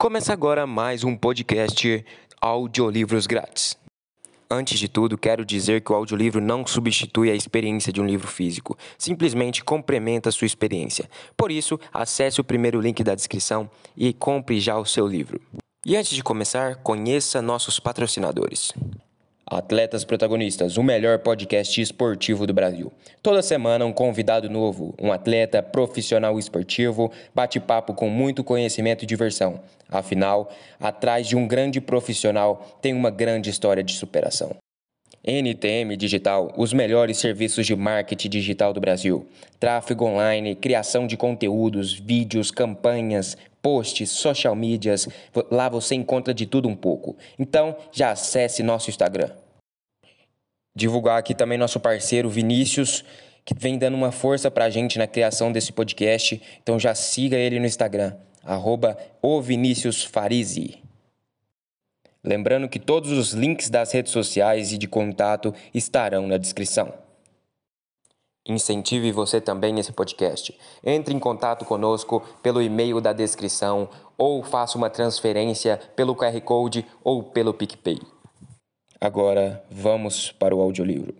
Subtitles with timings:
[0.00, 2.02] Começa agora mais um podcast
[2.40, 3.76] Audiolivros Grátis.
[4.50, 8.26] Antes de tudo, quero dizer que o audiolivro não substitui a experiência de um livro
[8.26, 11.06] físico, simplesmente complementa a sua experiência.
[11.36, 15.38] Por isso, acesse o primeiro link da descrição e compre já o seu livro.
[15.84, 18.72] E antes de começar, conheça nossos patrocinadores.
[19.50, 22.92] Atletas Protagonistas, o melhor podcast esportivo do Brasil.
[23.20, 29.60] Toda semana um convidado novo, um atleta profissional esportivo, bate-papo com muito conhecimento e diversão.
[29.88, 34.54] Afinal, atrás de um grande profissional tem uma grande história de superação.
[35.22, 39.26] NTM Digital, os melhores serviços de marketing digital do Brasil.
[39.58, 45.08] Tráfego online, criação de conteúdos, vídeos, campanhas, posts, social medias.
[45.50, 47.16] Lá você encontra de tudo um pouco.
[47.38, 49.30] Então, já acesse nosso Instagram.
[50.74, 53.04] Divulgar aqui também nosso parceiro Vinícius,
[53.44, 56.40] que vem dando uma força pra gente na criação desse podcast.
[56.62, 60.78] Então já siga ele no Instagram, arroba o Vinícius Farizi.
[62.22, 66.92] Lembrando que todos os links das redes sociais e de contato estarão na descrição.
[68.46, 70.56] Incentive você também esse podcast.
[70.84, 76.86] Entre em contato conosco pelo e-mail da descrição ou faça uma transferência pelo QR Code
[77.02, 77.98] ou pelo PicPay.
[79.02, 81.14] Agora vamos para o audiolivro.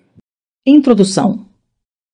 [0.67, 1.47] Introdução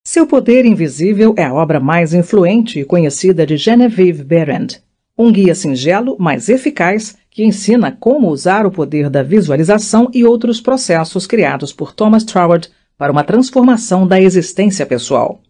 [0.06, 4.80] Seu Poder Invisível é a obra mais influente e conhecida de Genevieve Berend,
[5.18, 10.60] um guia singelo, mas eficaz que ensina como usar o poder da visualização e outros
[10.60, 15.40] processos criados por Thomas Troward para uma transformação da existência pessoal.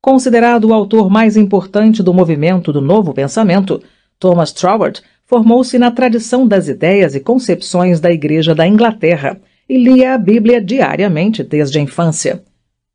[0.00, 3.82] Considerado o autor mais importante do movimento do Novo Pensamento,
[4.18, 9.38] Thomas Troward formou-se na tradição das ideias e concepções da Igreja da Inglaterra
[9.70, 12.42] e lia a Bíblia diariamente desde a infância.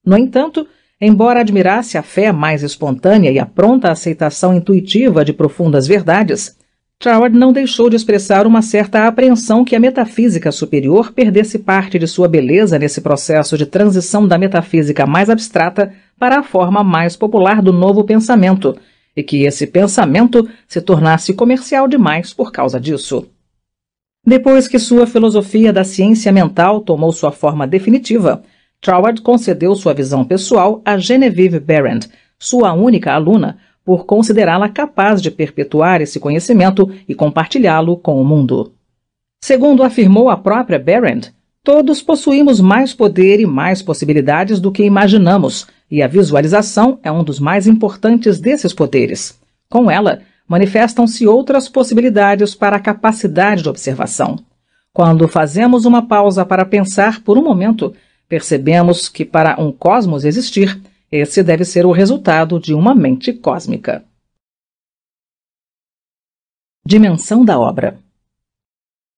[0.06, 0.68] No entanto,
[1.00, 6.58] embora admirasse a fé mais espontânea e a pronta aceitação intuitiva de profundas verdades,
[7.00, 12.08] Troward não deixou de expressar uma certa apreensão que a metafísica superior perdesse parte de
[12.08, 17.62] sua beleza nesse processo de transição da metafísica mais abstrata para a forma mais popular
[17.62, 18.76] do novo pensamento,
[19.16, 23.30] e que esse pensamento se tornasse comercial demais por causa disso.
[24.26, 28.42] Depois que sua filosofia da ciência mental tomou sua forma definitiva,
[28.82, 32.10] Troward concedeu sua visão pessoal a Genevieve Berend,
[32.40, 38.74] sua única aluna, por considerá-la capaz de perpetuar esse conhecimento e compartilhá-lo com o mundo.
[39.44, 41.32] Segundo afirmou a própria Berend,
[41.64, 47.24] todos possuímos mais poder e mais possibilidades do que imaginamos, e a visualização é um
[47.24, 49.40] dos mais importantes desses poderes.
[49.70, 54.38] Com ela, manifestam-se outras possibilidades para a capacidade de observação.
[54.94, 57.94] Quando fazemos uma pausa para pensar por um momento,
[58.30, 60.80] percebemos que para um cosmos existir,
[61.12, 64.04] esse deve ser o resultado de uma mente cósmica.
[66.86, 67.98] Dimensão da obra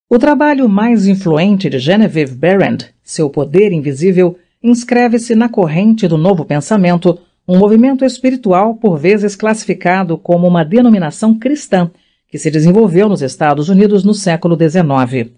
[0.09, 6.45] O trabalho mais influente de Genevieve Berend, Seu Poder Invisível, inscreve-se na corrente do novo
[6.45, 11.89] pensamento, um movimento espiritual por vezes classificado como uma denominação cristã,
[12.27, 15.31] que se desenvolveu nos Estados Unidos no século XIX.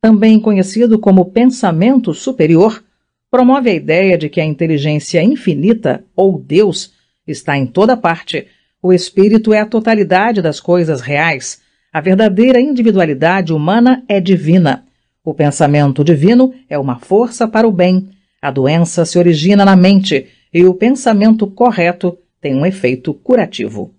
[0.00, 2.82] Também conhecido como pensamento superior,
[3.30, 6.92] promove a ideia de que a inteligência infinita, ou Deus,
[7.26, 8.48] está em toda parte.
[8.82, 11.62] O espírito é a totalidade das coisas reais.
[11.92, 14.84] A verdadeira individualidade humana é divina.
[15.24, 18.08] O pensamento divino é uma força para o bem.
[18.42, 23.92] A doença se origina na mente e o pensamento correto tem um efeito curativo.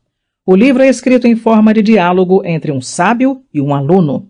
[0.45, 4.29] O livro é escrito em forma de diálogo entre um sábio e um aluno,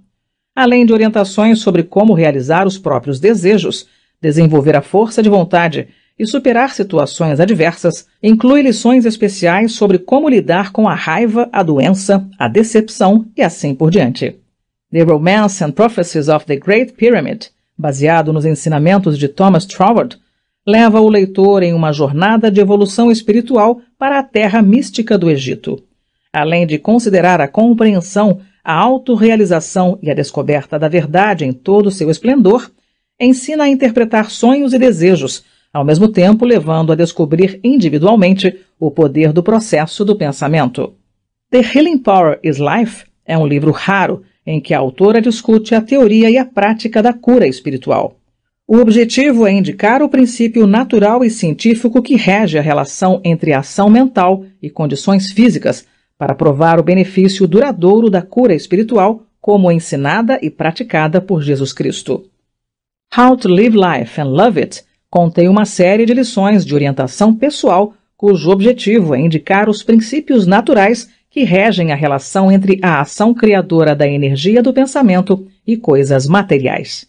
[0.56, 3.88] além de orientações sobre como realizar os próprios desejos,
[4.21, 5.88] desenvolver a força de vontade
[6.18, 12.27] e superar situações adversas, inclui lições especiais sobre como lidar com a raiva, a doença,
[12.39, 14.35] a decepção e assim por diante.
[14.89, 17.48] The Romance and Prophecies of the Great Pyramid,
[17.78, 20.18] baseado nos ensinamentos de Thomas Troward,
[20.66, 25.84] leva o leitor em uma jornada de evolução espiritual para a terra mística do Egito.
[26.31, 31.92] Além de considerar a compreensão, a autorrealização e a descoberta da verdade em todo o
[31.92, 32.72] seu esplendor,
[33.19, 35.44] ensina a interpretar sonhos e desejos,
[35.74, 40.94] ao mesmo tempo levando a descobrir individualmente o poder do processo do pensamento.
[41.51, 45.81] The Healing Power is Life é um livro raro em que a autora discute a
[45.81, 48.15] teoria e a prática da cura espiritual.
[48.65, 53.89] O objetivo é indicar o princípio natural e científico que rege a relação entre ação
[53.89, 55.85] mental e condições físicas
[56.17, 62.25] para provar o benefício duradouro da cura espiritual como ensinada e praticada por Jesus Cristo.
[63.17, 67.94] How to Live Life and Love It contém uma série de lições de orientação pessoal
[68.17, 71.07] cujo objetivo é indicar os princípios naturais
[71.38, 77.07] que regem a relação entre a ação criadora da energia do pensamento e coisas materiais.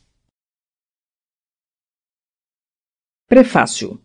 [3.26, 3.98] Prefácio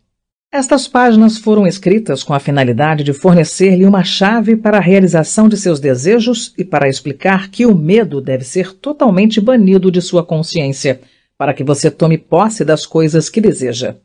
[0.50, 5.58] estas páginas foram escritas com a finalidade de fornecer-lhe uma chave para a realização de
[5.58, 11.02] seus desejos e para explicar que o medo deve ser totalmente banido de sua consciência,
[11.38, 13.98] para que você tome posse das coisas que deseja.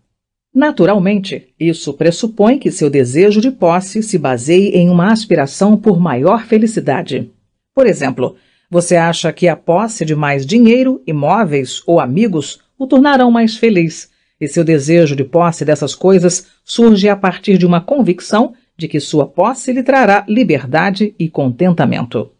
[0.55, 6.47] Naturalmente, isso pressupõe que seu desejo de posse se baseie em uma aspiração por maior
[6.47, 7.31] felicidade.
[7.75, 8.37] Por exemplo,
[8.71, 14.11] você acha que a posse de mais dinheiro, imóveis ou amigos o tornarão mais feliz,
[14.41, 19.01] e seu desejo de posse dessas coisas surge a partir de uma convicção de que
[19.01, 22.31] sua posse lhe trará liberdade e contentamento.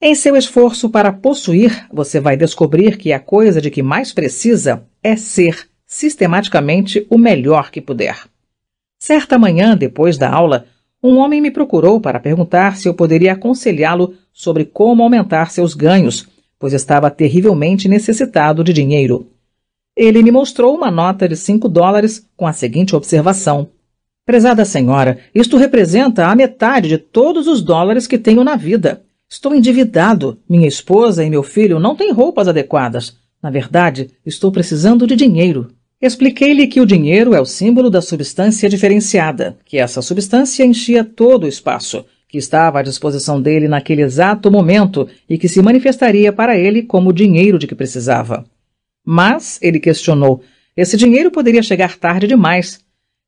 [0.00, 4.84] Em seu esforço para possuir, você vai descobrir que a coisa de que mais precisa
[5.02, 8.24] é ser sistematicamente o melhor que puder.
[8.98, 10.64] Certa manhã, depois da aula,
[11.02, 16.26] um homem me procurou para perguntar se eu poderia aconselhá-lo sobre como aumentar seus ganhos,
[16.58, 19.26] pois estava terrivelmente necessitado de dinheiro.
[19.94, 23.68] Ele me mostrou uma nota de cinco dólares com a seguinte observação:
[24.24, 29.02] Prezada senhora, isto representa a metade de todos os dólares que tenho na vida.
[29.28, 30.38] Estou endividado.
[30.48, 33.14] Minha esposa e meu filho não têm roupas adequadas.
[33.42, 35.70] Na verdade, estou precisando de dinheiro.
[36.02, 41.44] Expliquei-lhe que o dinheiro é o símbolo da substância diferenciada, que essa substância enchia todo
[41.44, 46.58] o espaço, que estava à disposição dele naquele exato momento e que se manifestaria para
[46.58, 48.44] ele como o dinheiro de que precisava.
[49.06, 50.42] Mas, ele questionou,
[50.76, 52.80] esse dinheiro poderia chegar tarde demais.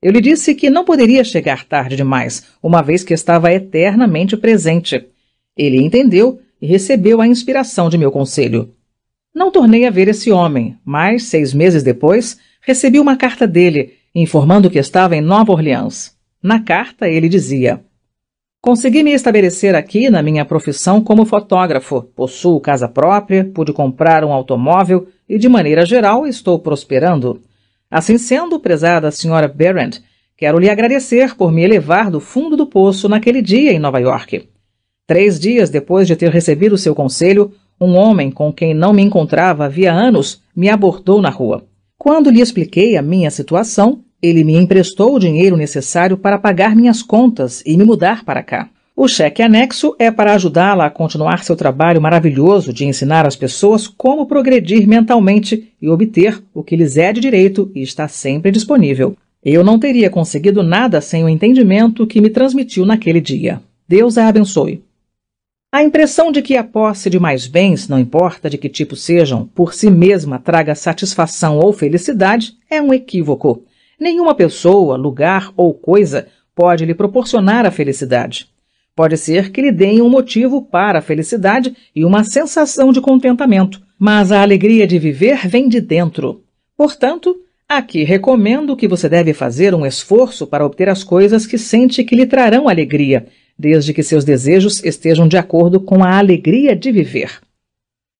[0.03, 5.07] Eu lhe disse que não poderia chegar tarde demais, uma vez que estava eternamente presente.
[5.57, 8.75] Ele entendeu e recebeu a inspiração de meu conselho.
[9.33, 12.37] Não tornei a ver esse homem, mas, seis meses depois,
[12.67, 16.15] recebi uma carta dele informando que estava em Nova Orleans.
[16.43, 17.85] Na carta, ele dizia:
[18.61, 24.33] Consegui me estabelecer aqui na minha profissão como fotógrafo, possuo casa própria, pude comprar um
[24.33, 27.43] automóvel e, de maneira geral, estou prosperando.
[27.91, 30.03] Assim sendo, prezada senhora Barrett,
[30.37, 34.49] quero lhe agradecer por me elevar do fundo do poço naquele dia em Nova York.
[35.07, 39.67] Três dias depois de ter recebido seu conselho, um homem com quem não me encontrava
[39.67, 41.67] havia anos me abordou na rua.
[42.05, 47.03] Quando lhe expliquei a minha situação, ele me emprestou o dinheiro necessário para pagar minhas
[47.03, 48.69] contas e me mudar para cá.
[48.95, 53.89] O cheque anexo é para ajudá-la a continuar seu trabalho maravilhoso de ensinar às pessoas
[53.89, 59.17] como progredir mentalmente e obter o que lhes é de direito e está sempre disponível.
[59.43, 63.63] Eu não teria conseguido nada sem o entendimento que me transmitiu naquele dia.
[63.89, 64.83] Deus a abençoe.
[65.75, 69.45] A impressão de que a posse de mais bens, não importa de que tipo sejam,
[69.45, 73.65] por si mesma traga satisfação ou felicidade é um equívoco.
[73.99, 78.47] Nenhuma pessoa, lugar ou coisa pode lhe proporcionar a felicidade.
[78.95, 83.83] Pode ser que lhe deem um motivo para a felicidade e uma sensação de contentamento,
[83.99, 86.45] mas a alegria de viver vem de dentro.
[86.77, 87.35] Portanto,
[87.69, 92.15] aqui recomendo que você deve fazer um esforço para obter as coisas que sente que
[92.15, 93.27] lhe trarão alegria
[93.59, 97.41] desde que seus desejos estejam de acordo com a alegria de viver.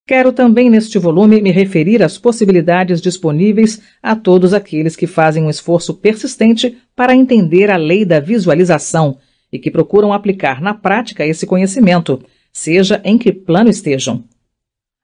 [0.07, 5.51] Quero também neste volume me referir às possibilidades disponíveis a todos aqueles que fazem um
[5.51, 9.17] esforço persistente para entender a lei da visualização,
[9.51, 12.23] e que procuram aplicar na prática esse conhecimento,
[12.53, 14.25] seja em que plano estejam.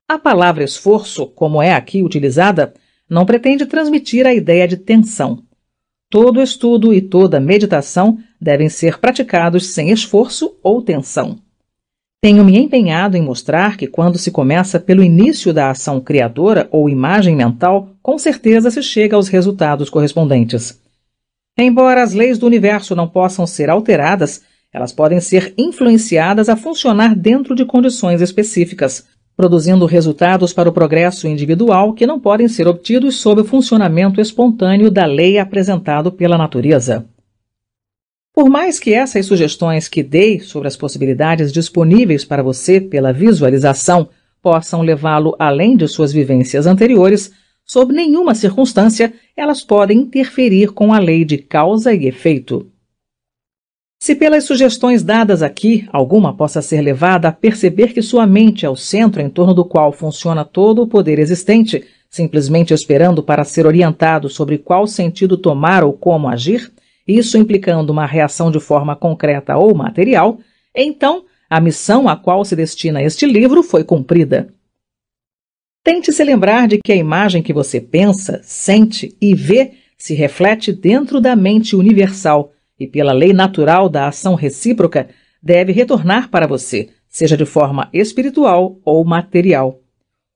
[0.08, 2.74] A palavra esforço, como é aqui utilizada,
[3.08, 5.44] não pretende transmitir a ideia de tensão.
[6.10, 11.38] Todo estudo e toda meditação devem ser praticados sem esforço ou tensão.
[12.22, 16.88] Tenho me empenhado em mostrar que, quando se começa pelo início da ação criadora ou
[16.88, 20.78] imagem mental, com certeza se chega aos resultados correspondentes.
[21.58, 24.42] Embora as leis do universo não possam ser alteradas,
[24.72, 29.06] elas podem ser influenciadas a funcionar dentro de condições específicas,
[29.36, 34.90] produzindo resultados para o progresso individual que não podem ser obtidos sob o funcionamento espontâneo
[34.90, 37.06] da lei apresentado pela natureza.
[38.40, 44.08] Por mais que essas sugestões que dei sobre as possibilidades disponíveis para você pela visualização
[44.40, 47.30] possam levá-lo além de suas vivências anteriores,
[47.66, 52.66] sob nenhuma circunstância elas podem interferir com a lei de causa e efeito.
[54.02, 58.70] Se pelas sugestões dadas aqui alguma possa ser levada a perceber que sua mente é
[58.70, 63.66] o centro em torno do qual funciona todo o poder existente, simplesmente esperando para ser
[63.66, 66.72] orientado sobre qual sentido tomar ou como agir,
[67.10, 70.38] isso implicando uma reação de forma concreta ou material,
[70.74, 74.52] então a missão a qual se destina este livro foi cumprida.
[75.82, 80.72] Tente se lembrar de que a imagem que você pensa, sente e vê se reflete
[80.72, 85.08] dentro da mente universal e pela lei natural da ação recíproca,
[85.42, 89.80] deve retornar para você, seja de forma espiritual ou material.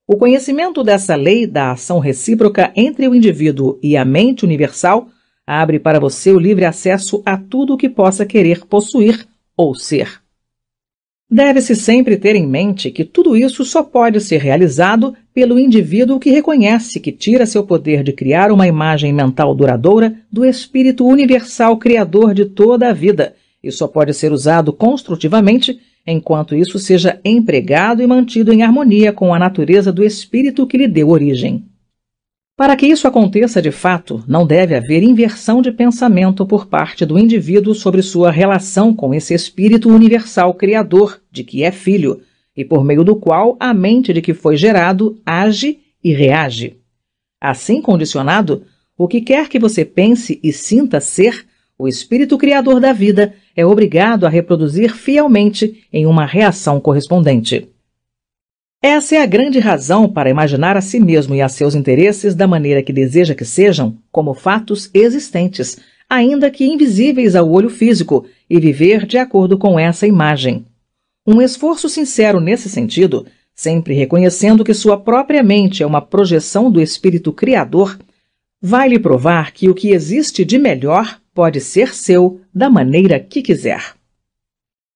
[0.07, 5.09] O conhecimento dessa lei da ação recíproca entre o indivíduo e a mente universal
[5.47, 10.23] abre para você o livre acesso a tudo o que possa querer possuir ou ser.
[11.31, 16.31] Deve-se sempre ter em mente que tudo isso só pode ser realizado pelo indivíduo que
[16.31, 22.35] reconhece que tira seu poder de criar uma imagem mental duradoura do espírito universal criador
[22.35, 28.07] de toda a vida e só pode ser usado construtivamente enquanto isso seja empregado e
[28.07, 31.65] mantido em harmonia com a natureza do espírito que lhe deu origem.
[32.57, 37.19] Para que isso aconteça de fato, não deve haver inversão de pensamento por parte do
[37.19, 42.21] indivíduo sobre sua relação com esse espírito universal criador, de que é filho,
[42.57, 46.77] e por meio do qual a mente de que foi gerado age e reage.
[47.41, 48.63] Assim condicionado,
[48.97, 51.45] o que quer que você pense e sinta ser,
[51.77, 57.69] o espírito criador da vida é obrigado a reproduzir fielmente em uma reação correspondente.
[58.87, 62.47] Essa é a grande razão para imaginar a si mesmo e a seus interesses da
[62.47, 68.61] maneira que deseja que sejam, como fatos existentes, ainda que invisíveis ao olho físico, e
[68.61, 70.67] viver de acordo com essa imagem.
[71.27, 76.79] Um esforço sincero nesse sentido, sempre reconhecendo que sua própria mente é uma projeção do
[76.79, 77.99] espírito criador,
[78.61, 83.41] vai lhe provar que o que existe de melhor pode ser seu da maneira que
[83.41, 83.95] quiser.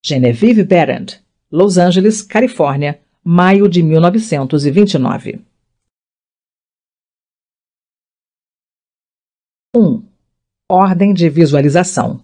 [0.04, 1.18] Genevieve Berend,
[1.50, 5.40] Los Angeles, Califórnia, maio de 1929.
[9.76, 10.02] 1.
[10.70, 12.20] Ordem de visualização.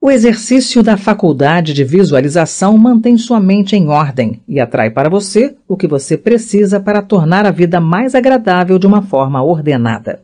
[0.00, 5.56] O exercício da faculdade de visualização mantém sua mente em ordem e atrai para você
[5.66, 10.22] o que você precisa para tornar a vida mais agradável de uma forma ordenada.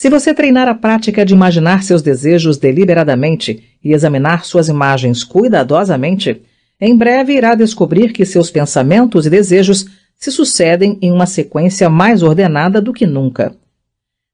[0.00, 6.40] Se você treinar a prática de imaginar seus desejos deliberadamente e examinar suas imagens cuidadosamente,
[6.80, 12.22] em breve irá descobrir que seus pensamentos e desejos se sucedem em uma sequência mais
[12.22, 13.54] ordenada do que nunca.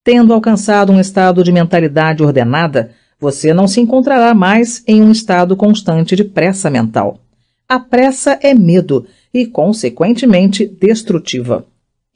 [0.03, 5.57] Tendo alcançado um estado de mentalidade ordenada, você não se encontrará mais em um estado
[5.57, 7.19] constante de pressa mental.
[7.67, 11.65] A pressa é medo e, consequentemente, destrutiva.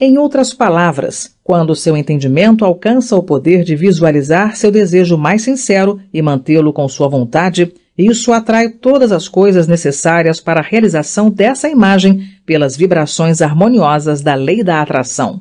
[0.01, 5.99] Em outras palavras, quando seu entendimento alcança o poder de visualizar seu desejo mais sincero
[6.13, 11.69] e mantê-lo com sua vontade, isso atrai todas as coisas necessárias para a realização dessa
[11.69, 15.41] imagem pelas vibrações harmoniosas da lei da atração.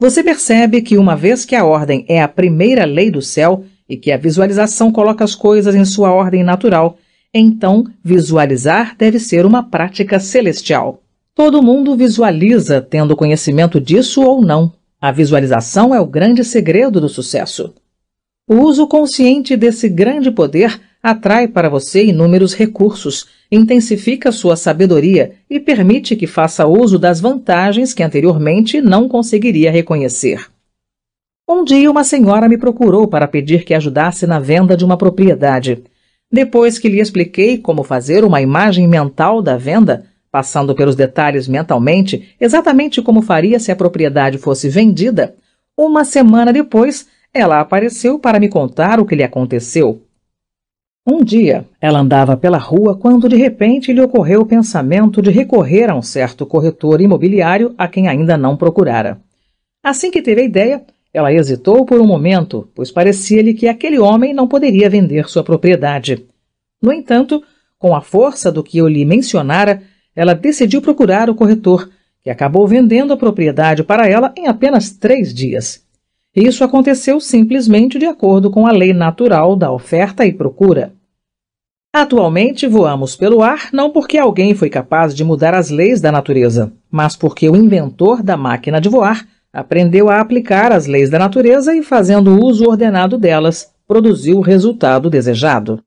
[0.00, 3.96] Você percebe que, uma vez que a ordem é a primeira lei do céu e
[3.96, 6.96] que a visualização coloca as coisas em sua ordem natural,
[7.34, 11.02] então visualizar deve ser uma prática celestial.
[11.34, 14.72] Todo mundo visualiza, tendo conhecimento disso ou não.
[15.00, 17.74] A visualização é o grande segredo do sucesso.
[18.46, 25.58] O uso consciente desse grande poder atrai para você inúmeros recursos, intensifica sua sabedoria e
[25.58, 30.46] permite que faça uso das vantagens que anteriormente não conseguiria reconhecer.
[31.48, 35.82] Um dia uma senhora me procurou para pedir que ajudasse na venda de uma propriedade.
[36.30, 42.36] Depois que lhe expliquei como fazer uma imagem mental da venda, passando pelos detalhes mentalmente,
[42.38, 45.34] exatamente como faria se a propriedade fosse vendida,
[45.74, 50.02] uma semana depois ela apareceu para me contar o que lhe aconteceu.
[51.10, 55.88] Um dia, ela andava pela rua quando de repente lhe ocorreu o pensamento de recorrer
[55.88, 59.18] a um certo corretor imobiliário a quem ainda não procurara.
[59.82, 60.84] Assim que teve a ideia,
[61.14, 66.26] ela hesitou por um momento, pois parecia-lhe que aquele homem não poderia vender sua propriedade.
[66.82, 67.42] No entanto,
[67.78, 69.82] com a força do que eu lhe mencionara,
[70.14, 71.88] ela decidiu procurar o corretor,
[72.22, 75.82] que acabou vendendo a propriedade para ela em apenas três dias.
[76.36, 80.97] Isso aconteceu simplesmente de acordo com a lei natural da oferta e procura.
[82.00, 86.72] Atualmente voamos pelo ar não porque alguém foi capaz de mudar as leis da natureza,
[86.88, 91.74] mas porque o inventor da máquina de voar aprendeu a aplicar as leis da natureza
[91.74, 95.82] e, fazendo uso ordenado delas, produziu o resultado desejado.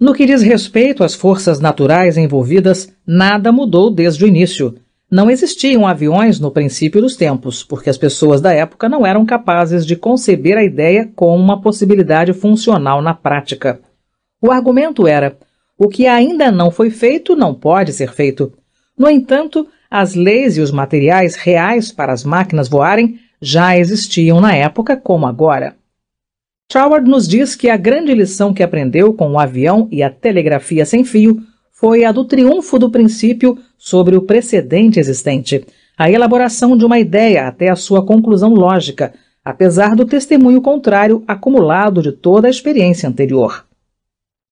[0.00, 4.74] No que diz respeito às forças naturais envolvidas, nada mudou desde o início.
[5.10, 9.84] Não existiam aviões no princípio dos tempos, porque as pessoas da época não eram capazes
[9.84, 13.82] de conceber a ideia como uma possibilidade funcional na prática.
[14.46, 15.38] O argumento era:
[15.78, 18.52] o que ainda não foi feito não pode ser feito.
[18.94, 24.54] No entanto, as leis e os materiais reais para as máquinas voarem já existiam na
[24.54, 25.76] época como agora.
[26.68, 30.84] Troward nos diz que a grande lição que aprendeu com o avião e a telegrafia
[30.84, 31.40] sem fio
[31.72, 35.64] foi a do triunfo do princípio sobre o precedente existente,
[35.96, 42.02] a elaboração de uma ideia até a sua conclusão lógica, apesar do testemunho contrário acumulado
[42.02, 43.64] de toda a experiência anterior.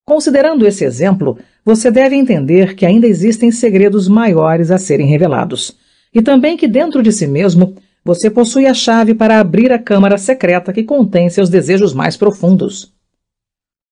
[0.05, 5.77] Considerando esse exemplo, você deve entender que ainda existem segredos maiores a serem revelados,
[6.13, 10.19] e também que dentro de si mesmo você possui a chave para abrir a câmara
[10.19, 12.93] secreta que contém seus desejos mais profundos.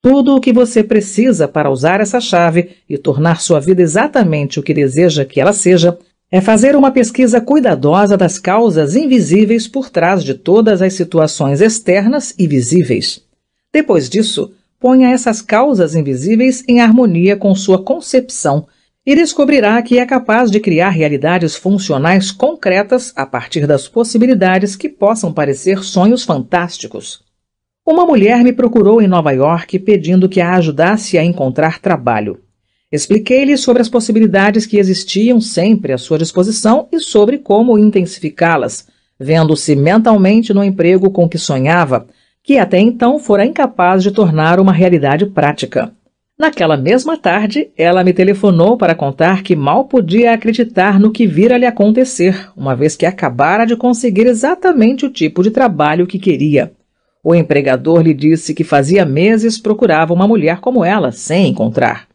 [0.02, 4.62] Tudo o que você precisa para usar essa chave e tornar sua vida exatamente o
[4.62, 5.97] que deseja que ela seja
[6.33, 12.35] é fazer uma pesquisa cuidadosa das causas invisíveis por trás de todas as situações externas
[12.38, 13.23] e visíveis.
[13.73, 18.67] Depois disso, ponha essas causas invisíveis em harmonia com sua concepção
[19.05, 24.88] e descobrirá que é capaz de criar realidades funcionais concretas a partir das possibilidades que
[24.88, 27.23] possam parecer sonhos fantásticos.
[27.87, 32.40] Uma mulher me procurou em Nova York pedindo que a ajudasse a encontrar trabalho.
[32.90, 38.87] Expliquei-lhe sobre as possibilidades que existiam sempre à sua disposição e sobre como intensificá-las,
[39.19, 42.07] vendo-se mentalmente no emprego com que sonhava,
[42.51, 45.93] que até então fora incapaz de tornar uma realidade prática.
[46.37, 51.57] Naquela mesma tarde, ela me telefonou para contar que mal podia acreditar no que vira
[51.57, 56.73] lhe acontecer, uma vez que acabara de conseguir exatamente o tipo de trabalho que queria.
[57.23, 62.09] O empregador lhe disse que fazia meses procurava uma mulher como ela, sem encontrar.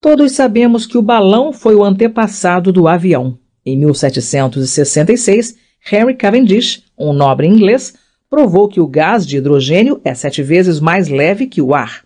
[0.00, 3.36] Todos sabemos que o balão foi o antepassado do avião.
[3.66, 5.56] Em 1766,
[5.90, 8.00] Henry Cavendish, um nobre inglês,
[8.32, 12.02] provou que o gás de hidrogênio é sete vezes mais leve que o ar.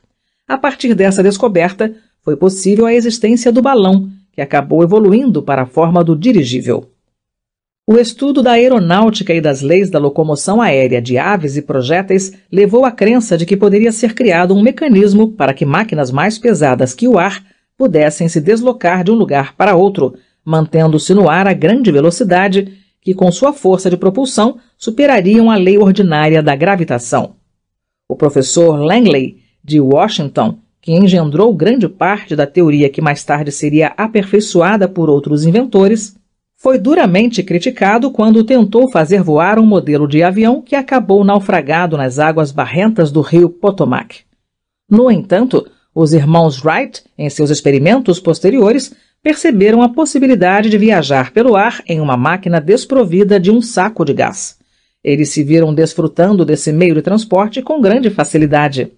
[0.48, 5.66] A partir dessa descoberta, foi possível a existência do balão, que acabou evoluindo para a
[5.66, 6.90] forma do dirigível.
[7.88, 12.84] O estudo da aeronáutica e das leis da locomoção aérea de aves e projéteis levou
[12.84, 17.06] à crença de que poderia ser criado um mecanismo para que máquinas mais pesadas que
[17.06, 17.40] o ar
[17.78, 23.14] pudessem se deslocar de um lugar para outro, mantendo-se no ar a grande velocidade que,
[23.14, 27.36] com sua força de propulsão, superariam a lei ordinária da gravitação.
[28.08, 33.94] O professor Langley, de Washington, que engendrou grande parte da teoria que mais tarde seria
[33.96, 36.16] aperfeiçoada por outros inventores,
[36.56, 42.18] foi duramente criticado quando tentou fazer voar um modelo de avião que acabou naufragado nas
[42.18, 44.22] águas barrentas do rio Potomac.
[44.90, 45.64] No entanto,
[45.94, 48.92] os irmãos Wright, em seus experimentos posteriores,
[49.26, 54.14] perceberam a possibilidade de viajar pelo ar em uma máquina desprovida de um saco de
[54.14, 54.56] gás.
[55.02, 58.92] Eles se viram desfrutando desse meio de transporte com grande facilidade.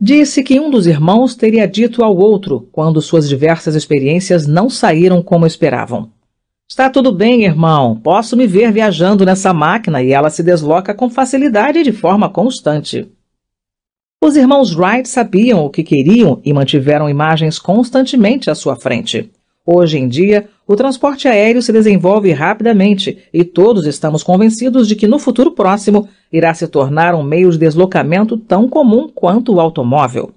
[0.00, 5.20] Disse que um dos irmãos teria dito ao outro quando suas diversas experiências não saíram
[5.24, 6.08] como esperavam.
[6.70, 7.96] Está tudo bem, irmão.
[7.96, 12.28] Posso me ver viajando nessa máquina e ela se desloca com facilidade e de forma
[12.30, 13.10] constante.
[14.22, 19.32] Os irmãos Wright sabiam o que queriam e mantiveram imagens constantemente à sua frente.
[19.70, 25.06] Hoje em dia, o transporte aéreo se desenvolve rapidamente e todos estamos convencidos de que
[25.06, 30.32] no futuro próximo irá se tornar um meio de deslocamento tão comum quanto o automóvel.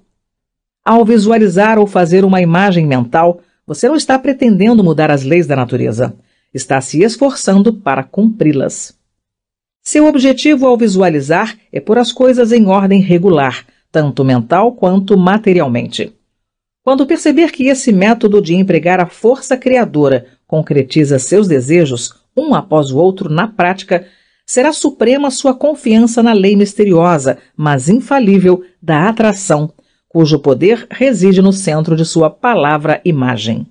[0.84, 5.56] Ao visualizar ou fazer uma imagem mental, você não está pretendendo mudar as leis da
[5.56, 6.14] natureza,
[6.52, 8.94] está se esforçando para cumpri-las.
[9.82, 16.12] Seu objetivo ao visualizar é pôr as coisas em ordem regular, tanto mental quanto materialmente.
[16.84, 22.90] Quando perceber que esse método de empregar a força criadora concretiza seus desejos, um após
[22.90, 24.04] o outro, na prática,
[24.44, 29.72] será suprema sua confiança na lei misteriosa, mas infalível, da atração,
[30.08, 33.66] cujo poder reside no centro de sua palavra-imagem.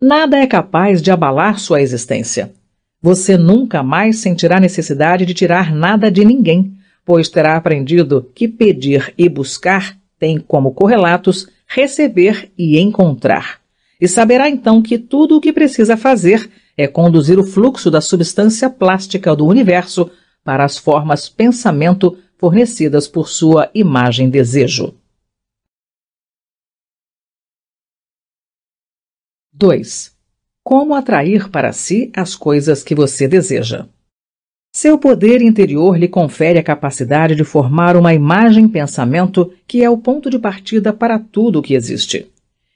[0.00, 2.50] Nada é capaz de abalar sua existência.
[3.02, 6.72] Você nunca mais sentirá necessidade de tirar nada de ninguém,
[7.04, 13.60] pois terá aprendido que pedir e buscar têm como correlatos receber e encontrar.
[14.00, 18.68] E saberá então que tudo o que precisa fazer é conduzir o fluxo da substância
[18.68, 20.10] plástica do universo
[20.42, 24.96] para as formas pensamento fornecidas por sua imagem desejo.
[29.52, 30.16] 2.
[30.64, 33.86] Como atrair para si as coisas que você deseja.
[34.72, 40.30] Seu poder interior lhe confere a capacidade de formar uma imagem-pensamento que é o ponto
[40.30, 42.30] de partida para tudo o que existe.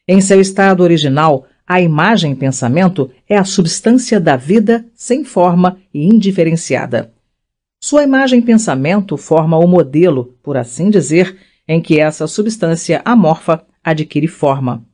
[0.07, 7.13] Em seu estado original, a imagem-pensamento é a substância da vida sem forma e indiferenciada.
[7.81, 14.85] Sua imagem-pensamento forma o modelo, por assim dizer, em que essa substância amorfa adquire forma.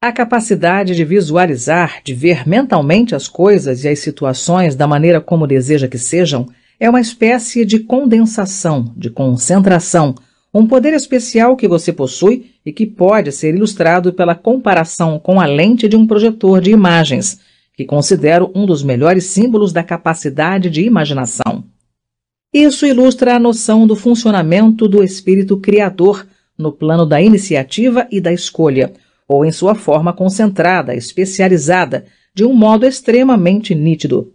[0.00, 5.44] A capacidade de visualizar, de ver mentalmente as coisas e as situações da maneira como
[5.44, 6.46] deseja que sejam,
[6.78, 10.14] é uma espécie de condensação, de concentração,
[10.54, 15.46] um poder especial que você possui e que pode ser ilustrado pela comparação com a
[15.46, 17.40] lente de um projetor de imagens,
[17.74, 21.64] que considero um dos melhores símbolos da capacidade de imaginação.
[22.54, 26.24] Isso ilustra a noção do funcionamento do espírito criador
[26.56, 28.92] no plano da iniciativa e da escolha
[29.28, 34.32] ou em sua forma concentrada, especializada, de um modo extremamente nítido.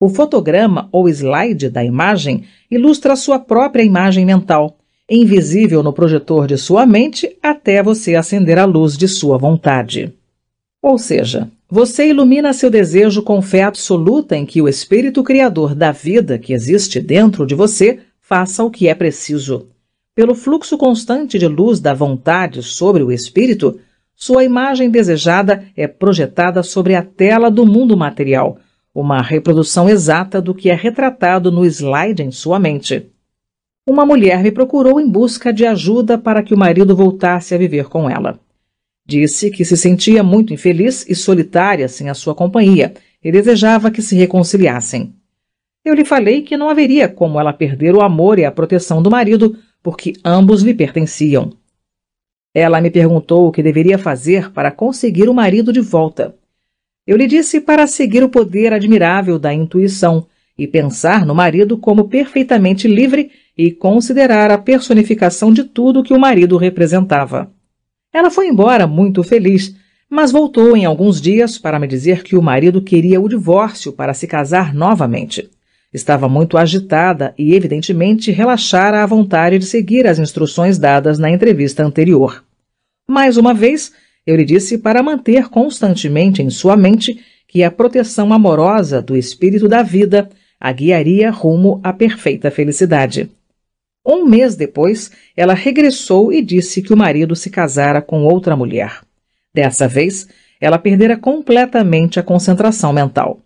[0.00, 4.78] O fotograma ou slide da imagem ilustra sua própria imagem mental,
[5.10, 10.14] invisível no projetor de sua mente até você acender a luz de sua vontade.
[10.82, 15.90] Ou seja, você ilumina seu desejo com fé absoluta em que o Espírito Criador da
[15.90, 19.68] vida que existe dentro de você faça o que é preciso.
[20.14, 23.80] Pelo fluxo constante de luz da vontade sobre o Espírito,
[24.14, 28.58] sua imagem desejada é projetada sobre a tela do mundo material,
[28.94, 33.10] uma reprodução exata do que é retratado no slide em sua mente.
[33.86, 37.88] Uma mulher me procurou em busca de ajuda para que o marido voltasse a viver
[37.88, 38.38] com ela.
[39.06, 44.00] Disse que se sentia muito infeliz e solitária sem a sua companhia e desejava que
[44.00, 45.14] se reconciliassem.
[45.84, 49.10] Eu lhe falei que não haveria como ela perder o amor e a proteção do
[49.10, 51.52] marido, porque ambos lhe pertenciam.
[52.54, 56.36] Ela me perguntou o que deveria fazer para conseguir o marido de volta.
[57.04, 62.08] Eu lhe disse para seguir o poder admirável da intuição e pensar no marido como
[62.08, 67.52] perfeitamente livre e considerar a personificação de tudo que o marido representava.
[68.12, 69.74] Ela foi embora muito feliz,
[70.08, 74.14] mas voltou em alguns dias para me dizer que o marido queria o divórcio para
[74.14, 75.50] se casar novamente.
[75.94, 81.84] Estava muito agitada e, evidentemente, relaxara à vontade de seguir as instruções dadas na entrevista
[81.84, 82.42] anterior.
[83.08, 83.92] Mais uma vez,
[84.26, 89.68] eu lhe disse para manter constantemente em sua mente que a proteção amorosa do espírito
[89.68, 90.28] da vida
[90.58, 93.30] a guiaria rumo à perfeita felicidade.
[94.04, 99.00] Um mês depois, ela regressou e disse que o marido se casara com outra mulher.
[99.54, 100.26] Dessa vez,
[100.60, 103.43] ela perdera completamente a concentração mental.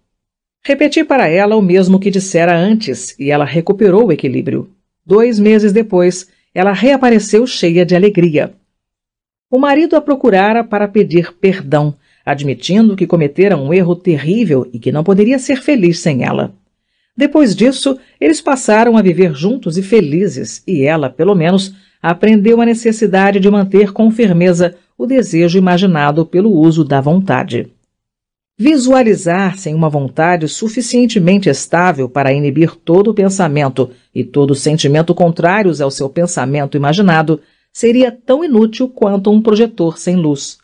[0.63, 4.71] Repeti para ela o mesmo que dissera antes e ela recuperou o equilíbrio.
[5.05, 8.53] Dois meses depois, ela reapareceu cheia de alegria.
[9.51, 11.95] O marido a procurara para pedir perdão,
[12.25, 16.53] admitindo que cometera um erro terrível e que não poderia ser feliz sem ela.
[17.17, 22.67] Depois disso, eles passaram a viver juntos e felizes, e ela, pelo menos, aprendeu a
[22.67, 27.73] necessidade de manter com firmeza o desejo imaginado pelo uso da vontade.
[28.61, 35.93] Visualizar-se em uma vontade suficientemente estável para inibir todo pensamento e todo sentimento contrários ao
[35.93, 37.41] seu pensamento imaginado
[37.73, 40.59] seria tão inútil quanto um projetor sem luz.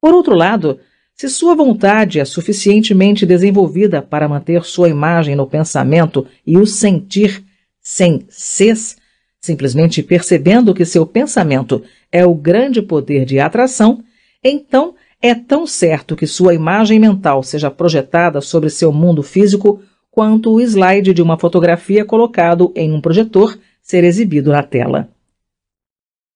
[0.00, 0.78] Por outro lado,
[1.12, 7.44] se sua vontade é suficientemente desenvolvida para manter sua imagem no pensamento e o sentir
[7.80, 8.96] sem ses,
[9.40, 14.04] simplesmente percebendo que seu pensamento é o grande poder de atração,
[14.44, 20.52] então é tão certo que sua imagem mental seja projetada sobre seu mundo físico quanto
[20.52, 25.08] o slide de uma fotografia colocado em um projetor ser exibido na tela.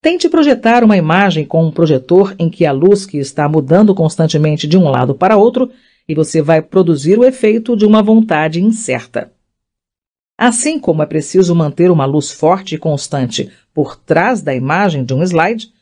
[0.03, 4.67] Tente projetar uma imagem com um projetor em que a luz que está mudando constantemente
[4.67, 5.71] de um lado para outro
[6.07, 9.33] e você vai produzir o efeito de uma vontade incerta.
[10.37, 15.15] Assim como é preciso manter uma luz forte e constante por trás da imagem de
[15.15, 15.73] um slide,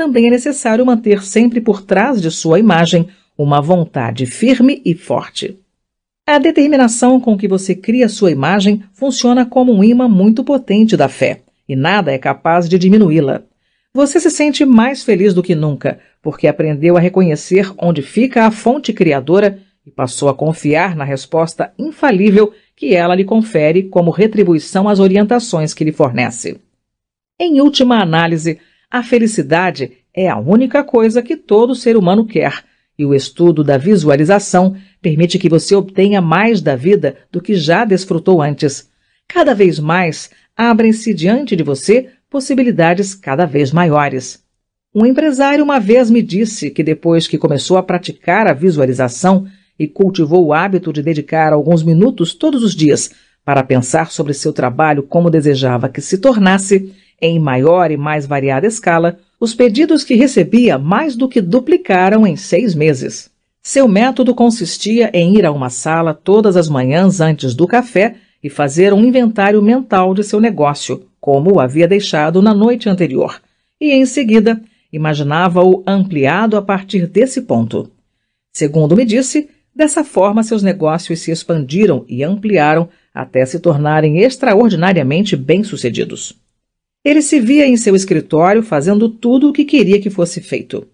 [0.00, 5.58] também é necessário manter sempre por trás de sua imagem uma vontade firme e forte.
[6.26, 11.06] A determinação com que você cria sua imagem funciona como um imã muito potente da
[11.06, 13.42] fé, e nada é capaz de diminuí-la.
[13.92, 18.50] Você se sente mais feliz do que nunca, porque aprendeu a reconhecer onde fica a
[18.50, 24.88] fonte criadora e passou a confiar na resposta infalível que ela lhe confere como retribuição
[24.88, 26.58] às orientações que lhe fornece.
[27.38, 28.58] Em última análise,
[28.90, 32.64] a felicidade é a única coisa que todo ser humano quer,
[32.98, 37.84] e o estudo da visualização permite que você obtenha mais da vida do que já
[37.84, 38.90] desfrutou antes.
[39.28, 44.42] Cada vez mais abrem-se diante de você possibilidades cada vez maiores.
[44.92, 49.46] Um empresário uma vez me disse que depois que começou a praticar a visualização
[49.78, 53.12] e cultivou o hábito de dedicar alguns minutos todos os dias
[53.44, 58.66] para pensar sobre seu trabalho como desejava que se tornasse, em maior e mais variada
[58.66, 63.30] escala, os pedidos que recebia mais do que duplicaram em seis meses.
[63.62, 68.48] Seu método consistia em ir a uma sala todas as manhãs antes do café e
[68.48, 73.40] fazer um inventário mental de seu negócio, como o havia deixado na noite anterior,
[73.80, 74.60] e em seguida
[74.92, 77.90] imaginava-o ampliado a partir desse ponto.
[78.52, 85.36] Segundo me disse, dessa forma seus negócios se expandiram e ampliaram até se tornarem extraordinariamente
[85.36, 86.34] bem-sucedidos.
[87.04, 90.86] Ele se via em seu escritório fazendo tudo o que queria que fosse feito.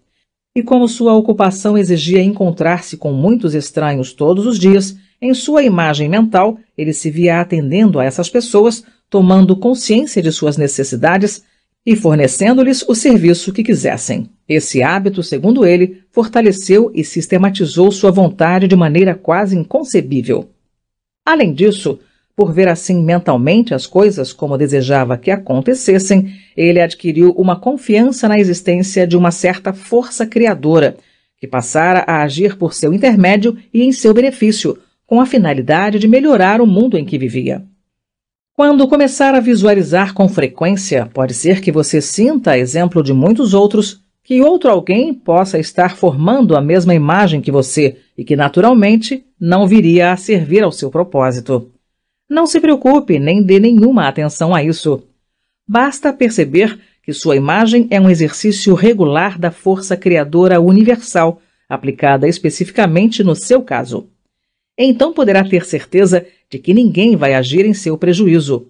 [0.55, 6.07] E como sua ocupação exigia encontrar-se com muitos estranhos todos os dias, em sua imagem
[6.07, 11.43] mental, ele se via atendendo a essas pessoas tomando consciência de suas necessidades
[11.85, 14.29] e fornecendo-lhes o serviço que quisessem.
[14.47, 20.49] Esse hábito, segundo ele, fortaleceu e sistematizou sua vontade de maneira quase inconcebível.
[21.25, 21.99] Além disso,
[22.37, 28.37] por ver assim mentalmente as coisas como desejava que acontecessem, ele adquiriu uma confiança na
[28.37, 30.95] existência de uma certa força criadora,
[31.39, 36.07] que passara a agir por seu intermédio e em seu benefício, com a finalidade de
[36.07, 37.63] melhorar o mundo em que vivia.
[38.53, 44.01] Quando começar a visualizar com frequência, pode ser que você sinta, exemplo de muitos outros,
[44.23, 49.65] que outro alguém possa estar formando a mesma imagem que você e que, naturalmente, não
[49.65, 51.71] viria a servir ao seu propósito.
[52.29, 55.03] Não se preocupe nem dê nenhuma atenção a isso.
[55.67, 63.23] Basta perceber que sua imagem é um exercício regular da força criadora universal, aplicada especificamente
[63.23, 64.09] no seu caso.
[64.77, 68.67] Então poderá ter certeza de que ninguém vai agir em seu prejuízo.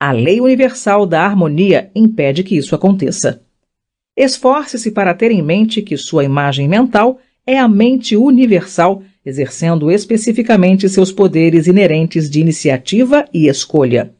[0.00, 3.42] A lei universal da harmonia impede que isso aconteça.
[4.16, 10.88] Esforce-se para ter em mente que sua imagem mental é a mente universal, exercendo especificamente
[10.88, 14.12] seus poderes inerentes de iniciativa e escolha.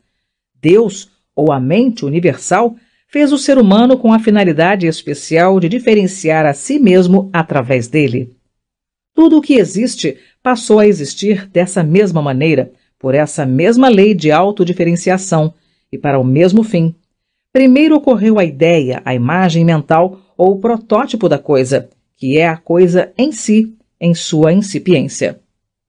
[0.60, 2.76] Deus, ou a mente universal,
[3.08, 8.30] fez o ser humano com a finalidade especial de diferenciar a si mesmo através dele.
[9.14, 14.30] Tudo o que existe passou a existir dessa mesma maneira, por essa mesma lei de
[14.30, 15.52] autodiferenciação
[15.90, 16.94] e para o mesmo fim.
[17.52, 22.56] Primeiro ocorreu a ideia, a imagem mental ou o protótipo da coisa, que é a
[22.56, 25.38] coisa em si, em sua incipiência.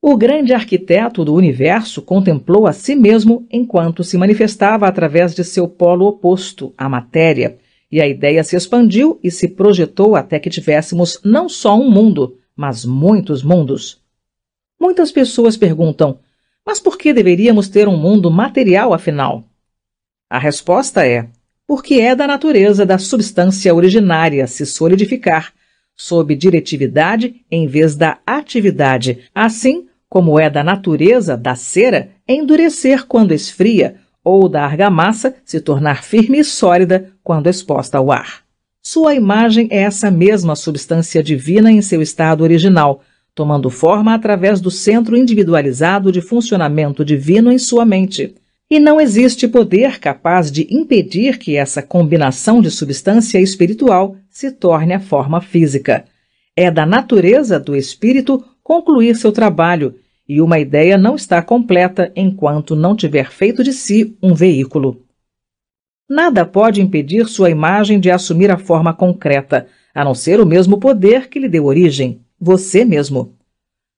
[0.00, 5.66] O grande arquiteto do universo contemplou a si mesmo enquanto se manifestava através de seu
[5.66, 7.58] polo oposto, a matéria,
[7.90, 12.38] e a ideia se expandiu e se projetou até que tivéssemos não só um mundo,
[12.54, 14.00] mas muitos mundos.
[14.80, 16.20] Muitas pessoas perguntam:
[16.64, 19.44] mas por que deveríamos ter um mundo material, afinal?
[20.30, 21.28] A resposta é:
[21.66, 25.53] porque é da natureza da substância originária se solidificar,
[25.96, 33.32] sob diretividade em vez da atividade, assim como é da natureza da cera endurecer quando
[33.32, 38.42] esfria, ou da argamassa se tornar firme e sólida quando exposta ao ar.
[38.82, 43.02] Sua imagem é essa mesma substância divina em seu estado original,
[43.34, 48.34] tomando forma através do centro individualizado de funcionamento divino em sua mente.
[48.74, 54.92] E não existe poder capaz de impedir que essa combinação de substância espiritual se torne
[54.92, 56.04] a forma física.
[56.56, 59.94] É da natureza do espírito concluir seu trabalho,
[60.28, 65.04] e uma ideia não está completa enquanto não tiver feito de si um veículo.
[66.10, 70.80] Nada pode impedir sua imagem de assumir a forma concreta, a não ser o mesmo
[70.80, 73.36] poder que lhe deu origem você mesmo.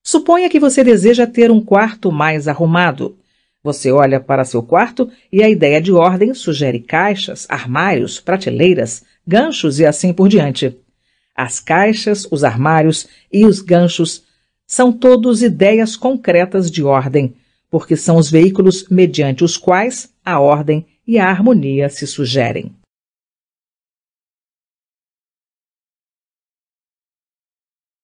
[0.05, 3.17] Suponha que você deseja ter um quarto mais arrumado.
[3.67, 9.81] Você olha para seu quarto e a ideia de ordem sugere caixas, armários, prateleiras, ganchos
[9.81, 10.79] e assim por diante.
[11.35, 14.25] As caixas, os armários e os ganchos
[14.65, 17.35] são todos ideias concretas de ordem,
[17.69, 22.73] porque são os veículos mediante os quais a ordem e a harmonia se sugerem.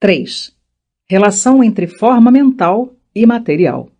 [0.01, 0.57] 3.
[1.09, 3.91] Relação entre forma mental e material.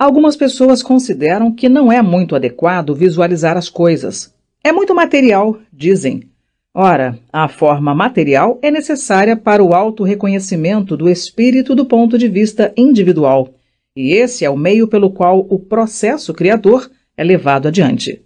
[0.00, 4.34] Algumas pessoas consideram que não é muito adequado visualizar as coisas.
[4.64, 6.22] É muito material, dizem.
[6.72, 12.72] Ora, a forma material é necessária para o auto-reconhecimento do espírito do ponto de vista
[12.78, 13.50] individual,
[13.94, 18.22] e esse é o meio pelo qual o processo criador é levado adiante.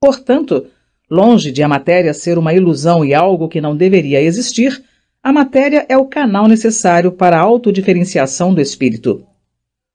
[0.00, 0.66] Portanto,
[1.10, 4.80] longe de a matéria ser uma ilusão e algo que não deveria existir,
[5.20, 9.26] a matéria é o canal necessário para a autodiferenciação do espírito.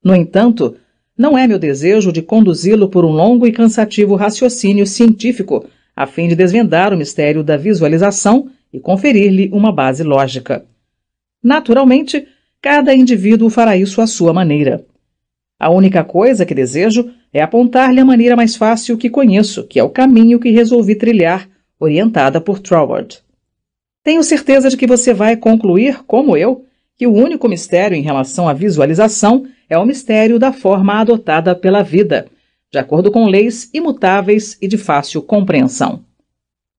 [0.03, 0.75] No entanto,
[1.17, 6.27] não é meu desejo de conduzi-lo por um longo e cansativo raciocínio científico a fim
[6.27, 10.65] de desvendar o mistério da visualização e conferir-lhe uma base lógica.
[11.41, 12.27] Naturalmente,
[12.61, 14.85] cada indivíduo fará isso à sua maneira.
[15.57, 19.83] A única coisa que desejo é apontar-lhe a maneira mais fácil que conheço, que é
[19.83, 21.47] o caminho que resolvi trilhar,
[21.79, 23.19] orientada por Troward.
[24.03, 26.65] Tenho certeza de que você vai concluir, como eu,
[26.97, 31.81] que o único mistério em relação à visualização é o mistério da forma adotada pela
[31.81, 32.27] vida,
[32.71, 36.03] de acordo com leis imutáveis e de fácil compreensão.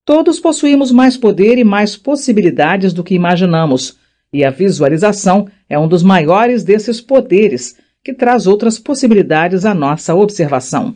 [0.05, 3.97] Todos possuímos mais poder e mais possibilidades do que imaginamos,
[4.31, 10.15] e a visualização é um dos maiores desses poderes, que traz outras possibilidades à nossa
[10.15, 10.95] observação.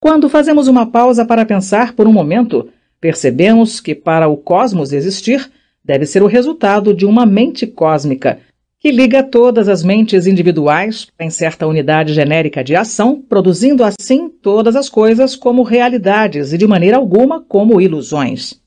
[0.00, 2.68] Quando fazemos uma pausa para pensar por um momento,
[3.00, 5.50] percebemos que para o cosmos existir,
[5.84, 8.40] deve ser o resultado de uma mente cósmica
[8.80, 14.76] que liga todas as mentes individuais em certa unidade genérica de ação, produzindo assim todas
[14.76, 18.60] as coisas como realidades e de maneira alguma como ilusões.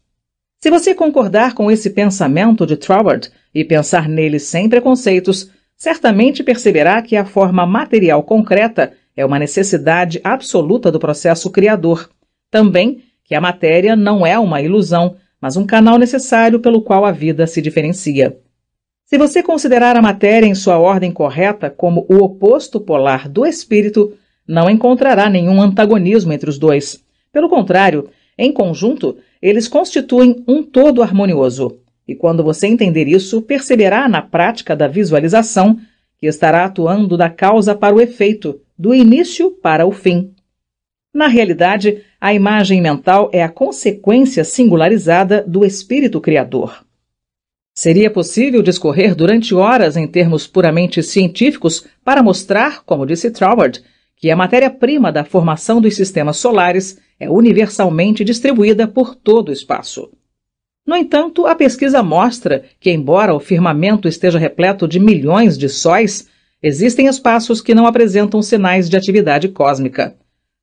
[0.61, 7.01] Se você concordar com esse pensamento de Troward e pensar nele sem preconceitos, certamente perceberá
[7.01, 12.09] que a forma material concreta é uma necessidade absoluta do processo criador.
[12.51, 17.11] Também que a matéria não é uma ilusão, mas um canal necessário pelo qual a
[17.11, 18.37] vida se diferencia.
[19.13, 24.13] Se você considerar a matéria em sua ordem correta como o oposto polar do espírito,
[24.47, 27.03] não encontrará nenhum antagonismo entre os dois.
[27.29, 31.77] Pelo contrário, em conjunto, eles constituem um todo harmonioso.
[32.07, 35.77] E quando você entender isso, perceberá na prática da visualização
[36.17, 40.33] que estará atuando da causa para o efeito, do início para o fim.
[41.13, 46.85] Na realidade, a imagem mental é a consequência singularizada do espírito criador.
[47.73, 53.81] Seria possível discorrer durante horas em termos puramente científicos para mostrar, como disse Troward,
[54.15, 60.11] que a matéria-prima da formação dos sistemas solares é universalmente distribuída por todo o espaço.
[60.85, 66.27] No entanto, a pesquisa mostra que, embora o firmamento esteja repleto de milhões de sóis,
[66.61, 70.15] existem espaços que não apresentam sinais de atividade cósmica.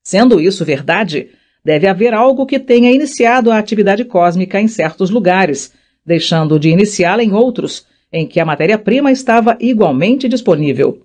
[0.04, 1.30] Sendo isso verdade,
[1.64, 5.72] deve haver algo que tenha iniciado a atividade cósmica em certos lugares,
[6.08, 11.02] deixando de iniciá-la em outros, em que a matéria-prima estava igualmente disponível.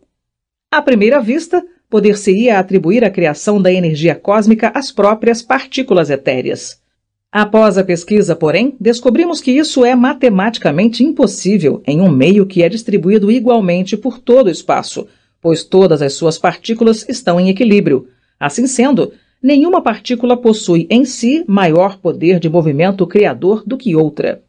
[0.72, 6.82] À primeira vista, poder-se-ia atribuir a criação da energia cósmica às próprias partículas etéreas.
[7.30, 12.70] Após a pesquisa, porém, descobrimos que isso é matematicamente impossível em um meio que é
[12.70, 15.06] distribuído igualmente por todo o espaço,
[15.42, 18.08] pois todas as suas partículas estão em equilíbrio.
[18.40, 19.12] Assim sendo,
[19.42, 24.42] nenhuma partícula possui em si maior poder de movimento criador do que outra.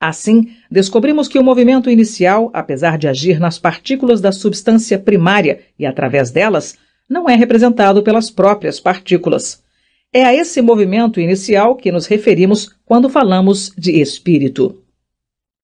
[0.00, 5.84] Assim, descobrimos que o movimento inicial, apesar de agir nas partículas da substância primária e
[5.84, 9.62] através delas, não é representado pelas próprias partículas.
[10.10, 14.82] É a esse movimento inicial que nos referimos quando falamos de espírito.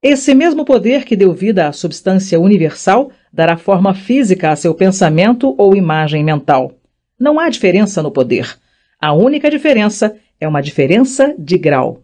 [0.02, 5.54] Esse mesmo poder que deu vida à substância universal dará forma física a seu pensamento
[5.56, 6.74] ou imagem mental.
[7.18, 8.58] Não há diferença no poder.
[9.00, 12.02] A única diferença é uma diferença de grau.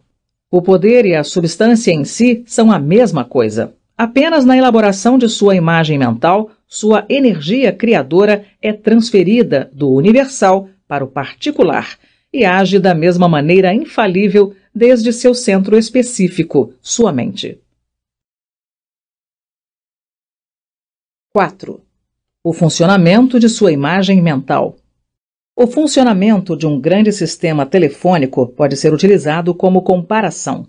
[0.55, 3.75] O poder e a substância em si são a mesma coisa.
[3.97, 11.03] Apenas na elaboração de sua imagem mental, sua energia criadora é transferida do universal para
[11.03, 11.99] o particular
[12.31, 17.59] e age da mesma maneira infalível desde seu centro específico, sua mente.
[21.33, 21.81] 4.
[22.45, 24.77] O funcionamento de sua imagem mental.
[25.55, 30.67] O funcionamento de um grande sistema telefônico pode ser utilizado como comparação.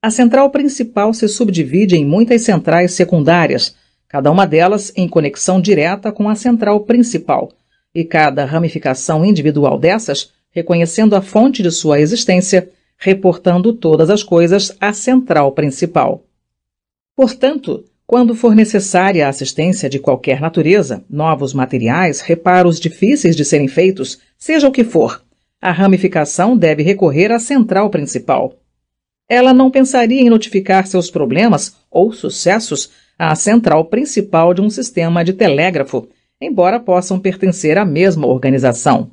[0.00, 3.76] A central principal se subdivide em muitas centrais secundárias,
[4.08, 7.52] cada uma delas em conexão direta com a central principal,
[7.94, 14.74] e cada ramificação individual dessas reconhecendo a fonte de sua existência, reportando todas as coisas
[14.80, 16.24] à central principal.
[17.14, 23.68] Portanto, quando for necessária a assistência de qualquer natureza, novos materiais, reparos difíceis de serem
[23.68, 25.24] feitos, seja o que for,
[25.58, 28.58] a ramificação deve recorrer à central principal.
[29.26, 35.24] Ela não pensaria em notificar seus problemas ou sucessos à central principal de um sistema
[35.24, 36.06] de telégrafo,
[36.38, 39.10] embora possam pertencer à mesma organização.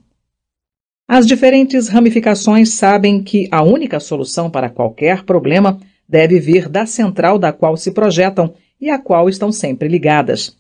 [1.07, 7.39] As diferentes ramificações sabem que a única solução para qualquer problema deve vir da central
[7.39, 10.55] da qual se projetam e à qual estão sempre ligadas.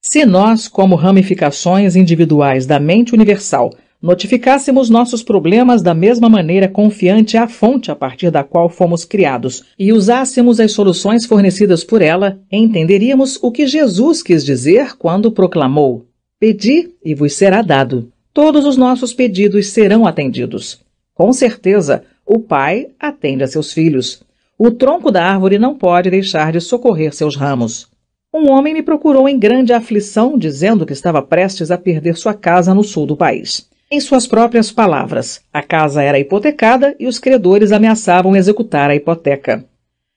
[0.00, 7.38] Se nós, como ramificações individuais da mente universal, notificássemos nossos problemas da mesma maneira confiante
[7.38, 12.38] à fonte a partir da qual fomos criados e usássemos as soluções fornecidas por ela,
[12.52, 16.04] entenderíamos o que Jesus quis dizer quando proclamou:
[16.38, 18.12] Pedi e vos será dado.
[18.34, 20.80] Todos os nossos pedidos serão atendidos.
[21.14, 24.23] Com certeza, o Pai atende a seus filhos.
[24.56, 27.88] O tronco da árvore não pode deixar de socorrer seus ramos.
[28.32, 32.72] Um homem me procurou em grande aflição, dizendo que estava prestes a perder sua casa
[32.72, 33.68] no sul do país.
[33.90, 39.64] Em suas próprias palavras, a casa era hipotecada e os credores ameaçavam executar a hipoteca.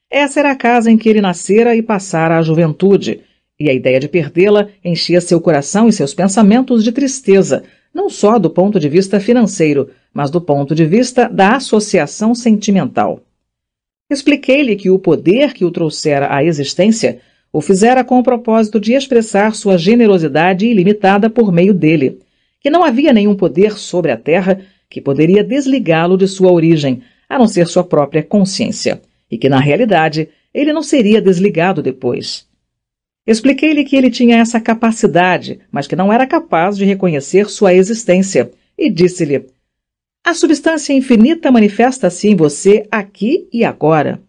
[0.10, 3.22] Essa era a casa em que ele nascera e passara a juventude,
[3.60, 8.38] e a ideia de perdê-la enchia seu coração e seus pensamentos de tristeza, não só
[8.38, 13.22] do ponto de vista financeiro, mas do ponto de vista da associação sentimental.
[14.10, 17.20] Expliquei-lhe que o poder que o trouxera à existência
[17.52, 22.20] o fizera com o propósito de expressar sua generosidade ilimitada por meio dele
[22.60, 27.38] que não havia nenhum poder sobre a Terra que poderia desligá-lo de sua origem, a
[27.38, 32.46] não ser sua própria consciência, e que, na realidade, ele não seria desligado depois.
[33.26, 38.52] Expliquei-lhe que ele tinha essa capacidade, mas que não era capaz de reconhecer sua existência,
[38.78, 39.46] e disse-lhe:
[40.28, 44.20] A substância infinita manifesta-se em você aqui e agora.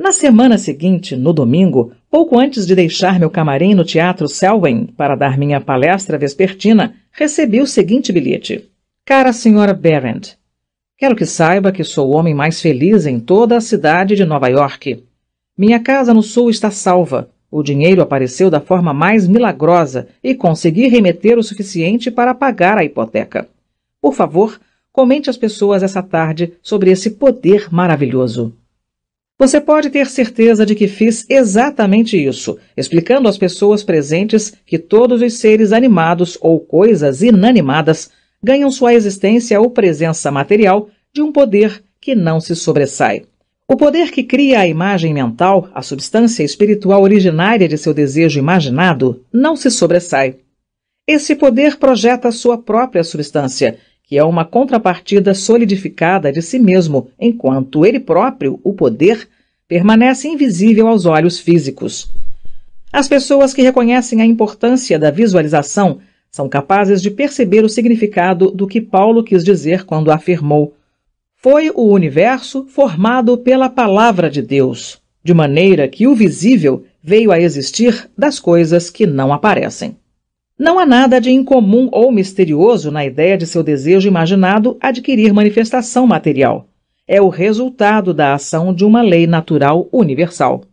[0.00, 5.14] Na semana seguinte, no domingo, pouco antes de deixar meu camarim no Teatro Selwyn para
[5.14, 8.66] dar minha palestra vespertina, recebi o seguinte bilhete:
[9.04, 10.36] Cara Senhora Barrent,
[10.96, 14.48] quero que saiba que sou o homem mais feliz em toda a cidade de Nova
[14.48, 15.04] York.
[15.54, 17.28] Minha casa no sul está salva.
[17.50, 22.84] O dinheiro apareceu da forma mais milagrosa e consegui remeter o suficiente para pagar a
[22.84, 23.46] hipoteca.
[24.00, 24.58] Por favor,
[24.96, 28.54] comente às pessoas essa tarde sobre esse poder maravilhoso.
[29.38, 35.20] Você pode ter certeza de que fiz exatamente isso, explicando às pessoas presentes que todos
[35.20, 38.10] os seres animados ou coisas inanimadas
[38.42, 43.24] ganham sua existência ou presença material de um poder que não se sobressai.
[43.68, 49.22] O poder que cria a imagem mental, a substância espiritual originária de seu desejo imaginado,
[49.30, 50.36] não se sobressai.
[51.06, 57.84] Esse poder projeta sua própria substância, que é uma contrapartida solidificada de si mesmo, enquanto
[57.84, 59.28] ele próprio, o poder,
[59.66, 62.08] permanece invisível aos olhos físicos.
[62.92, 65.98] As pessoas que reconhecem a importância da visualização
[66.30, 70.74] são capazes de perceber o significado do que Paulo quis dizer quando afirmou:
[71.34, 77.40] Foi o universo formado pela palavra de Deus, de maneira que o visível veio a
[77.40, 79.96] existir das coisas que não aparecem.
[80.58, 86.06] Não há nada de incomum ou misterioso na ideia de seu desejo imaginado adquirir manifestação
[86.06, 86.66] material.
[87.06, 90.64] É o resultado da ação de uma lei natural universal.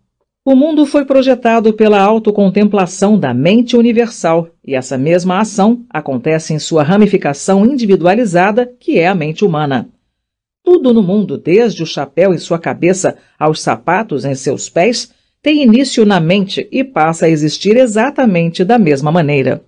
[0.45, 6.59] O mundo foi projetado pela autocontemplação da mente universal, e essa mesma ação acontece em
[6.59, 9.89] sua ramificação individualizada, que é a mente humana.
[10.63, 15.11] Tudo no mundo, desde o chapéu em sua cabeça aos sapatos em seus pés,
[15.41, 19.61] tem início na mente e passa a existir exatamente da mesma maneira.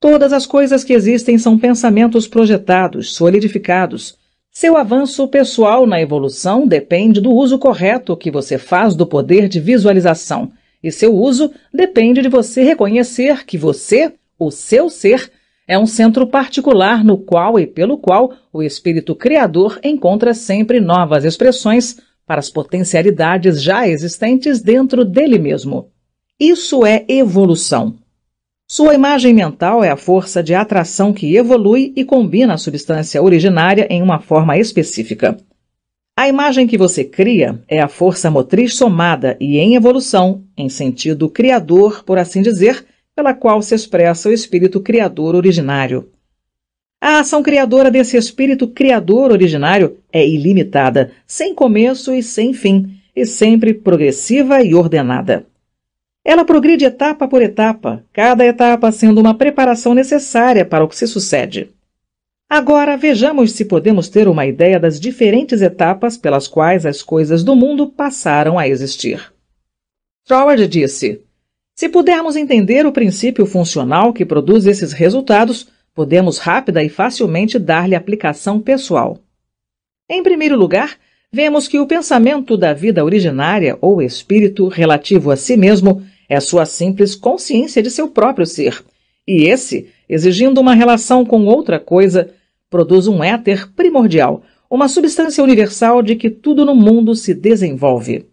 [0.00, 4.16] Todas as coisas que existem são pensamentos projetados, solidificados.
[4.48, 9.58] Seu avanço pessoal na evolução depende do uso correto que você faz do poder de
[9.58, 15.32] visualização, e seu uso depende de você reconhecer que você, o seu ser,
[15.66, 21.24] é um centro particular no qual e pelo qual o espírito criador encontra sempre novas
[21.24, 25.90] expressões para as potencialidades já existentes dentro dele mesmo.
[26.38, 27.96] Isso é evolução.
[28.70, 33.86] Sua imagem mental é a força de atração que evolui e combina a substância originária
[33.88, 35.38] em uma forma específica.
[36.14, 41.30] A imagem que você cria é a força motriz somada e em evolução, em sentido
[41.30, 42.84] criador, por assim dizer,
[43.16, 46.10] pela qual se expressa o espírito criador originário.
[47.00, 53.24] A ação criadora desse espírito criador originário é ilimitada, sem começo e sem fim, e
[53.24, 55.46] sempre progressiva e ordenada.
[56.28, 61.06] Ela progride etapa por etapa, cada etapa sendo uma preparação necessária para o que se
[61.06, 61.70] sucede.
[62.46, 67.56] Agora vejamos se podemos ter uma ideia das diferentes etapas pelas quais as coisas do
[67.56, 69.32] mundo passaram a existir.
[70.26, 71.22] Troward disse:
[71.74, 77.94] Se pudermos entender o princípio funcional que produz esses resultados, podemos rápida e facilmente dar-lhe
[77.94, 79.18] aplicação pessoal.
[80.10, 80.98] Em primeiro lugar,
[81.32, 86.66] vemos que o pensamento da vida originária ou espírito relativo a si mesmo é sua
[86.66, 88.84] simples consciência de seu próprio ser.
[89.26, 92.30] E esse, exigindo uma relação com outra coisa,
[92.70, 98.26] produz um éter primordial, uma substância universal de que tudo no mundo se desenvolve.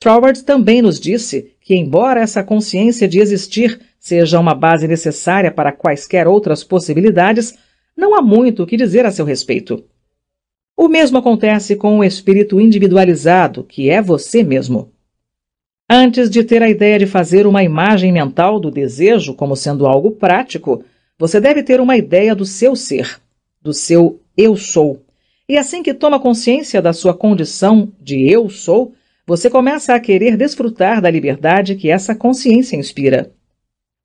[0.00, 5.70] Troward também nos disse que, embora essa consciência de existir seja uma base necessária para
[5.70, 7.56] quaisquer outras possibilidades,
[7.96, 9.84] não há muito o que dizer a seu respeito.
[10.76, 14.91] O mesmo acontece com o espírito individualizado, que é você mesmo.
[15.88, 20.12] Antes de ter a ideia de fazer uma imagem mental do desejo como sendo algo
[20.12, 20.84] prático,
[21.18, 23.20] você deve ter uma ideia do seu ser,
[23.60, 25.02] do seu eu sou.
[25.48, 28.94] E assim que toma consciência da sua condição de eu sou,
[29.26, 33.32] você começa a querer desfrutar da liberdade que essa consciência inspira.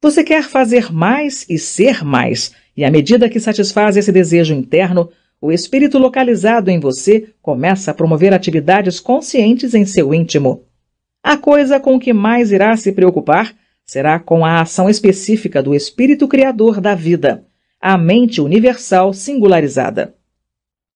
[0.01, 5.09] Você quer fazer mais e ser mais, e à medida que satisfaz esse desejo interno,
[5.41, 10.66] o espírito localizado em você começa a promover atividades conscientes em seu íntimo.
[11.29, 13.53] A coisa com que mais irá se preocupar
[13.85, 17.43] será com a ação específica do espírito criador da vida,
[17.81, 20.15] a mente universal singularizada.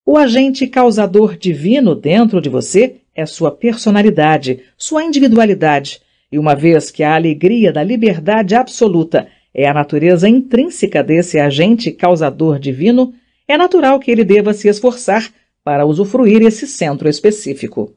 [0.05, 5.99] O agente causador divino dentro de você é sua personalidade, sua individualidade,
[6.31, 11.91] e uma vez que a alegria da liberdade absoluta é a natureza intrínseca desse agente
[11.91, 13.13] causador divino,
[13.45, 15.29] é natural que ele deva se esforçar
[15.61, 17.93] para usufruir esse centro específico.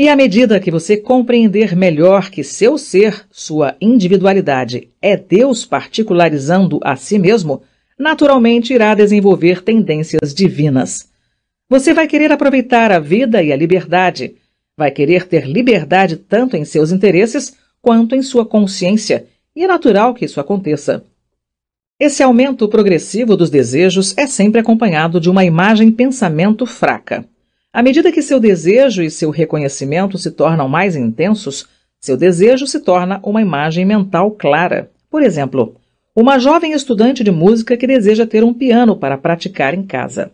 [0.00, 6.78] E à medida que você compreender melhor que seu ser, sua individualidade, é Deus particularizando
[6.84, 7.62] a si mesmo,
[7.98, 11.08] naturalmente irá desenvolver tendências divinas.
[11.68, 14.36] Você vai querer aproveitar a vida e a liberdade.
[14.76, 19.26] Vai querer ter liberdade tanto em seus interesses quanto em sua consciência,
[19.56, 21.02] e é natural que isso aconteça.
[21.98, 27.26] Esse aumento progressivo dos desejos é sempre acompanhado de uma imagem-pensamento fraca.
[27.72, 31.66] À medida que seu desejo e seu reconhecimento se tornam mais intensos,
[32.00, 34.90] seu desejo se torna uma imagem mental clara.
[35.10, 35.76] Por exemplo,
[36.16, 40.32] uma jovem estudante de música que deseja ter um piano para praticar em casa.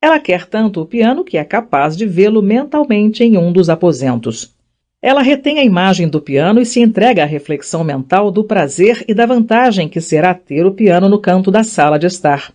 [0.00, 4.54] Ela quer tanto o piano que é capaz de vê-lo mentalmente em um dos aposentos.
[5.00, 9.14] Ela retém a imagem do piano e se entrega à reflexão mental do prazer e
[9.14, 12.52] da vantagem que será ter o piano no canto da sala de estar.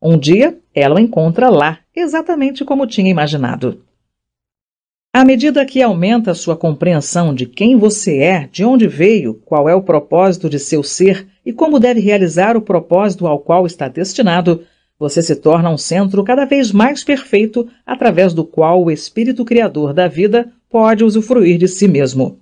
[0.00, 3.84] Um dia, ela o encontra lá, exatamente como tinha imaginado.
[5.12, 9.74] À medida que aumenta sua compreensão de quem você é, de onde veio, qual é
[9.74, 14.64] o propósito de seu ser e como deve realizar o propósito ao qual está destinado,
[14.98, 19.94] você se torna um centro cada vez mais perfeito através do qual o espírito criador
[19.94, 22.38] da vida pode usufruir de si mesmo.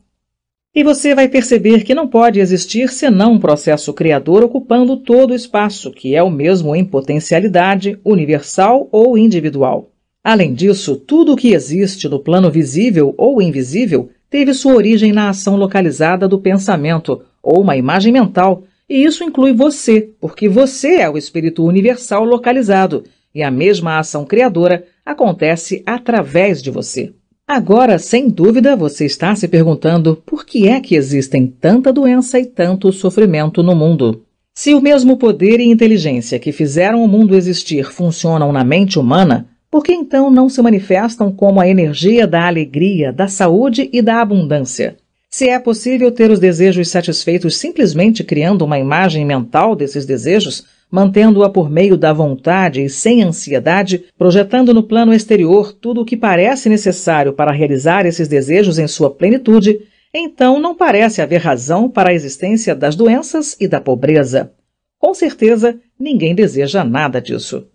[0.77, 5.35] E você vai perceber que não pode existir senão um processo criador ocupando todo o
[5.35, 9.91] espaço, que é o mesmo em potencialidade, universal ou individual.
[10.23, 15.31] Além disso, tudo o que existe no plano visível ou invisível teve sua origem na
[15.31, 21.09] ação localizada do pensamento ou uma imagem mental e isso inclui você, porque você é
[21.09, 23.03] o espírito universal localizado
[23.35, 27.15] e a mesma ação criadora acontece através de você.
[27.49, 32.45] Agora, sem dúvida, você está se perguntando por que é que existem tanta doença e
[32.45, 34.25] tanto sofrimento no mundo.
[34.53, 39.47] Se o mesmo poder e inteligência que fizeram o mundo existir funcionam na mente humana,
[39.71, 44.21] por que então não se manifestam como a energia da alegria, da saúde e da
[44.21, 44.97] abundância?
[45.31, 51.51] Se é possível ter os desejos satisfeitos simplesmente criando uma imagem mental desses desejos, mantendo-a
[51.51, 56.69] por meio da vontade e sem ansiedade, projetando no plano exterior tudo o que parece
[56.69, 59.81] necessário para realizar esses desejos em sua plenitude,
[60.15, 64.53] então não parece haver razão para a existência das doenças e da pobreza.
[64.99, 67.67] Com certeza, ninguém deseja nada disso.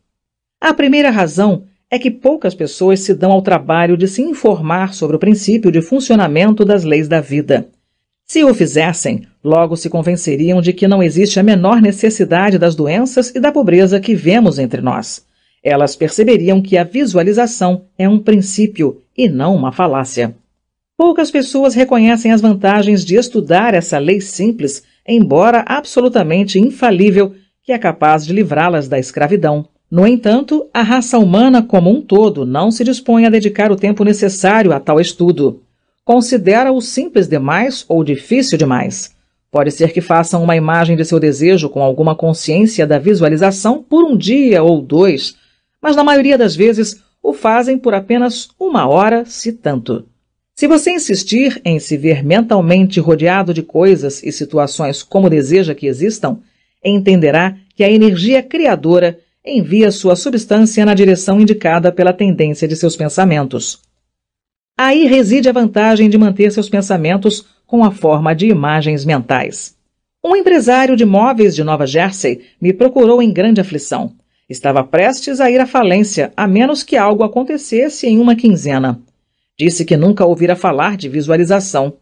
[0.60, 5.18] A primeira razão é que poucas pessoas se dão ao trabalho de se informar sobre
[5.18, 7.68] o princípio de funcionamento das leis da vida.
[8.32, 13.36] Se o fizessem, logo se convenceriam de que não existe a menor necessidade das doenças
[13.36, 15.26] e da pobreza que vemos entre nós.
[15.62, 20.34] Elas perceberiam que a visualização é um princípio e não uma falácia.
[20.98, 27.78] Poucas pessoas reconhecem as vantagens de estudar essa lei simples, embora absolutamente infalível, que é
[27.78, 29.68] capaz de livrá-las da escravidão.
[29.92, 34.06] No entanto, a raça humana como um todo não se dispõe a dedicar o tempo
[34.06, 35.62] necessário a tal estudo.
[36.12, 39.16] Considera-o simples demais ou difícil demais.
[39.50, 44.04] Pode ser que façam uma imagem de seu desejo com alguma consciência da visualização por
[44.04, 45.38] um dia ou dois,
[45.82, 50.06] mas na maioria das vezes o fazem por apenas uma hora, se tanto.
[50.54, 55.88] Se você insistir em se ver mentalmente rodeado de coisas e situações como deseja que
[55.88, 56.40] existam,
[56.84, 62.98] entenderá que a energia criadora envia sua substância na direção indicada pela tendência de seus
[62.98, 63.90] pensamentos.
[64.84, 69.78] Aí reside a vantagem de manter seus pensamentos com a forma de imagens mentais.
[70.26, 74.12] Um empresário de móveis de Nova Jersey me procurou em grande aflição.
[74.50, 79.00] Estava prestes a ir à falência, a menos que algo acontecesse em uma quinzena.
[79.56, 81.94] Disse que nunca ouvira falar de visualização.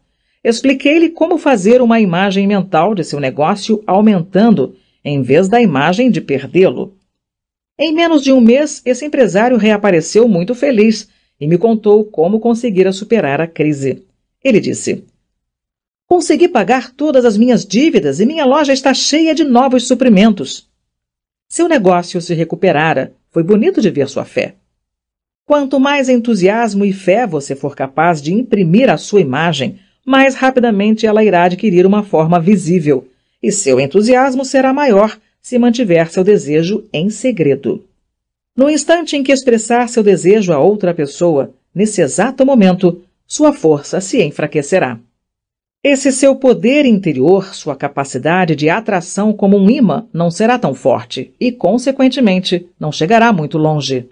[0.42, 4.74] Expliquei-lhe como fazer uma imagem mental de seu negócio aumentando,
[5.04, 6.94] em vez da imagem de perdê-lo.
[7.78, 11.10] Em menos de um mês, esse empresário reapareceu muito feliz
[11.40, 14.04] e me contou como conseguira superar a crise.
[14.44, 15.04] Ele disse:
[16.06, 20.68] Consegui pagar todas as minhas dívidas e minha loja está cheia de novos suprimentos.
[21.48, 23.14] Seu negócio se recuperara.
[23.30, 24.56] Foi bonito de ver sua fé.
[25.46, 31.06] Quanto mais entusiasmo e fé você for capaz de imprimir à sua imagem, mais rapidamente
[31.06, 33.08] ela irá adquirir uma forma visível,
[33.42, 37.84] e seu entusiasmo será maior se mantiver seu desejo em segredo.
[38.60, 44.02] No instante em que expressar seu desejo a outra pessoa, nesse exato momento, sua força
[44.02, 45.00] se enfraquecerá.
[45.82, 51.32] Esse seu poder interior, sua capacidade de atração como um imã, não será tão forte
[51.40, 54.10] e, consequentemente, não chegará muito longe.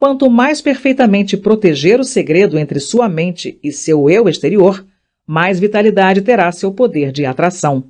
[0.00, 4.82] Quanto mais perfeitamente proteger o segredo entre sua mente e seu eu exterior,
[5.26, 7.84] mais vitalidade terá seu poder de atração.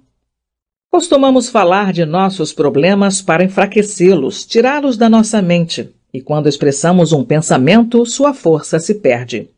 [0.95, 7.24] Costumamos falar de nossos problemas para enfraquecê-los, tirá-los da nossa mente, e quando expressamos um
[7.24, 9.49] pensamento, sua força se perde.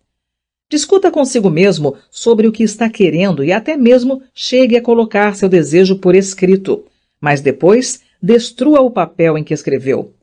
[0.66, 5.46] Discuta consigo mesmo sobre o que está querendo e até mesmo chegue a colocar seu
[5.46, 6.86] desejo por escrito,
[7.20, 10.14] mas depois destrua o papel em que escreveu.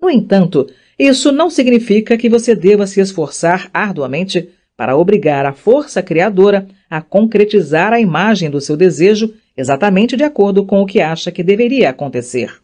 [0.00, 6.00] No entanto, isso não significa que você deva se esforçar arduamente para obrigar a força
[6.04, 11.32] criadora a concretizar a imagem do seu desejo exatamente de acordo com o que acha
[11.32, 12.60] que deveria acontecer.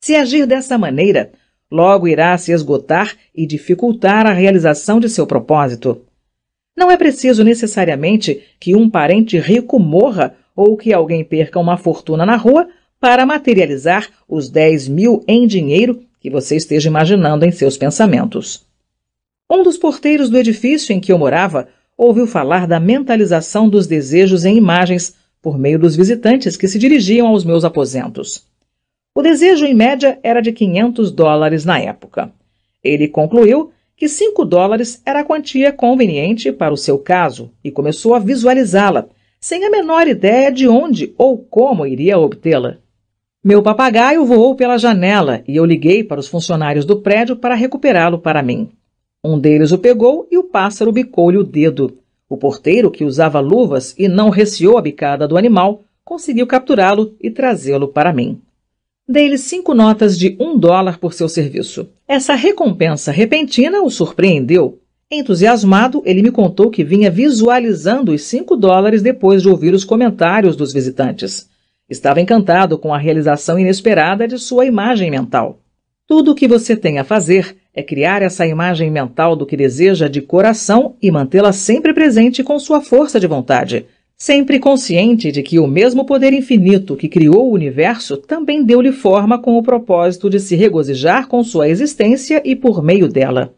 [0.00, 1.32] Se agir dessa maneira,
[1.70, 6.02] logo irá se esgotar e dificultar a realização de seu propósito.
[6.76, 12.26] Não é preciso necessariamente que um parente rico morra ou que alguém perca uma fortuna
[12.26, 12.68] na rua
[13.00, 18.66] para materializar os 10 mil em dinheiro que você esteja imaginando em seus pensamentos.
[19.50, 24.44] Um dos porteiros do edifício em que eu morava ouviu falar da mentalização dos desejos
[24.44, 25.14] em imagens
[25.46, 28.44] por meio dos visitantes que se dirigiam aos meus aposentos.
[29.14, 32.32] O desejo, em média, era de 500 dólares na época.
[32.82, 38.12] Ele concluiu que 5 dólares era a quantia conveniente para o seu caso e começou
[38.12, 39.06] a visualizá-la,
[39.40, 42.78] sem a menor ideia de onde ou como iria obtê-la.
[43.44, 48.18] Meu papagaio voou pela janela e eu liguei para os funcionários do prédio para recuperá-lo
[48.18, 48.70] para mim.
[49.22, 51.96] Um deles o pegou e o pássaro bicou-lhe o dedo.
[52.28, 57.30] O porteiro, que usava luvas e não receou a bicada do animal, conseguiu capturá-lo e
[57.30, 58.40] trazê-lo para mim.
[59.08, 61.88] Dei-lhe cinco notas de um dólar por seu serviço.
[62.08, 64.80] Essa recompensa repentina o surpreendeu.
[65.08, 70.56] Entusiasmado, ele me contou que vinha visualizando os cinco dólares depois de ouvir os comentários
[70.56, 71.48] dos visitantes.
[71.88, 75.60] Estava encantado com a realização inesperada de sua imagem mental.
[76.04, 80.08] Tudo o que você tem a fazer é criar essa imagem mental do que deseja
[80.08, 85.58] de coração e mantê-la sempre presente com sua força de vontade sempre consciente de que
[85.58, 90.40] o mesmo poder infinito que criou o universo também deu-lhe forma com o propósito de
[90.40, 93.52] se regozijar com sua existência e por meio dela.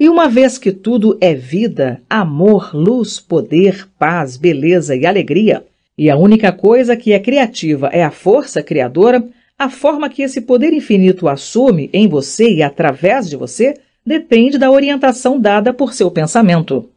[0.00, 5.64] E uma vez que tudo é vida, amor, luz, poder, paz, beleza e alegria,
[5.96, 9.22] e a única coisa que é criativa é a força criadora,
[9.62, 14.70] a forma que esse poder infinito assume em você e através de você depende da
[14.70, 16.90] orientação dada por seu pensamento.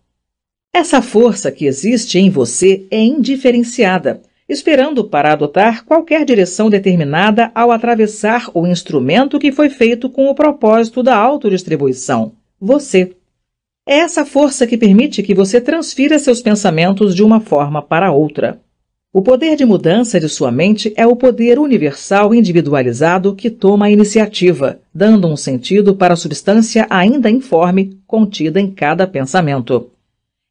[0.73, 7.71] Essa força que existe em você é indiferenciada, esperando para adotar qualquer direção determinada ao
[7.71, 13.15] atravessar o instrumento que foi feito com o propósito da autodistribuição, você.
[13.87, 18.59] É essa força que permite que você transfira seus pensamentos de uma forma para outra.
[19.17, 23.89] O poder de mudança de sua mente é o poder universal individualizado que toma a
[23.89, 29.89] iniciativa, dando um sentido para a substância ainda informe contida em cada pensamento.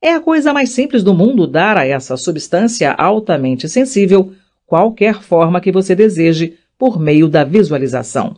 [0.03, 4.33] É a coisa mais simples do mundo dar a essa substância altamente sensível
[4.67, 8.35] qualquer forma que você deseje por meio da visualização.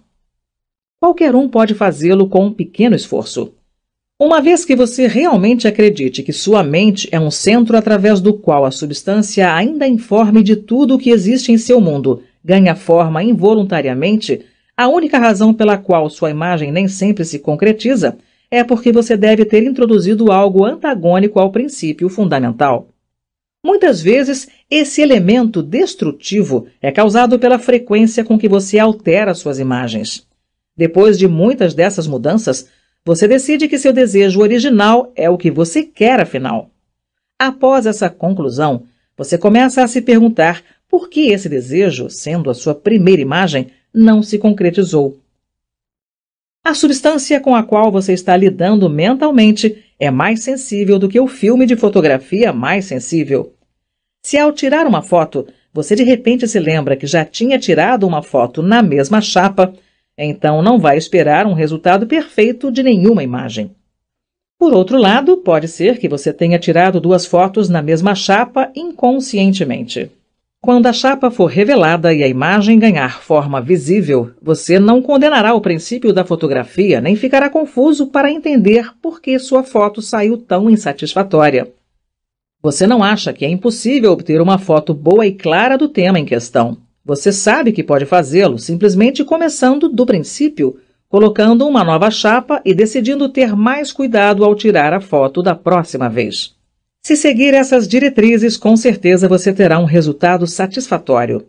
[0.99, 3.53] Qualquer um pode fazê-lo com um pequeno esforço.
[4.19, 8.65] Uma vez que você realmente acredite que sua mente é um centro através do qual
[8.65, 14.41] a substância ainda informe de tudo o que existe em seu mundo ganha forma involuntariamente,
[14.75, 18.17] a única razão pela qual sua imagem nem sempre se concretiza
[18.51, 22.89] é porque você deve ter introduzido algo antagônico ao princípio fundamental.
[23.63, 30.27] Muitas vezes, esse elemento destrutivo é causado pela frequência com que você altera suas imagens.
[30.75, 32.69] Depois de muitas dessas mudanças,
[33.07, 36.71] você decide que seu desejo original é o que você quer afinal.
[37.39, 38.83] Após essa conclusão,
[39.17, 44.25] você começa a se perguntar por que esse desejo, sendo a sua primeira imagem, não
[44.25, 45.21] se concretizou.
[46.65, 51.29] A substância com a qual você está lidando mentalmente é mais sensível do que o
[51.29, 53.55] filme de fotografia mais sensível.
[54.21, 58.21] Se ao tirar uma foto, você de repente se lembra que já tinha tirado uma
[58.21, 59.73] foto na mesma chapa,
[60.19, 63.71] então não vai esperar um resultado perfeito de nenhuma imagem.
[64.59, 70.11] Por outro lado, pode ser que você tenha tirado duas fotos na mesma chapa inconscientemente.
[70.63, 75.61] Quando a chapa for revelada e a imagem ganhar forma visível, você não condenará o
[75.61, 81.71] princípio da fotografia nem ficará confuso para entender por que sua foto saiu tão insatisfatória.
[82.63, 86.25] Você não acha que é impossível obter uma foto boa e clara do tema em
[86.25, 86.79] questão.
[87.07, 93.29] Você sabe que pode fazê-lo simplesmente começando do princípio, colocando uma nova chapa e decidindo
[93.29, 96.57] ter mais cuidado ao tirar a foto da próxima vez.
[97.01, 101.47] Se seguir essas diretrizes, com certeza você terá um resultado satisfatório.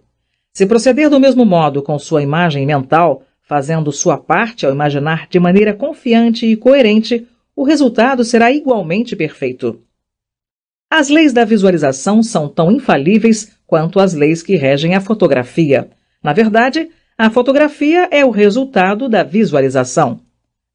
[0.53, 5.39] Se proceder do mesmo modo com sua imagem mental, fazendo sua parte ao imaginar de
[5.39, 9.81] maneira confiante e coerente, o resultado será igualmente perfeito.
[10.87, 15.89] As leis da visualização são tão infalíveis quanto as leis que regem a fotografia.
[16.23, 20.21] Na verdade, a fotografia é o resultado da visualização.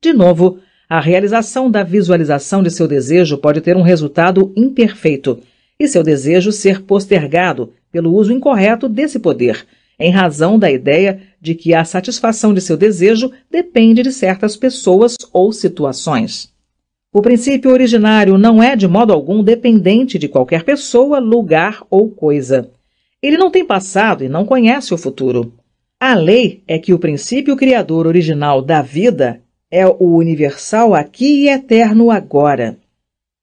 [0.03, 5.41] De novo, a realização da visualização de seu desejo pode ter um resultado imperfeito
[5.81, 9.67] e seu desejo ser postergado pelo uso incorreto desse poder,
[9.99, 15.17] em razão da ideia de que a satisfação de seu desejo depende de certas pessoas
[15.33, 16.53] ou situações.
[17.15, 22.71] O princípio originário não é de modo algum dependente de qualquer pessoa, lugar ou coisa.
[23.23, 25.55] Ele não tem passado e não conhece o futuro.
[26.01, 31.49] A lei é que o princípio criador original da vida é o universal aqui e
[31.49, 32.77] eterno agora.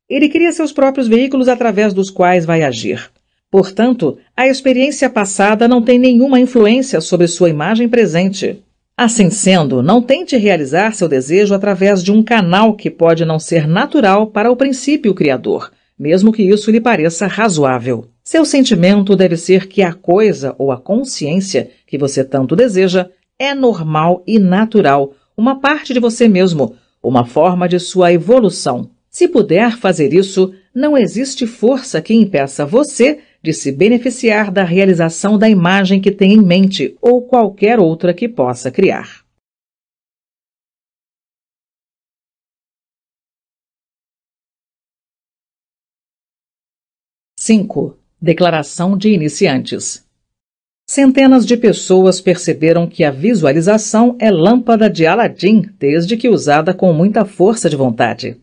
[0.10, 3.10] Ele cria seus próprios veículos através dos quais vai agir.
[3.50, 8.62] Portanto, a experiência passada não tem nenhuma influência sobre sua imagem presente.
[8.98, 13.66] Assim sendo, não tente realizar seu desejo através de um canal que pode não ser
[13.66, 18.06] natural para o princípio criador, mesmo que isso lhe pareça razoável.
[18.32, 23.10] Seu sentimento deve ser que a coisa ou a consciência que você tanto deseja
[23.40, 28.92] é normal e natural, uma parte de você mesmo, uma forma de sua evolução.
[29.10, 35.36] Se puder fazer isso, não existe força que impeça você de se beneficiar da realização
[35.36, 39.26] da imagem que tem em mente ou qualquer outra que possa criar.
[47.36, 47.99] Cinco.
[48.22, 50.06] Declaração de iniciantes.
[50.86, 56.92] Centenas de pessoas perceberam que a visualização é lâmpada de Aladim desde que usada com
[56.92, 58.36] muita força de vontade.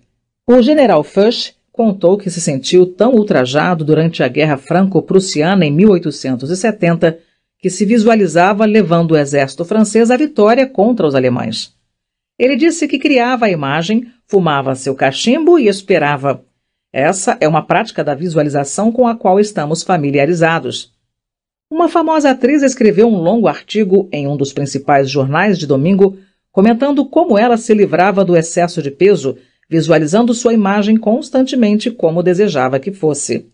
[0.47, 7.19] O general Fuchs contou que se sentiu tão ultrajado durante a Guerra Franco-Prussiana em 1870
[7.59, 11.75] que se visualizava levando o exército francês à vitória contra os alemães.
[12.39, 16.43] Ele disse que criava a imagem, fumava seu cachimbo e esperava.
[16.93, 20.95] Essa é uma prática da visualização com a qual estamos familiarizados.
[21.71, 26.19] Uma famosa atriz escreveu um longo artigo em um dos principais jornais de domingo
[26.53, 29.37] comentando como ela se livrava do excesso de peso
[29.69, 33.47] visualizando sua imagem constantemente como desejava que fosse.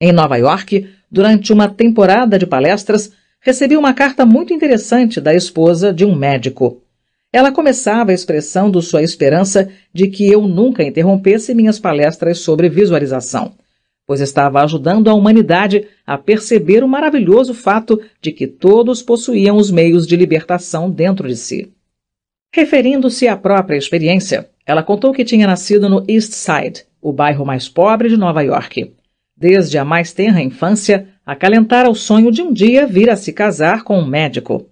[0.00, 5.92] Em Nova York, durante uma temporada de palestras, recebi uma carta muito interessante da esposa
[5.92, 6.82] de um médico.
[7.32, 13.52] Ela começava expressando sua esperança de que eu nunca interrompesse minhas palestras sobre visualização,
[14.06, 19.70] pois estava ajudando a humanidade a perceber o maravilhoso fato de que todos possuíam os
[19.70, 21.70] meios de libertação dentro de si.
[22.54, 27.68] Referindo-se à própria experiência, ela contou que tinha nascido no East Side, o bairro mais
[27.68, 28.94] pobre de Nova York.
[29.36, 33.84] Desde a mais tenra infância, acalentara o sonho de um dia vir a se casar
[33.84, 34.66] com um médico.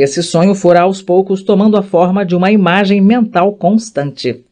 [0.00, 4.44] Esse sonho fora aos poucos tomando a forma de uma imagem mental constante.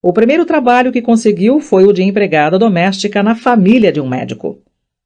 [0.00, 4.62] O primeiro trabalho que conseguiu foi o de empregada doméstica na família de um médico.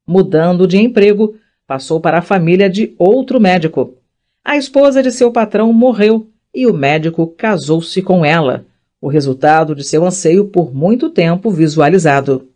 [0.07, 1.33] Mudando de emprego,
[1.65, 3.95] passou para a família de outro médico.
[4.43, 8.67] A esposa de seu patrão morreu e o médico casou-se com ela,
[9.01, 12.47] o resultado de seu anseio por muito tempo visualizado.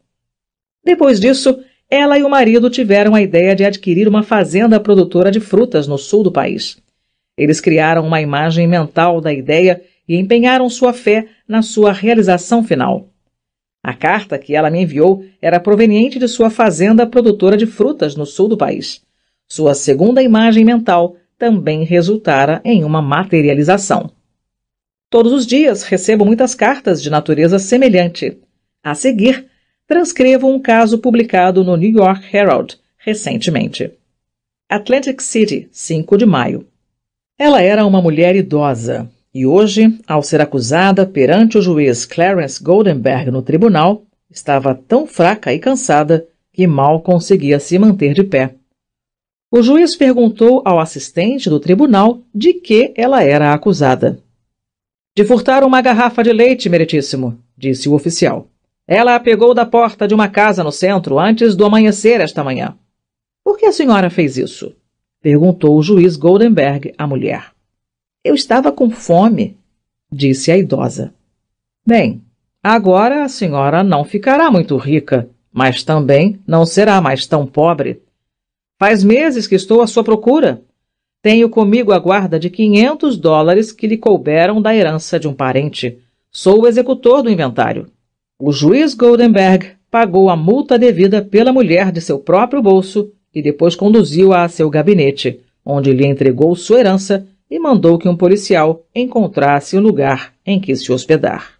[0.86, 5.39] Depois disso, ela e o marido tiveram a ideia de adquirir uma fazenda produtora de
[5.39, 6.78] frutas no sul do país.
[7.40, 13.08] Eles criaram uma imagem mental da ideia e empenharam sua fé na sua realização final.
[13.82, 18.26] A carta que ela me enviou era proveniente de sua fazenda produtora de frutas no
[18.26, 19.02] sul do país.
[19.48, 24.12] Sua segunda imagem mental também resultara em uma materialização.
[25.10, 28.38] Todos os dias recebo muitas cartas de natureza semelhante.
[28.84, 29.46] A seguir,
[29.88, 33.92] transcrevo um caso publicado no New York Herald recentemente.
[34.68, 36.68] Atlantic City, 5 de maio.
[37.40, 39.10] Ela era uma mulher idosa.
[39.34, 45.54] e hoje, ao ser acusada perante o juiz Clarence Goldenberg no tribunal, estava tão fraca
[45.54, 48.56] e cansada que mal conseguia se manter de pé.
[49.50, 54.20] O juiz perguntou ao assistente do tribunal de que ela era acusada.
[55.16, 58.48] De furtar uma garrafa de leite, meritíssimo, disse o oficial.
[58.86, 62.76] Ela a pegou da porta de uma casa no centro antes do amanhecer esta manhã.
[63.46, 64.76] Por que a senhora fez isso?
[65.22, 67.51] Perguntou o juiz Goldenberg à mulher.
[68.24, 69.57] Eu estava com fome,
[70.11, 71.13] disse a idosa.
[71.86, 72.22] Bem,
[72.63, 78.01] agora a senhora não ficará muito rica, mas também não será mais tão pobre.
[78.80, 80.61] Faz meses que estou à sua procura.
[81.22, 85.99] Tenho comigo a guarda de 500 dólares que lhe couberam da herança de um parente.
[86.32, 87.88] Sou o executor do inventário.
[88.39, 93.76] O juiz Goldenberg pagou a multa devida pela mulher de seu próprio bolso e depois
[93.76, 99.76] conduziu-a a seu gabinete, onde lhe entregou sua herança e mandou que um policial encontrasse
[99.76, 101.60] o lugar em que se hospedar.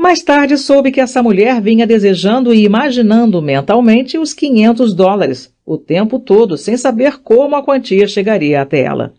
[0.00, 5.76] Mais tarde soube que essa mulher vinha desejando e imaginando mentalmente os 500 dólares o
[5.76, 9.12] tempo todo sem saber como a quantia chegaria até ela.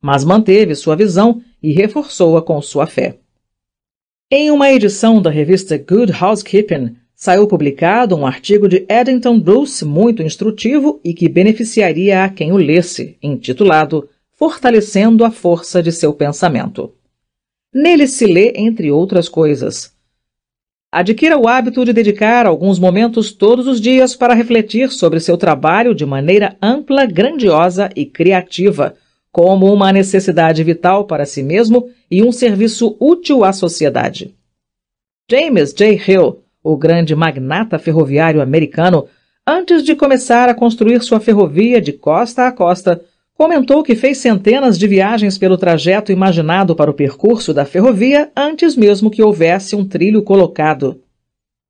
[0.00, 3.18] Mas manteve sua visão e reforçou-a com sua fé.
[4.30, 10.24] Em uma edição da revista Good Housekeeping, saiu publicado um artigo de Eddington Bruce muito
[10.24, 16.92] instrutivo e que beneficiaria a quem o lesse, intitulado Fortalecendo a Força de Seu Pensamento.
[17.72, 19.94] Nele se lê, entre outras coisas,
[20.90, 25.94] Adquira o hábito de dedicar alguns momentos todos os dias para refletir sobre seu trabalho
[25.94, 28.96] de maneira ampla, grandiosa e criativa,
[29.30, 34.34] como uma necessidade vital para si mesmo e um serviço útil à sociedade.
[35.30, 35.94] James J.
[36.04, 39.06] Hill, o grande magnata ferroviário americano,
[39.46, 43.00] antes de começar a construir sua ferrovia de costa a costa,
[43.42, 48.76] Comentou que fez centenas de viagens pelo trajeto imaginado para o percurso da ferrovia antes
[48.76, 51.00] mesmo que houvesse um trilho colocado.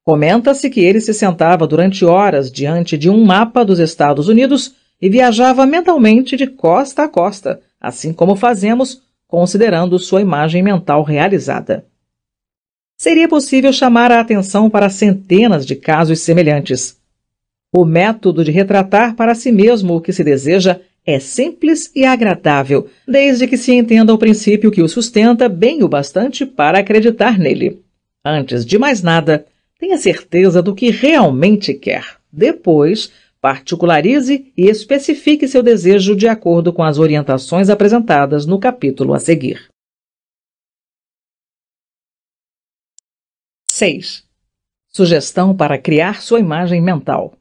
[0.04, 5.08] Comenta-se que ele se sentava durante horas diante de um mapa dos Estados Unidos e
[5.08, 11.86] viajava mentalmente de costa a costa, assim como fazemos, considerando sua imagem mental realizada.
[13.02, 16.96] Seria possível chamar a atenção para centenas de casos semelhantes.
[17.74, 22.88] O método de retratar para si mesmo o que se deseja é simples e agradável,
[23.04, 27.80] desde que se entenda o princípio que o sustenta bem o bastante para acreditar nele.
[28.24, 29.46] Antes de mais nada,
[29.80, 32.04] tenha certeza do que realmente quer.
[32.32, 39.18] Depois, particularize e especifique seu desejo de acordo com as orientações apresentadas no capítulo a
[39.18, 39.71] seguir.
[43.82, 44.22] 6.
[44.92, 47.32] Sugestão para criar sua imagem mental.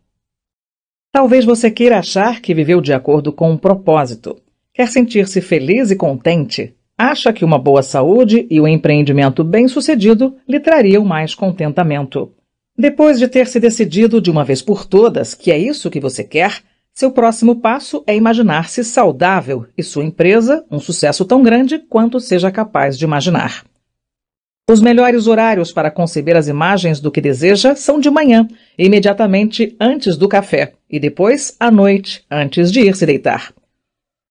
[1.12, 4.42] Talvez você queira achar que viveu de acordo com um propósito.
[4.74, 6.74] Quer sentir-se feliz e contente?
[6.98, 12.32] Acha que uma boa saúde e um empreendimento bem-sucedido lhe trariam mais contentamento.
[12.76, 16.24] Depois de ter se decidido de uma vez por todas que é isso que você
[16.24, 22.20] quer, seu próximo passo é imaginar-se saudável e sua empresa um sucesso tão grande quanto
[22.20, 23.64] seja capaz de imaginar.
[24.70, 28.48] Os melhores horários para conceber as imagens do que deseja são de manhã,
[28.78, 33.54] imediatamente antes do café, e depois à noite, antes de ir se deitar.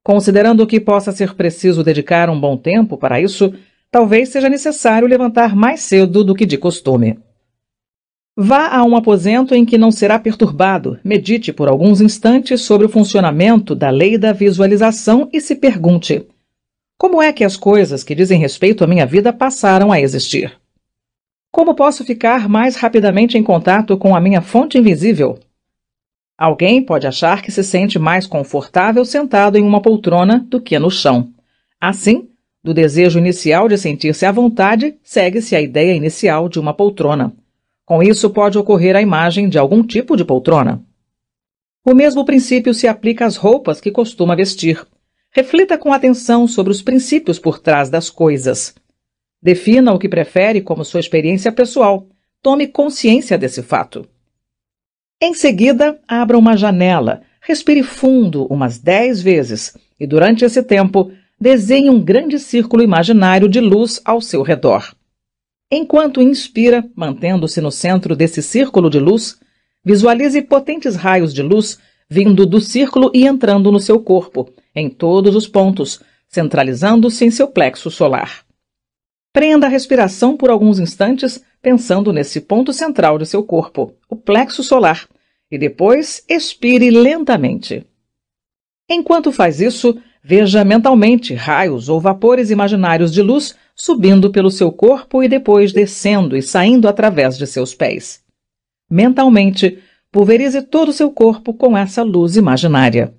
[0.02, 3.52] Considerando que possa ser preciso dedicar um bom tempo para isso,
[3.90, 7.18] talvez seja necessário levantar mais cedo do que de costume.
[8.36, 12.88] Vá a um aposento em que não será perturbado, medite por alguns instantes sobre o
[12.88, 16.26] funcionamento da lei da visualização e se pergunte:
[17.00, 20.52] como é que as coisas que dizem respeito à minha vida passaram a existir?
[21.50, 25.38] Como posso ficar mais rapidamente em contato com a minha fonte invisível?
[26.36, 30.90] Alguém pode achar que se sente mais confortável sentado em uma poltrona do que no
[30.90, 31.30] chão.
[31.80, 32.28] Assim,
[32.62, 37.32] do desejo inicial de sentir-se à vontade, segue-se a ideia inicial de uma poltrona.
[37.86, 40.84] Com isso, pode ocorrer a imagem de algum tipo de poltrona.
[41.82, 44.86] O mesmo princípio se aplica às roupas que costuma vestir.
[45.32, 48.74] Reflita com atenção sobre os princípios por trás das coisas.
[49.40, 52.08] Defina o que prefere como sua experiência pessoal.
[52.42, 54.08] Tome consciência desse fato.
[55.22, 61.90] Em seguida, abra uma janela, respire fundo umas dez vezes e, durante esse tempo, desenhe
[61.90, 64.94] um grande círculo imaginário de luz ao seu redor.
[65.70, 69.38] Enquanto inspira, mantendo-se no centro desse círculo de luz,
[69.84, 71.78] visualize potentes raios de luz
[72.10, 77.46] vindo do círculo e entrando no seu corpo, em todos os pontos, centralizando-se em seu
[77.46, 78.44] plexo solar.
[79.32, 84.64] Prenda a respiração por alguns instantes, pensando nesse ponto central de seu corpo, o plexo
[84.64, 85.08] solar,
[85.48, 87.86] e depois expire lentamente.
[88.88, 95.22] Enquanto faz isso, veja mentalmente raios ou vapores imaginários de luz subindo pelo seu corpo
[95.22, 98.22] e depois descendo e saindo através de seus pés.
[98.90, 99.78] Mentalmente,
[100.10, 103.14] pulverize todo o seu corpo com essa luz imaginária.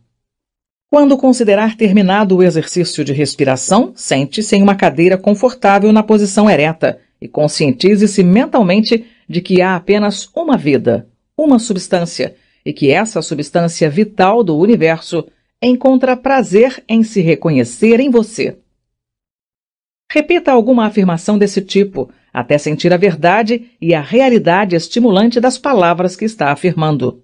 [0.89, 6.99] Quando considerar terminado o exercício de respiração, sente-se em uma cadeira confortável na posição ereta
[7.21, 12.35] e conscientize-se mentalmente de que há apenas uma vida, uma substância,
[12.65, 15.25] e que essa substância vital do universo
[15.61, 18.57] encontra prazer em se reconhecer em você.
[20.11, 26.15] Repita alguma afirmação desse tipo, até sentir a verdade e a realidade estimulante das palavras
[26.15, 27.23] que está afirmando.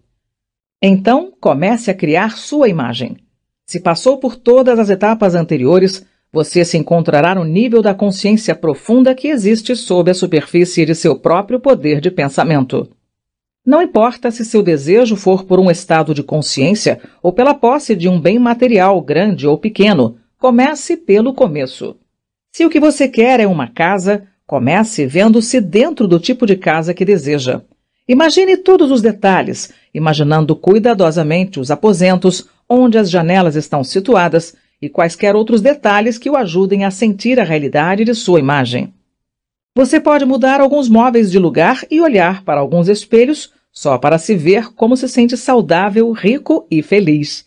[0.81, 3.17] Então, comece a criar sua imagem.
[3.65, 9.15] Se passou por todas as etapas anteriores, você se encontrará no nível da consciência profunda
[9.15, 12.89] que existe sob a superfície de seu próprio poder de pensamento.
[13.65, 18.07] Não importa se seu desejo for por um estado de consciência ou pela posse de
[18.07, 21.97] um bem material grande ou pequeno, comece pelo começo.
[22.53, 26.93] Se o que você quer é uma casa, comece vendo-se dentro do tipo de casa
[26.93, 27.61] que deseja.
[28.07, 35.35] Imagine todos os detalhes, imaginando cuidadosamente os aposentos, onde as janelas estão situadas e quaisquer
[35.35, 38.93] outros detalhes que o ajudem a sentir a realidade de sua imagem.
[39.75, 44.35] Você pode mudar alguns móveis de lugar e olhar para alguns espelhos só para se
[44.35, 47.45] ver como se sente saudável, rico e feliz.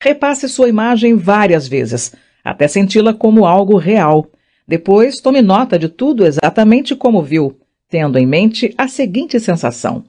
[0.00, 4.26] Repasse sua imagem várias vezes, até senti-la como algo real.
[4.72, 7.60] Depois, tome nota de tudo exatamente como viu,
[7.90, 10.02] tendo em mente a seguinte sensação: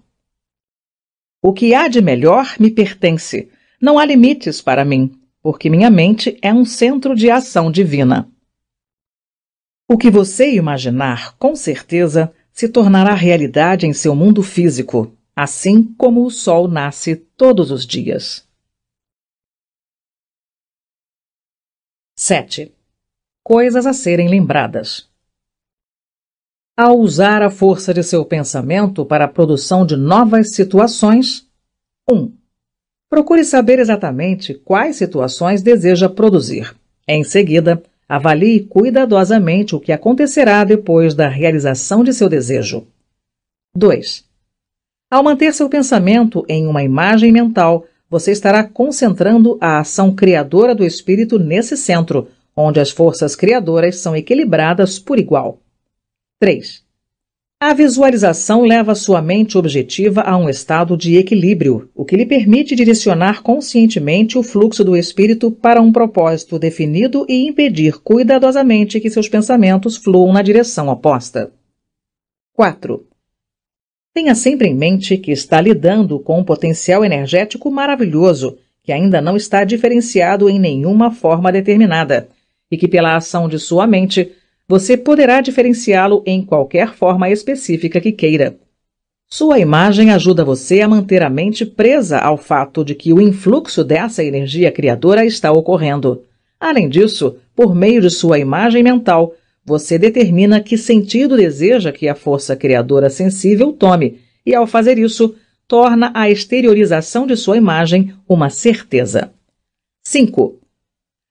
[1.41, 3.51] O que há de melhor me pertence.
[3.81, 8.31] Não há limites para mim, porque minha mente é um centro de ação divina.
[9.85, 16.25] O que você imaginar, com certeza, se tornará realidade em seu mundo físico, assim como
[16.25, 18.47] o sol nasce todos os dias.
[22.15, 22.73] 7.
[23.43, 25.09] Coisas a serem lembradas.
[26.77, 31.47] Ao usar a força de seu pensamento para a produção de novas situações,
[32.09, 32.31] 1.
[33.09, 36.75] Procure saber exatamente quais situações deseja produzir.
[37.07, 42.85] Em seguida, Avalie cuidadosamente o que acontecerá depois da realização de seu desejo.
[43.75, 44.25] 2.
[45.11, 50.85] Ao manter seu pensamento em uma imagem mental, você estará concentrando a ação criadora do
[50.85, 55.59] espírito nesse centro, onde as forças criadoras são equilibradas por igual.
[56.39, 56.83] 3.
[57.65, 62.75] A visualização leva sua mente objetiva a um estado de equilíbrio, o que lhe permite
[62.75, 69.29] direcionar conscientemente o fluxo do espírito para um propósito definido e impedir cuidadosamente que seus
[69.29, 71.53] pensamentos fluam na direção oposta.
[72.53, 73.07] 4.
[74.13, 79.37] Tenha sempre em mente que está lidando com um potencial energético maravilhoso que ainda não
[79.37, 82.27] está diferenciado em nenhuma forma determinada
[82.73, 84.31] e que, pela ação de sua mente,
[84.67, 88.57] você poderá diferenciá-lo em qualquer forma específica que queira.
[89.29, 93.83] Sua imagem ajuda você a manter a mente presa ao fato de que o influxo
[93.83, 96.23] dessa energia criadora está ocorrendo.
[96.59, 102.15] Além disso, por meio de sua imagem mental, você determina que sentido deseja que a
[102.15, 105.35] força criadora sensível tome, e ao fazer isso,
[105.67, 109.31] torna a exteriorização de sua imagem uma certeza.
[110.03, 110.62] 5.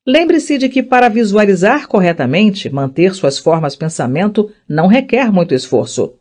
[0.05, 6.14] Lembre-se de que para visualizar corretamente, manter suas formas pensamento não requer muito esforço.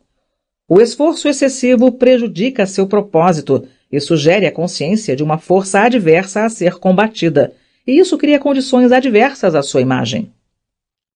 [0.68, 6.48] O esforço excessivo prejudica seu propósito e sugere a consciência de uma força adversa a
[6.48, 7.52] ser combatida,
[7.84, 10.32] e isso cria condições adversas à sua imagem.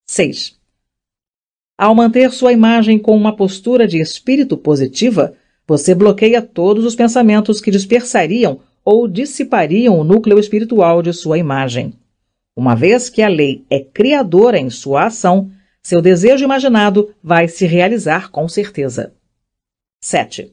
[0.07, 0.57] 6.
[1.79, 5.35] Ao manter sua imagem com uma postura de espírito positiva,
[5.69, 11.95] você bloqueia todos os pensamentos que dispersariam ou dissipariam o núcleo espiritual de sua imagem.
[12.57, 15.51] Uma vez que a lei é criadora em sua ação,
[15.83, 19.13] seu desejo imaginado vai se realizar com certeza.
[20.03, 20.53] 7.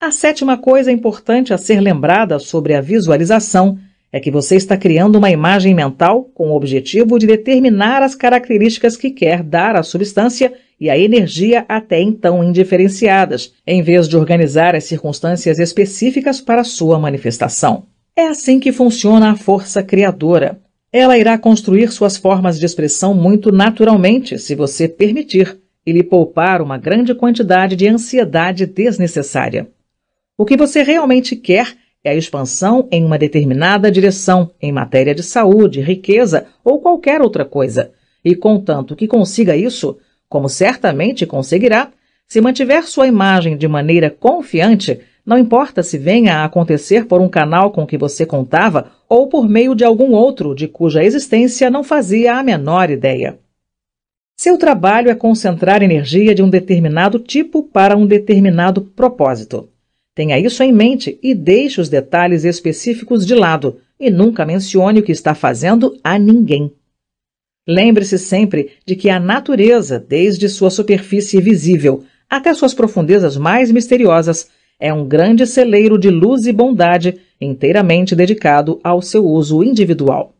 [0.00, 3.78] A sétima coisa importante a ser lembrada sobre a visualização
[4.10, 8.96] é que você está criando uma imagem mental com o objetivo de determinar as características
[8.96, 14.74] que quer dar à substância e à energia até então indiferenciadas, em vez de organizar
[14.74, 17.86] as circunstâncias específicas para sua manifestação.
[18.16, 20.58] É assim que funciona a força criadora.
[20.92, 26.60] Ela irá construir suas formas de expressão muito naturalmente, se você permitir, e lhe poupar
[26.60, 29.68] uma grande quantidade de ansiedade desnecessária.
[30.36, 35.22] O que você realmente quer é a expansão em uma determinada direção, em matéria de
[35.22, 37.92] saúde, riqueza ou qualquer outra coisa.
[38.24, 39.96] E contanto que consiga isso,
[40.28, 41.90] como certamente conseguirá,
[42.26, 45.00] se mantiver sua imagem de maneira confiante,
[45.30, 49.48] não importa se venha a acontecer por um canal com que você contava ou por
[49.48, 53.38] meio de algum outro de cuja existência não fazia a menor ideia.
[54.36, 59.68] Seu trabalho é concentrar energia de um determinado tipo para um determinado propósito.
[60.16, 65.02] Tenha isso em mente e deixe os detalhes específicos de lado e nunca mencione o
[65.04, 66.72] que está fazendo a ninguém.
[67.68, 74.50] Lembre-se sempre de que a natureza, desde sua superfície visível até suas profundezas mais misteriosas,
[74.80, 80.34] é um grande celeiro de luz e bondade inteiramente dedicado ao seu uso individual.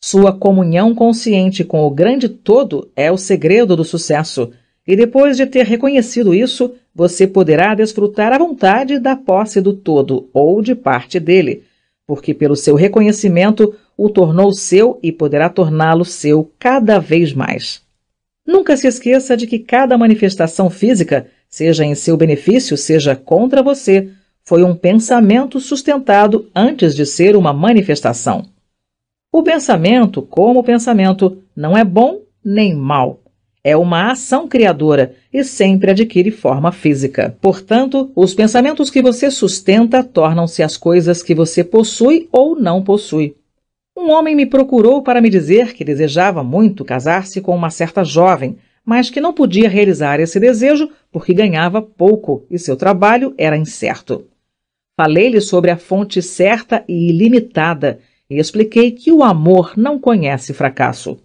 [0.00, 4.52] Sua comunhão consciente com o grande todo é o segredo do sucesso,
[4.86, 10.28] e depois de ter reconhecido isso, você poderá desfrutar à vontade da posse do todo
[10.32, 11.64] ou de parte dele,
[12.06, 17.82] porque pelo seu reconhecimento o tornou seu e poderá torná-lo seu cada vez mais.
[18.46, 24.10] Nunca se esqueça de que cada manifestação física, seja em seu benefício, seja contra você,
[24.44, 28.46] foi um pensamento sustentado antes de ser uma manifestação.
[29.30, 33.20] O pensamento, como pensamento, não é bom nem mal.
[33.62, 37.36] É uma ação criadora e sempre adquire forma física.
[37.40, 43.36] Portanto, os pensamentos que você sustenta tornam-se as coisas que você possui ou não possui.
[43.94, 48.56] Um homem me procurou para me dizer que desejava muito casar-se com uma certa jovem,
[48.88, 54.26] mas que não podia realizar esse desejo porque ganhava pouco e seu trabalho era incerto.
[54.96, 57.98] Falei-lhe sobre a fonte certa e ilimitada
[58.30, 61.18] e expliquei que o amor não conhece fracasso.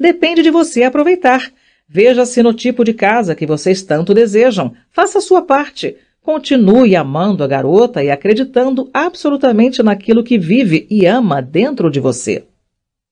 [0.00, 1.52] Depende de você aproveitar.
[1.86, 4.74] Veja-se no tipo de casa que vocês tanto desejam.
[4.90, 5.98] Faça a sua parte.
[6.22, 12.44] Continue amando a garota e acreditando absolutamente naquilo que vive e ama dentro de você.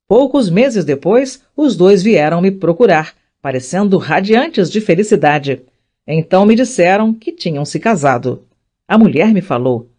[0.09, 5.62] Poucos meses depois, os dois vieram me procurar, parecendo radiantes de felicidade.
[6.07, 8.45] Então me disseram que tinham se casado.
[8.86, 9.90] A mulher me falou: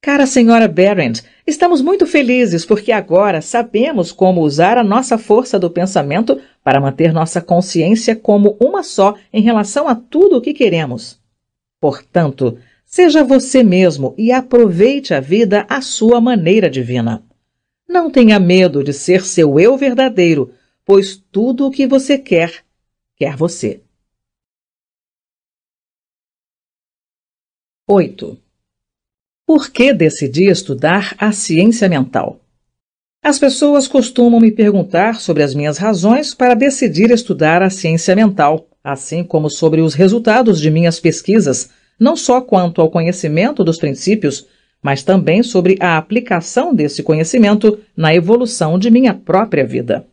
[0.00, 5.70] Cara senhora Barrent, estamos muito felizes porque agora sabemos como usar a nossa força do
[5.70, 11.18] pensamento para manter nossa consciência como uma só em relação a tudo o que queremos.
[11.80, 17.22] Portanto, seja você mesmo e aproveite a vida à sua maneira divina.
[17.88, 20.52] Não tenha medo de ser seu eu verdadeiro,
[20.84, 22.64] pois tudo o que você quer,
[23.22, 23.80] quer você.
[27.88, 28.36] 8.
[29.46, 32.40] Por que decidi estudar a ciência mental?
[33.22, 38.66] As pessoas costumam me perguntar sobre as minhas razões para decidir estudar a ciência mental,
[38.82, 41.70] assim como sobre os resultados de minhas pesquisas,
[42.00, 44.48] não só quanto ao conhecimento dos princípios,
[44.82, 50.08] mas também sobre a aplicação desse conhecimento na evolução de minha própria vida.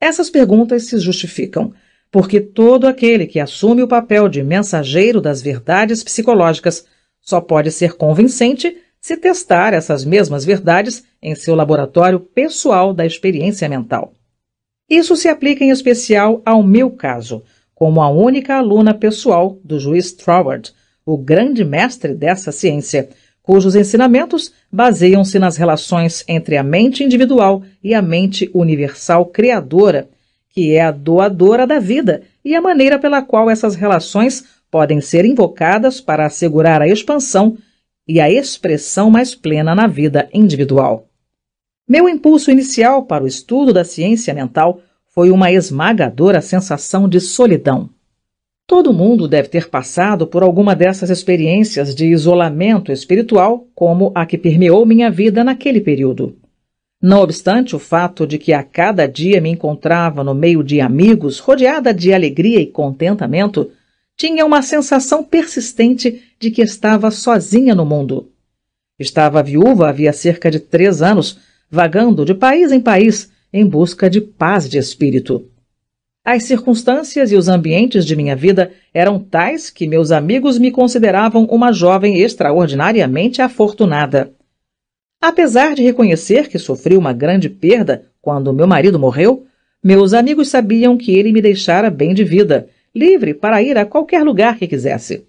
[0.00, 1.72] Essas perguntas se justificam,
[2.10, 6.86] porque todo aquele que assume o papel de mensageiro das verdades psicológicas
[7.20, 13.68] só pode ser convincente se testar essas mesmas verdades em seu laboratório pessoal da experiência
[13.68, 14.12] mental.
[14.88, 17.42] Isso se aplica em especial ao meu caso,
[17.74, 20.72] como a única aluna pessoal do juiz Troward,
[21.04, 23.08] o grande mestre dessa ciência,
[23.42, 30.08] cujos ensinamentos baseiam-se nas relações entre a mente individual e a mente universal criadora,
[30.56, 35.26] que é a doadora da vida, e a maneira pela qual essas relações podem ser
[35.26, 37.58] invocadas para assegurar a expansão
[38.08, 41.08] e a expressão mais plena na vida individual.
[41.86, 44.80] Meu impulso inicial para o estudo da ciência mental
[45.14, 47.90] foi uma esmagadora sensação de solidão.
[48.66, 54.38] Todo mundo deve ter passado por alguma dessas experiências de isolamento espiritual, como a que
[54.38, 56.34] permeou minha vida naquele período.
[57.00, 61.38] Não obstante o fato de que a cada dia me encontrava no meio de amigos,
[61.38, 63.70] rodeada de alegria e contentamento,
[64.16, 68.30] tinha uma sensação persistente de que estava sozinha no mundo.
[68.98, 71.38] Estava viúva havia cerca de três anos,
[71.70, 75.50] vagando de país em país em busca de paz de espírito.
[76.24, 81.44] As circunstâncias e os ambientes de minha vida eram tais que meus amigos me consideravam
[81.44, 84.32] uma jovem extraordinariamente afortunada.
[85.20, 89.46] Apesar de reconhecer que sofri uma grande perda quando meu marido morreu,
[89.82, 94.24] meus amigos sabiam que ele me deixara bem de vida livre para ir a qualquer
[94.24, 95.26] lugar que quisesse.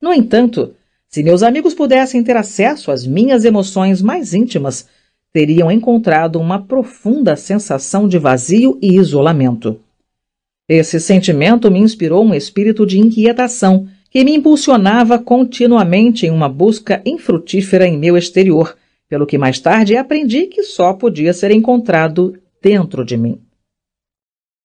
[0.00, 0.74] No entanto,
[1.08, 4.86] se meus amigos pudessem ter acesso às minhas emoções mais íntimas,
[5.32, 9.80] teriam encontrado uma profunda sensação de vazio e isolamento.
[10.68, 17.02] Esse sentimento me inspirou um espírito de inquietação que me impulsionava continuamente em uma busca
[17.04, 18.76] infrutífera em meu exterior,
[19.08, 23.40] pelo que mais tarde aprendi que só podia ser encontrado dentro de mim.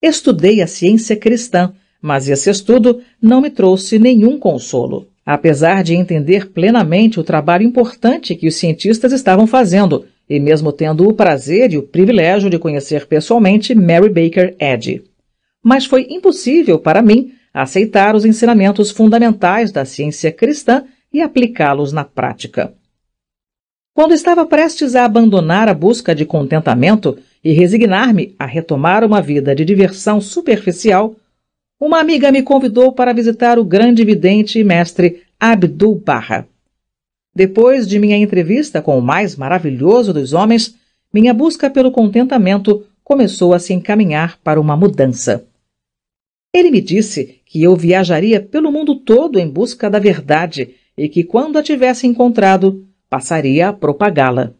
[0.02, 5.08] Estudei a ciência cristã mas esse estudo não me trouxe nenhum consolo.
[5.26, 11.08] Apesar de entender plenamente o trabalho importante que os cientistas estavam fazendo, e mesmo tendo
[11.08, 15.04] o prazer e o privilégio de conhecer pessoalmente Mary Baker Eddy.
[15.64, 22.06] mas foi impossível para mim aceitar os ensinamentos fundamentais da ciência cristã e aplicá-los na
[22.06, 22.74] prática.
[24.00, 29.54] Quando estava prestes a abandonar a busca de contentamento e resignar-me a retomar uma vida
[29.54, 31.18] de diversão superficial,
[31.78, 36.48] uma amiga me convidou para visitar o grande vidente e mestre Abdul Barra.
[37.36, 40.78] Depois de minha entrevista com o mais maravilhoso dos homens,
[41.14, 45.46] minha busca pelo contentamento começou a se encaminhar para uma mudança.
[46.54, 51.22] Ele me disse que eu viajaria pelo mundo todo em busca da verdade e que,
[51.22, 54.54] quando a tivesse encontrado, passaria a propagá-la.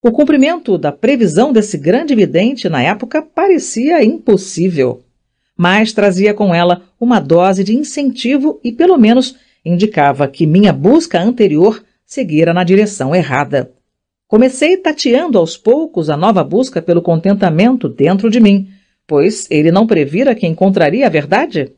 [0.00, 5.02] O cumprimento da previsão desse grande vidente na época parecia impossível,
[5.56, 11.20] mas trazia com ela uma dose de incentivo e, pelo menos, indicava que minha busca
[11.20, 13.72] anterior seguira na direção errada.
[14.28, 18.68] Comecei tateando aos poucos a nova busca pelo contentamento dentro de mim,
[19.06, 21.72] pois ele não previra que encontraria a verdade?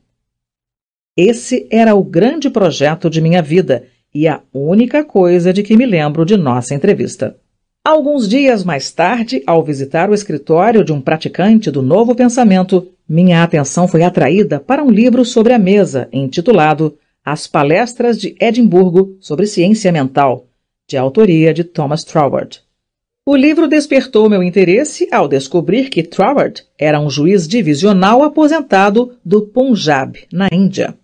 [1.17, 5.87] Esse era o grande projeto de minha vida e a única coisa de que me
[5.87, 7.37] lembro de nossa entrevista.
[7.83, 13.43] Alguns dias mais tarde, ao visitar o escritório de um praticante do novo pensamento, minha
[13.43, 19.47] atenção foi atraída para um livro sobre a mesa, intitulado As Palestras de Edimburgo sobre
[19.47, 20.47] Ciência Mental,
[20.87, 22.61] de autoria de Thomas Troward.
[23.27, 29.43] O livro despertou meu interesse ao descobrir que Troward era um juiz divisional aposentado do
[29.43, 30.95] Punjab, na Índia.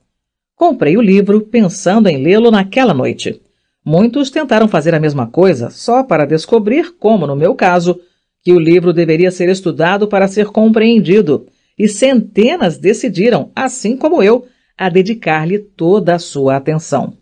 [0.57, 3.43] Comprei o livro pensando em lê-lo naquela noite.
[3.85, 8.01] Muitos tentaram fazer a mesma coisa só para descobrir, como no meu caso,
[8.43, 11.47] que o livro deveria ser estudado para ser compreendido,
[11.79, 14.47] e centenas decidiram, assim como eu,
[14.79, 17.13] a dedicar-lhe toda a sua atenção.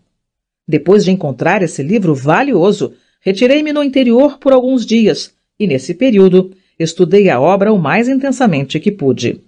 [0.67, 6.53] Depois de encontrar esse livro valioso, retirei-me no interior por alguns dias e, nesse período,
[6.79, 9.43] estudei a obra o mais intensamente que pude.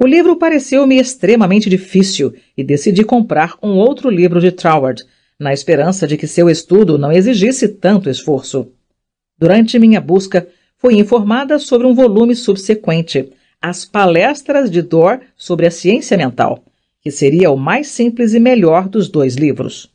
[0.00, 5.04] O livro pareceu-me extremamente difícil e decidi comprar um outro livro de Troward,
[5.36, 8.70] na esperança de que seu estudo não exigisse tanto esforço.
[9.36, 15.70] Durante minha busca, fui informada sobre um volume subsequente, As Palestras de Dor sobre a
[15.70, 16.64] Ciência Mental,
[17.00, 19.92] que seria o mais simples e melhor dos dois livros.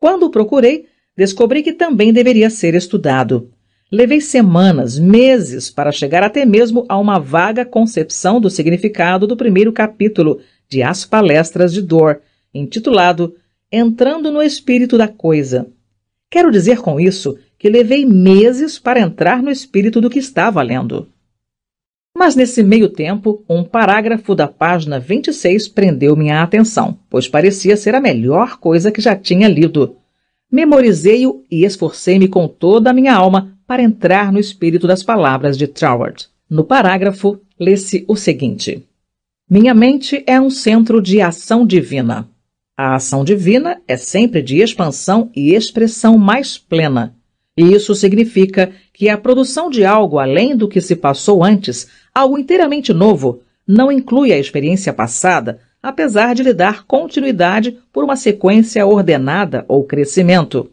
[0.00, 3.52] Quando o procurei, descobri que também deveria ser estudado.
[3.90, 9.72] Levei semanas, meses para chegar até mesmo a uma vaga concepção do significado do primeiro
[9.72, 12.20] capítulo de As Palestras de Dor,
[12.52, 13.36] intitulado
[13.70, 15.68] Entrando no Espírito da Coisa.
[16.28, 21.08] Quero dizer com isso que levei meses para entrar no espírito do que estava lendo.
[22.16, 27.94] Mas nesse meio tempo, um parágrafo da página 26 prendeu minha atenção, pois parecia ser
[27.94, 29.96] a melhor coisa que já tinha lido.
[30.50, 35.66] Memorizei-o e esforcei-me com toda a minha alma para entrar no espírito das palavras de
[35.66, 36.28] Troward.
[36.48, 38.84] No parágrafo, lê-se o seguinte:
[39.50, 42.28] Minha mente é um centro de ação divina.
[42.76, 47.14] A ação divina é sempre de expansão e expressão mais plena.
[47.56, 52.38] E isso significa que a produção de algo além do que se passou antes, algo
[52.38, 58.84] inteiramente novo, não inclui a experiência passada, apesar de lhe dar continuidade por uma sequência
[58.84, 60.68] ordenada ou crescimento.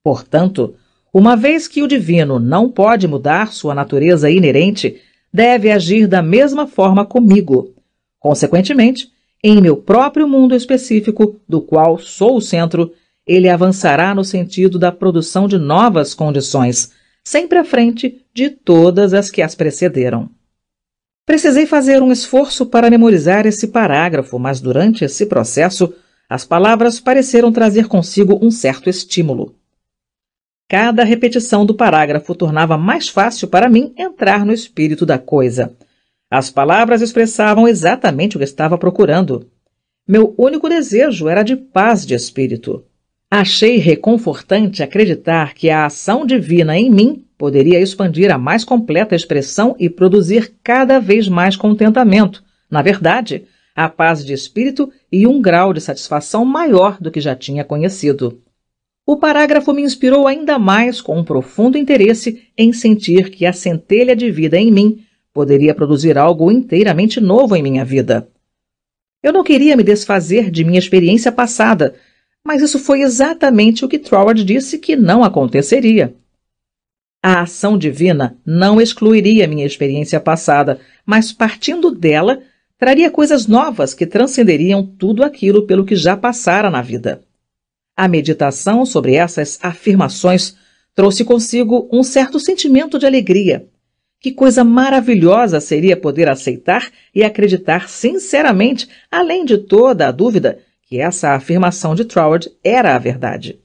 [0.00, 0.76] Portanto,
[1.12, 5.00] uma vez que o divino não pode mudar sua natureza inerente,
[5.32, 7.74] deve agir da mesma forma comigo.
[8.20, 9.08] Consequentemente,
[9.42, 12.92] em meu próprio mundo específico, do qual sou o centro,
[13.26, 16.92] ele avançará no sentido da produção de novas condições,
[17.24, 20.30] sempre à frente de todas as que as precederam.
[21.26, 25.94] Precisei fazer um esforço para memorizar esse parágrafo, mas durante esse processo,
[26.28, 29.54] as palavras pareceram trazer consigo um certo estímulo.
[30.68, 35.74] Cada repetição do parágrafo tornava mais fácil para mim entrar no espírito da coisa.
[36.30, 39.48] As palavras expressavam exatamente o que estava procurando.
[40.06, 42.84] Meu único desejo era de paz de espírito.
[43.30, 49.74] Achei reconfortante acreditar que a ação divina em mim poderia expandir a mais completa expressão
[49.78, 52.42] e produzir cada vez mais contentamento.
[52.70, 53.44] Na verdade,
[53.74, 58.40] a paz de espírito e um grau de satisfação maior do que já tinha conhecido.
[59.06, 64.16] O parágrafo me inspirou ainda mais com um profundo interesse em sentir que a centelha
[64.16, 68.28] de vida em mim poderia produzir algo inteiramente novo em minha vida.
[69.22, 71.94] Eu não queria me desfazer de minha experiência passada,
[72.46, 76.14] mas isso foi exatamente o que Troward disse que não aconteceria.
[77.26, 82.42] A ação divina não excluiria minha experiência passada, mas partindo dela,
[82.76, 87.22] traria coisas novas que transcenderiam tudo aquilo pelo que já passara na vida.
[87.96, 90.54] A meditação sobre essas afirmações
[90.94, 93.68] trouxe consigo um certo sentimento de alegria,
[94.20, 101.00] Que coisa maravilhosa seria poder aceitar e acreditar sinceramente, além de toda a dúvida, que
[101.00, 103.58] essa afirmação de Troward era a verdade.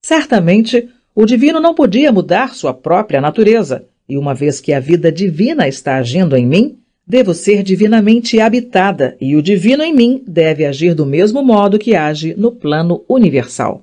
[0.00, 5.10] Certamente, o divino não podia mudar sua própria natureza, e uma vez que a vida
[5.10, 10.66] divina está agindo em mim, devo ser divinamente habitada, e o divino em mim deve
[10.66, 13.82] agir do mesmo modo que age no plano universal.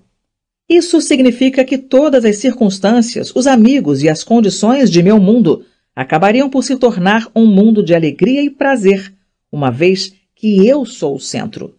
[0.70, 5.66] Isso significa que todas as circunstâncias, os amigos e as condições de meu mundo
[5.96, 9.12] acabariam por se tornar um mundo de alegria e prazer,
[9.52, 11.74] uma vez que eu sou o centro.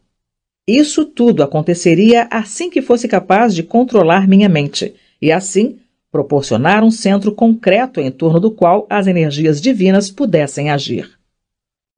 [0.66, 5.78] Isso tudo aconteceria assim que fosse capaz de controlar minha mente e, assim,
[6.10, 11.10] proporcionar um centro concreto em torno do qual as energias divinas pudessem agir.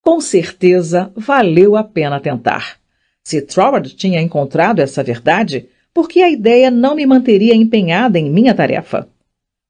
[0.02, 2.78] Com certeza, valeu a pena tentar.
[3.22, 8.30] Se Troward tinha encontrado essa verdade, por que a ideia não me manteria empenhada em
[8.30, 9.09] minha tarefa?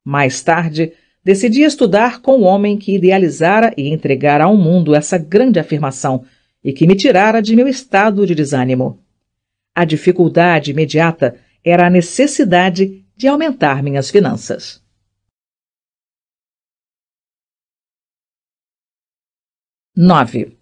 [0.04, 0.92] Mais tarde,
[1.24, 6.24] decidi estudar com o homem que idealizara e entregara ao mundo essa grande afirmação
[6.62, 9.00] e que me tirara de meu estado de desânimo.
[9.74, 14.84] A dificuldade imediata era a necessidade de aumentar minhas finanças.
[19.96, 20.54] Nove.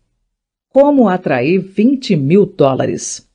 [0.69, 3.29] Como atrair 20 mil dólares?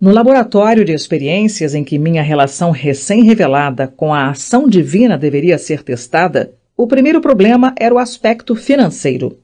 [0.00, 5.82] No laboratório de experiências em que minha relação recém-revelada com a ação divina deveria ser
[5.82, 9.38] testada, o primeiro problema era o aspecto financeiro.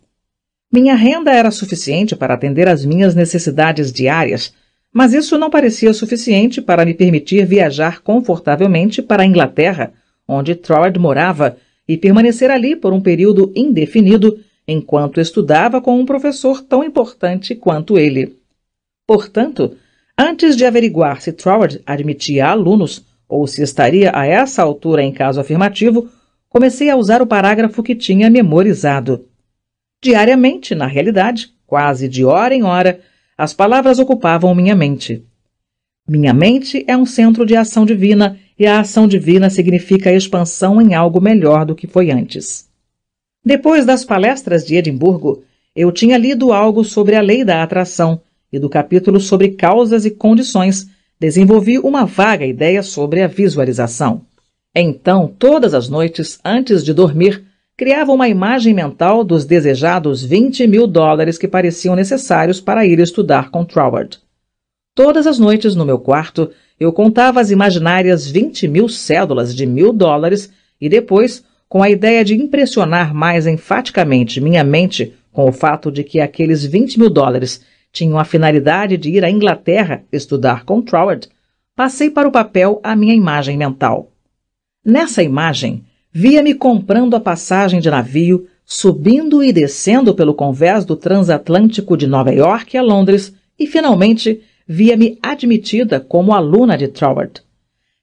[0.70, 4.54] Minha renda era suficiente para atender às minhas necessidades diárias,
[4.92, 9.92] mas isso não parecia suficiente para me permitir viajar confortavelmente para a Inglaterra,
[10.28, 11.56] onde Troward morava,
[11.88, 14.38] e permanecer ali por um período indefinido
[14.68, 18.36] enquanto estudava com um professor tão importante quanto ele.
[19.06, 19.76] Portanto,
[20.18, 25.40] antes de averiguar se Troward admitia alunos ou se estaria a essa altura em caso
[25.40, 26.08] afirmativo,
[26.48, 29.26] comecei a usar o parágrafo que tinha memorizado.
[30.02, 33.00] Diariamente, na realidade, quase de hora em hora,
[33.42, 35.26] as palavras ocupavam minha mente.
[36.08, 40.94] Minha mente é um centro de ação divina e a ação divina significa expansão em
[40.94, 42.68] algo melhor do que foi antes.
[43.44, 45.42] Depois das palestras de Edimburgo,
[45.74, 48.20] eu tinha lido algo sobre a lei da atração
[48.52, 50.88] e do capítulo sobre causas e condições
[51.18, 54.22] desenvolvi uma vaga ideia sobre a visualização.
[54.72, 57.44] Então, todas as noites, antes de dormir,
[57.76, 63.50] criava uma imagem mental dos desejados 20 mil dólares que pareciam necessários para ir estudar
[63.50, 64.18] com Troward.
[64.94, 69.92] Todas as noites, no meu quarto, eu contava as imaginárias 20 mil cédulas de mil
[69.92, 75.90] dólares e depois, com a ideia de impressionar mais enfaticamente minha mente com o fato
[75.90, 80.82] de que aqueles 20 mil dólares tinham a finalidade de ir à Inglaterra estudar com
[80.82, 81.28] Troward,
[81.74, 84.10] passei para o papel a minha imagem mental.
[84.84, 91.96] Nessa imagem, Via-me comprando a passagem de navio, subindo e descendo pelo convés do transatlântico
[91.96, 97.42] de Nova York a Londres e, finalmente, via-me admitida como aluna de Troward.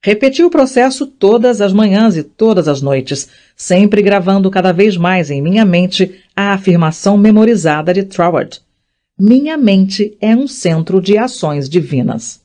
[0.02, 5.30] Repeti o processo todas as manhãs e todas as noites, sempre gravando cada vez mais
[5.30, 8.62] em minha mente a afirmação memorizada de Troward.
[9.20, 12.42] Minha mente é um centro de ações divinas.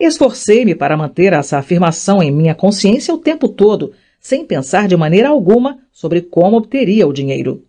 [0.00, 5.28] Esforcei-me para manter essa afirmação em minha consciência o tempo todo, sem pensar de maneira
[5.28, 7.64] alguma sobre como obteria o dinheiro.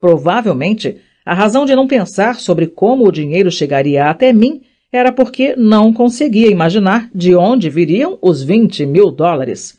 [0.00, 5.54] Provavelmente, a razão de não pensar sobre como o dinheiro chegaria até mim era porque
[5.56, 9.78] não conseguia imaginar de onde viriam os 20 mil dólares.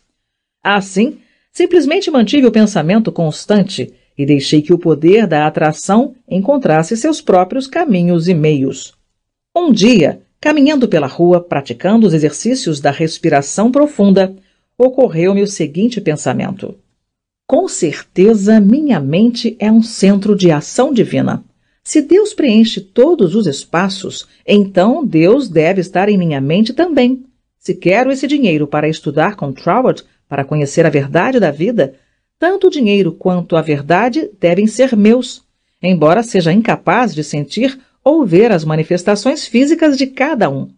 [0.64, 1.18] Assim,
[1.52, 7.66] simplesmente mantive o pensamento constante e deixei que o poder da atração encontrasse seus próprios
[7.66, 8.94] caminhos e meios.
[9.56, 14.36] Um dia, caminhando pela rua, praticando os exercícios da respiração profunda,
[14.80, 16.74] ocorreu-me o seguinte pensamento:
[17.46, 21.44] Com certeza minha mente é um centro de ação divina.
[21.84, 27.26] Se Deus preenche todos os espaços, então Deus deve estar em minha mente também.
[27.58, 31.96] Se quero esse dinheiro para estudar com Troward, para conhecer a verdade da vida,
[32.38, 35.44] tanto o dinheiro quanto a verdade devem ser meus,
[35.82, 40.70] embora seja incapaz de sentir ou ver as manifestações físicas de cada um.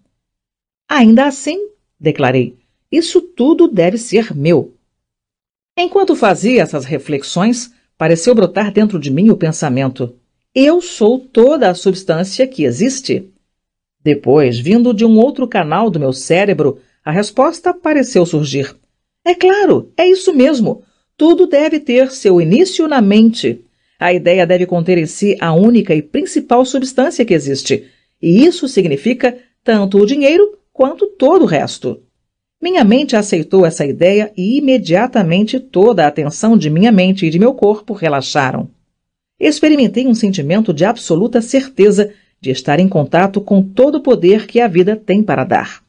[0.89, 1.69] Ainda assim,
[1.99, 2.60] declarei,
[2.91, 4.73] isso tudo deve ser meu.
[5.77, 10.15] Enquanto fazia essas reflexões, pareceu brotar dentro de mim o pensamento:
[10.53, 13.31] eu sou toda a substância que existe.
[14.03, 18.76] Depois, vindo de um outro canal do meu cérebro, a resposta pareceu surgir.
[19.23, 20.84] É claro, é isso mesmo.
[21.15, 23.63] Tudo deve ter seu início na mente.
[23.97, 27.85] A ideia deve conter em si a única e principal substância que existe,
[28.22, 32.01] e isso significa tanto o dinheiro quanto todo o resto.
[32.61, 37.39] Minha mente aceitou essa ideia e imediatamente toda a atenção de minha mente e de
[37.39, 38.69] meu corpo relaxaram.
[39.39, 44.61] Experimentei um sentimento de absoluta certeza de estar em contato com todo o poder que
[44.61, 45.81] a vida tem para dar.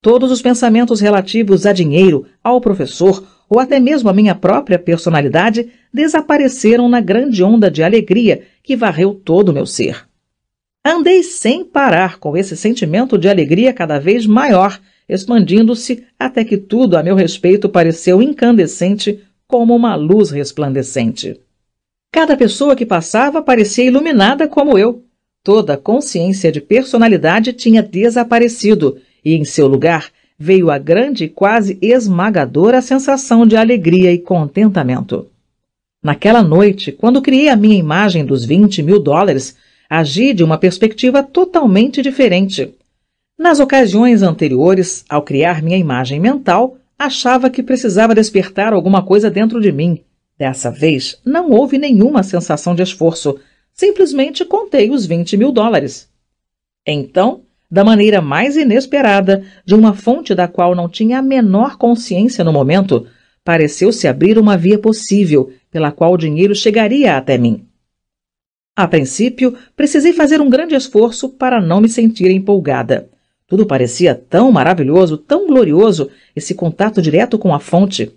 [0.00, 5.72] Todos os pensamentos relativos a dinheiro, ao professor ou até mesmo a minha própria personalidade
[5.92, 10.06] desapareceram na grande onda de alegria que varreu todo o meu ser.
[10.84, 14.80] Andei sem parar com esse sentimento de alegria cada vez maior,
[15.10, 21.40] expandindo-se até que tudo a meu respeito pareceu incandescente como uma luz resplandecente.
[22.12, 25.04] Cada pessoa que passava parecia iluminada como eu.
[25.42, 31.78] Toda consciência de personalidade tinha desaparecido e, em seu lugar, veio a grande e quase
[31.82, 35.26] esmagadora sensação de alegria e contentamento.
[36.02, 39.56] Naquela noite, quando criei a minha imagem dos 20 mil dólares,
[39.88, 42.74] agi de uma perspectiva totalmente diferente.
[43.40, 49.62] Nas ocasiões anteriores, ao criar minha imagem mental, achava que precisava despertar alguma coisa dentro
[49.62, 50.04] de mim.
[50.36, 53.40] Dessa vez, não houve nenhuma sensação de esforço.
[53.72, 56.06] Simplesmente contei os 20 mil dólares.
[56.86, 57.40] Então,
[57.70, 62.52] da maneira mais inesperada, de uma fonte da qual não tinha a menor consciência no
[62.52, 63.06] momento,
[63.42, 67.66] pareceu-se abrir uma via possível pela qual o dinheiro chegaria até mim.
[68.76, 73.08] A princípio, precisei fazer um grande esforço para não me sentir empolgada.
[73.50, 78.12] Tudo parecia tão maravilhoso, tão glorioso, esse contato direto com a fonte.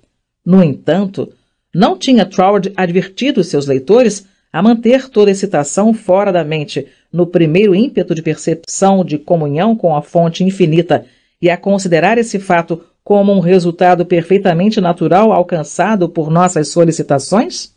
[0.45, 1.33] No entanto,
[1.73, 7.73] não tinha Troward advertido seus leitores a manter toda excitação fora da mente, no primeiro
[7.73, 11.07] ímpeto de percepção de comunhão com a fonte infinita,
[11.41, 17.73] e a considerar esse fato como um resultado perfeitamente natural alcançado por nossas solicitações?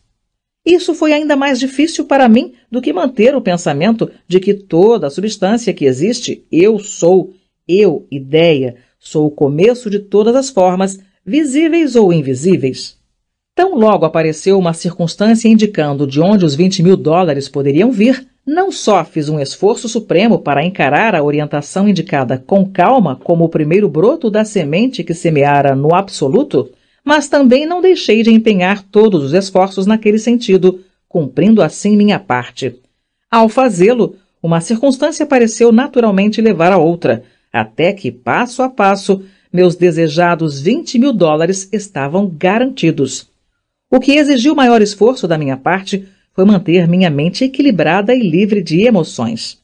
[0.66, 5.06] Isso foi ainda mais difícil para mim do que manter o pensamento de que toda
[5.06, 7.32] a substância que existe, eu sou,
[7.68, 12.96] eu, ideia, sou o começo de todas as formas, visíveis ou invisíveis.
[13.54, 18.70] Tão logo apareceu uma circunstância indicando de onde os 20 mil dólares poderiam vir, não
[18.70, 23.88] só fiz um esforço supremo para encarar a orientação indicada com calma como o primeiro
[23.88, 26.70] broto da semente que semeara no absoluto,
[27.04, 32.76] mas também não deixei de empenhar todos os esforços naquele sentido, cumprindo assim minha parte.
[33.30, 37.24] Ao fazê-lo, uma circunstância pareceu naturalmente levar a outra,
[37.56, 43.28] até que, passo a passo, meus desejados 20 mil dólares estavam garantidos.
[43.90, 48.62] O que exigiu maior esforço da minha parte foi manter minha mente equilibrada e livre
[48.62, 49.58] de emoções.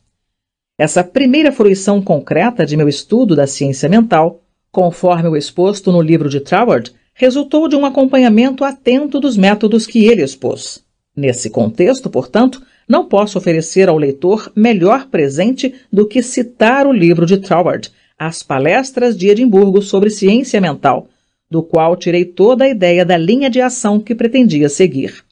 [0.79, 4.41] Essa primeira fruição concreta de meu estudo da ciência mental,
[4.71, 10.07] conforme o exposto no livro de Troward, resultou de um acompanhamento atento dos métodos que
[10.07, 10.83] ele expôs.
[11.15, 12.63] Nesse contexto, portanto,
[12.93, 18.43] não posso oferecer ao leitor melhor presente do que citar o livro de Troward, As
[18.43, 21.09] Palestras de Edimburgo sobre Ciência Mental,
[21.51, 25.25] do qual tirei toda a ideia da linha de ação que pretendia seguir.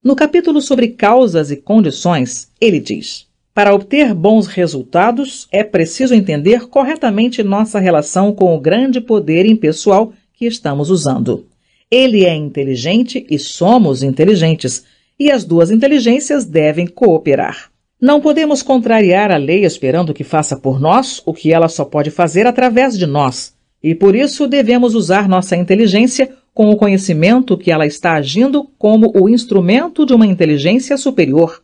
[0.00, 6.68] No capítulo sobre causas e condições, ele diz: Para obter bons resultados, é preciso entender
[6.68, 11.46] corretamente nossa relação com o grande poder impessoal que estamos usando.
[11.90, 14.84] Ele é inteligente e somos inteligentes,
[15.18, 17.70] e as duas inteligências devem cooperar.
[18.00, 22.10] Não podemos contrariar a lei esperando que faça por nós o que ela só pode
[22.10, 27.70] fazer através de nós, e por isso devemos usar nossa inteligência com o conhecimento que
[27.70, 31.62] ela está agindo como o instrumento de uma inteligência superior.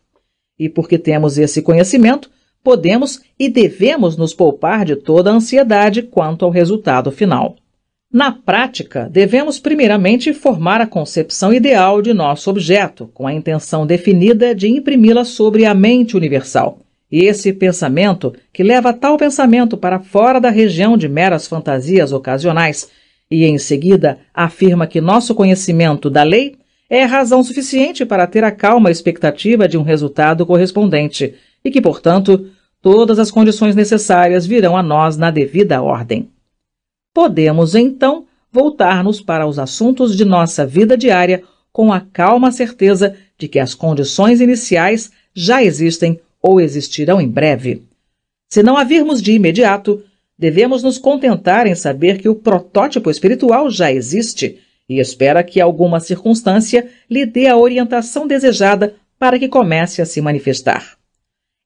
[0.58, 2.30] E porque temos esse conhecimento,
[2.62, 7.56] podemos e devemos nos poupar de toda a ansiedade quanto ao resultado final.
[8.12, 14.55] Na prática, devemos primeiramente formar a concepção ideal de nosso objeto, com a intenção definida
[14.55, 16.80] de imprimi-la sobre a mente universal.
[17.10, 22.90] E esse pensamento, que leva tal pensamento para fora da região de meras fantasias ocasionais,
[23.30, 26.56] e em seguida afirma que nosso conhecimento da lei
[26.90, 31.34] é razão suficiente para ter a calma expectativa de um resultado correspondente,
[31.64, 32.47] e que, portanto,
[32.82, 36.28] todas as condições necessárias virão a nós na devida ordem.
[37.14, 43.48] Podemos, então, voltar-nos para os assuntos de nossa vida diária com a calma certeza de
[43.48, 47.82] que as condições iniciais já existem ou existirão em breve.
[48.51, 50.02] Se não a virmos de imediato,
[50.39, 54.59] devemos nos contentar em saber que o protótipo espiritual já existe
[54.89, 60.20] e espera que alguma circunstância lhe dê a orientação desejada para que comece a se
[60.20, 60.97] manifestar.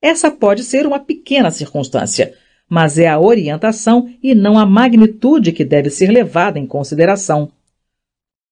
[0.01, 2.33] Essa pode ser uma pequena circunstância,
[2.69, 7.49] mas é a orientação e não a magnitude que deve ser levada em consideração.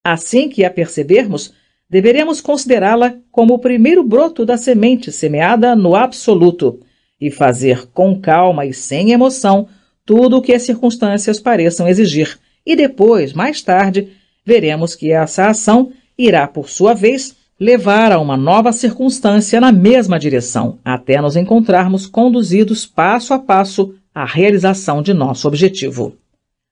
[0.03, 1.53] Assim que a percebermos,
[1.89, 6.79] deveremos considerá-la como o primeiro broto da semente semeada no absoluto
[7.19, 9.67] e fazer com calma e sem emoção
[10.05, 14.09] tudo o que as circunstâncias pareçam exigir, e depois, mais tarde,
[14.45, 20.19] veremos que essa ação irá, por sua vez, levar a uma nova circunstância na mesma
[20.19, 26.15] direção, até nos encontrarmos conduzidos passo a passo à realização de nosso objetivo.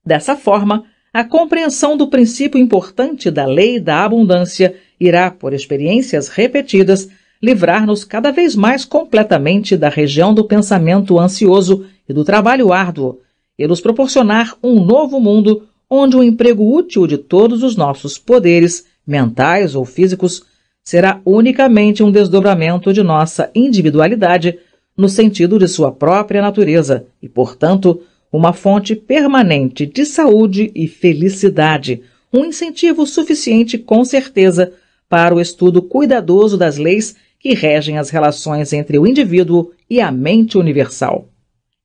[0.06, 7.10] Dessa forma, a compreensão do princípio importante da lei da abundância irá, por experiências repetidas,
[7.42, 13.20] livrar-nos cada vez mais completamente da região do pensamento ansioso e do trabalho árduo,
[13.60, 18.86] e nos proporcionar um novo mundo onde o emprego útil de todos os nossos poderes,
[19.06, 20.44] mentais ou físicos,
[20.84, 24.58] será unicamente um desdobramento de nossa individualidade
[24.98, 28.02] no sentido de sua própria natureza e, portanto,
[28.32, 32.02] uma fonte permanente de saúde e felicidade,
[32.32, 34.74] um incentivo suficiente, com certeza,
[35.08, 40.12] para o estudo cuidadoso das leis que regem as relações entre o indivíduo e a
[40.12, 41.28] mente universal.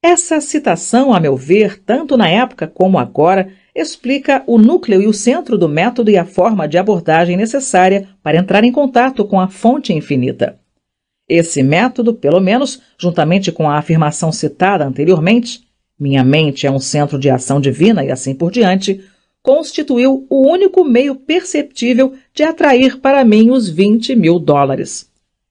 [0.03, 5.13] Essa citação, a meu ver, tanto na época como agora, explica o núcleo e o
[5.13, 9.49] centro do método e a forma de abordagem necessária para entrar em contato com a
[9.49, 10.59] fonte infinita.
[11.29, 15.61] Esse método, pelo menos, juntamente com a afirmação citada anteriormente,
[15.99, 19.01] minha mente é um centro de ação divina e assim por diante,
[19.43, 25.09] constituiu o único meio perceptível de atrair para mim os 20 mil dólares.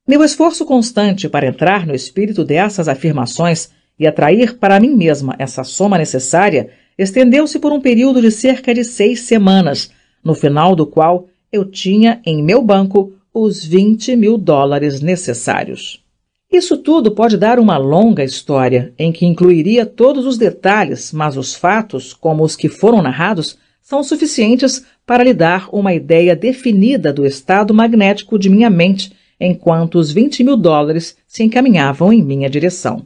[0.08, 5.64] Meu esforço constante para entrar no espírito dessas afirmações e atrair para mim mesma essa
[5.64, 9.92] soma necessária estendeu-se por um período de cerca de seis semanas,
[10.24, 16.04] no final do qual eu tinha em meu banco os 20 mil dólares necessários.
[16.52, 21.54] Isso tudo pode dar uma longa história, em que incluiria todos os detalhes, mas os
[21.54, 27.26] fatos, como os que foram narrados, são suficientes para lhe dar uma ideia definida do
[27.26, 33.06] estado magnético de minha mente enquanto os 20 mil dólares se encaminhavam em minha direção.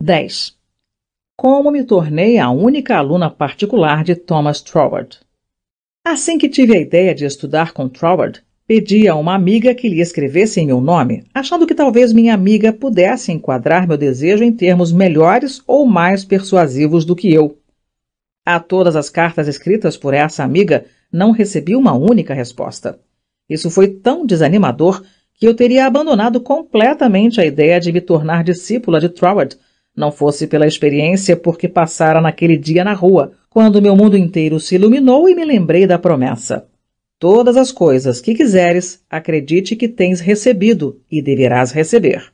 [0.00, 0.56] Dez.
[1.36, 5.18] Como me tornei a única aluna particular de Thomas Troward.
[6.06, 10.00] Assim que tive a ideia de estudar com Troward, pedi a uma amiga que lhe
[10.00, 14.92] escrevesse em meu nome, achando que talvez minha amiga pudesse enquadrar meu desejo em termos
[14.92, 17.58] melhores ou mais persuasivos do que eu.
[18.46, 23.00] A todas as cartas escritas por essa amiga, não recebi uma única resposta.
[23.50, 25.02] Isso foi tão desanimador
[25.34, 29.58] que eu teria abandonado completamente a ideia de me tornar discípula de Troward,
[29.96, 34.74] não fosse pela experiência porque passara naquele dia na rua, quando meu mundo inteiro se
[34.74, 36.66] iluminou e me lembrei da promessa.
[37.18, 42.32] Todas as coisas que quiseres, acredite que tens recebido e deverás receber.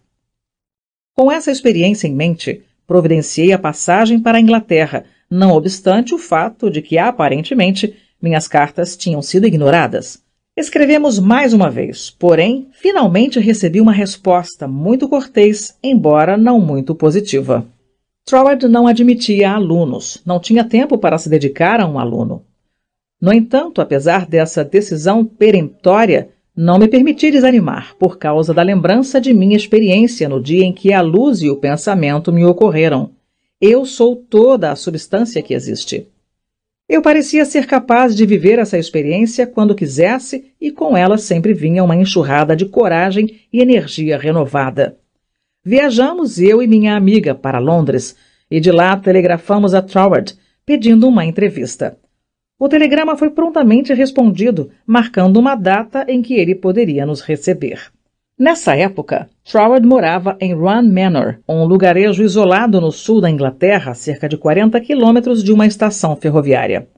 [1.14, 6.70] Com essa experiência em mente, providenciei a passagem para a Inglaterra, não obstante o fato
[6.70, 10.24] de que, aparentemente, minhas cartas tinham sido ignoradas.
[10.60, 17.66] Escrevemos mais uma vez, porém, finalmente recebi uma resposta muito cortês, embora não muito positiva.
[18.26, 22.44] Troward não admitia alunos, não tinha tempo para se dedicar a um aluno.
[23.18, 29.32] No entanto, apesar dessa decisão peremptória, não me permiti desanimar por causa da lembrança de
[29.32, 33.12] minha experiência no dia em que a luz e o pensamento me ocorreram.
[33.58, 36.06] Eu sou toda a substância que existe.
[36.92, 41.84] Eu parecia ser capaz de viver essa experiência quando quisesse e com ela sempre vinha
[41.84, 44.96] uma enxurrada de coragem e energia renovada.
[45.64, 48.16] Viajamos eu e minha amiga para Londres
[48.50, 50.36] e de lá telegrafamos a Troward
[50.66, 51.96] pedindo uma entrevista.
[52.58, 57.92] O telegrama foi prontamente respondido, marcando uma data em que ele poderia nos receber.
[58.40, 64.26] Nessa época, Troward morava em Run Manor, um lugarejo isolado no sul da Inglaterra, cerca
[64.26, 66.88] de 40 quilômetros de uma estação ferroviária.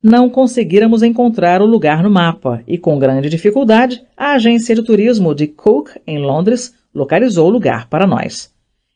[0.00, 5.34] Não conseguíramos encontrar o lugar no mapa e, com grande dificuldade, a agência de turismo
[5.34, 8.54] de Cook, em Londres, localizou o lugar para nós.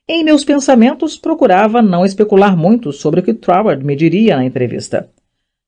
[0.08, 5.08] Em meus pensamentos, procurava não especular muito sobre o que Troward me diria na entrevista.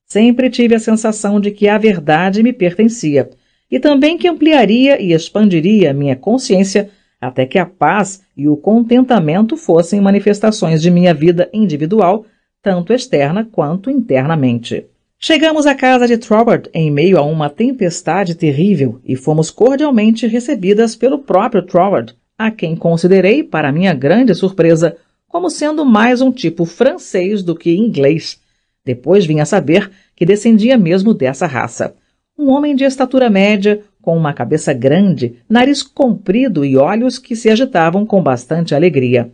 [0.05, 3.29] Sempre tive a sensação de que a verdade me pertencia
[3.73, 9.57] e também que ampliaria e expandiria minha consciência até que a paz e o contentamento
[9.57, 12.23] fossem manifestações de minha vida individual,
[12.61, 14.85] tanto externa quanto internamente.
[15.17, 20.95] Chegamos à casa de Troward em meio a uma tempestade terrível e fomos cordialmente recebidas
[20.95, 24.97] pelo próprio Troward, a quem considerei, para minha grande surpresa,
[25.27, 28.39] como sendo mais um tipo francês do que inglês.
[28.85, 31.95] Depois vim a saber que descendia mesmo dessa raça.
[32.37, 37.47] Um homem de estatura média, com uma cabeça grande, nariz comprido e olhos que se
[37.47, 39.31] agitavam com bastante alegria.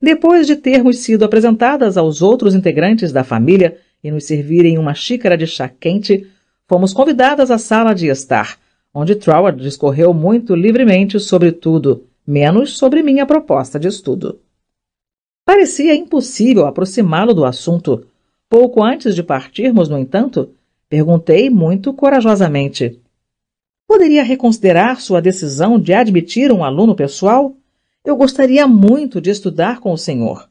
[0.00, 5.36] Depois de termos sido apresentadas aos outros integrantes da família e nos servirem uma xícara
[5.36, 6.28] de chá quente,
[6.68, 8.58] fomos convidadas à sala de estar,
[8.94, 14.38] onde Troward discorreu muito livremente sobre tudo, menos sobre minha proposta de estudo.
[15.44, 18.06] Parecia impossível aproximá-lo do assunto.
[18.48, 20.50] Pouco antes de partirmos, no entanto,
[20.88, 23.00] perguntei muito corajosamente:
[23.86, 27.56] Poderia reconsiderar sua decisão de admitir um aluno pessoal?
[28.04, 30.48] Eu gostaria muito de estudar com o senhor.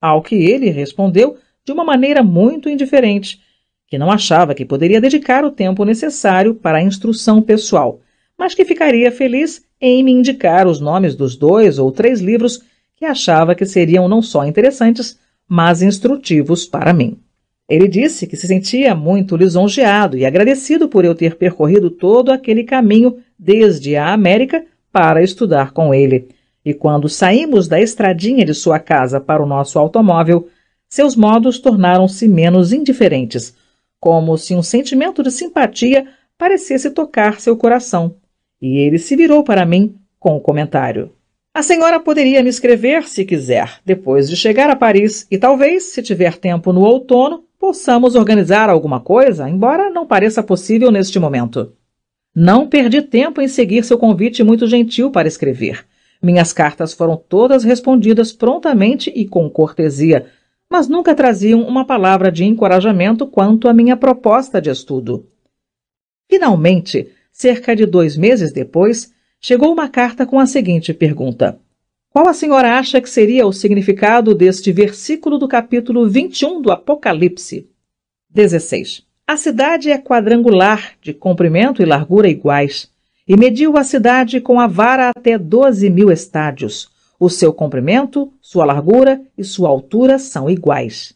[0.00, 3.40] Ao que ele respondeu de uma maneira muito indiferente,
[3.86, 8.00] que não achava que poderia dedicar o tempo necessário para a instrução pessoal,
[8.38, 12.62] mas que ficaria feliz em me indicar os nomes dos dois ou três livros
[12.96, 15.18] que achava que seriam não só interessantes,
[15.48, 17.18] mas instrutivos para mim.
[17.68, 22.64] Ele disse que se sentia muito lisonjeado e agradecido por eu ter percorrido todo aquele
[22.64, 26.28] caminho desde a América para estudar com ele.
[26.64, 30.48] E quando saímos da estradinha de sua casa para o nosso automóvel,
[30.88, 33.54] seus modos tornaram-se menos indiferentes,
[34.00, 36.06] como se um sentimento de simpatia
[36.38, 38.16] parecesse tocar seu coração.
[38.60, 41.12] E ele se virou para mim com o comentário:
[41.52, 46.02] A senhora poderia me escrever se quiser, depois de chegar a Paris, e talvez, se
[46.02, 51.72] tiver tempo no outono, possamos organizar alguma coisa, embora não pareça possível neste momento.
[52.34, 55.84] Não perdi tempo em seguir seu convite muito gentil para escrever.
[56.22, 60.26] Minhas cartas foram todas respondidas prontamente e com cortesia,
[60.70, 65.26] mas nunca traziam uma palavra de encorajamento quanto à minha proposta de estudo.
[66.30, 71.58] Finalmente, cerca de dois meses depois, chegou uma carta com a seguinte pergunta:
[72.10, 77.68] Qual a senhora acha que seria o significado deste versículo do capítulo 21 do Apocalipse?
[78.30, 79.02] 16.
[79.26, 82.90] A cidade é quadrangular, de comprimento e largura iguais,
[83.26, 88.64] e mediu a cidade com a vara até doze mil estádios o seu comprimento, sua
[88.64, 91.14] largura e sua altura são iguais.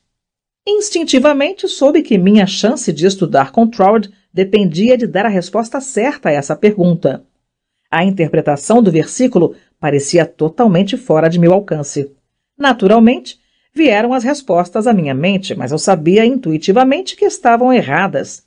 [0.66, 6.28] Instintivamente soube que minha chance de estudar com Troud dependia de dar a resposta certa
[6.28, 7.24] a essa pergunta.
[7.90, 12.12] A interpretação do versículo parecia totalmente fora de meu alcance.
[12.56, 13.40] Naturalmente,
[13.74, 18.44] vieram as respostas à minha mente, mas eu sabia intuitivamente que estavam erradas.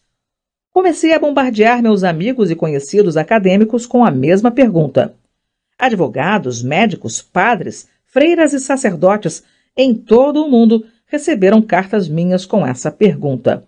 [0.72, 5.14] Comecei a bombardear meus amigos e conhecidos acadêmicos com a mesma pergunta.
[5.78, 9.44] Advogados, médicos, padres, freiras e sacerdotes
[9.76, 13.66] em todo o mundo receberam cartas minhas com essa pergunta.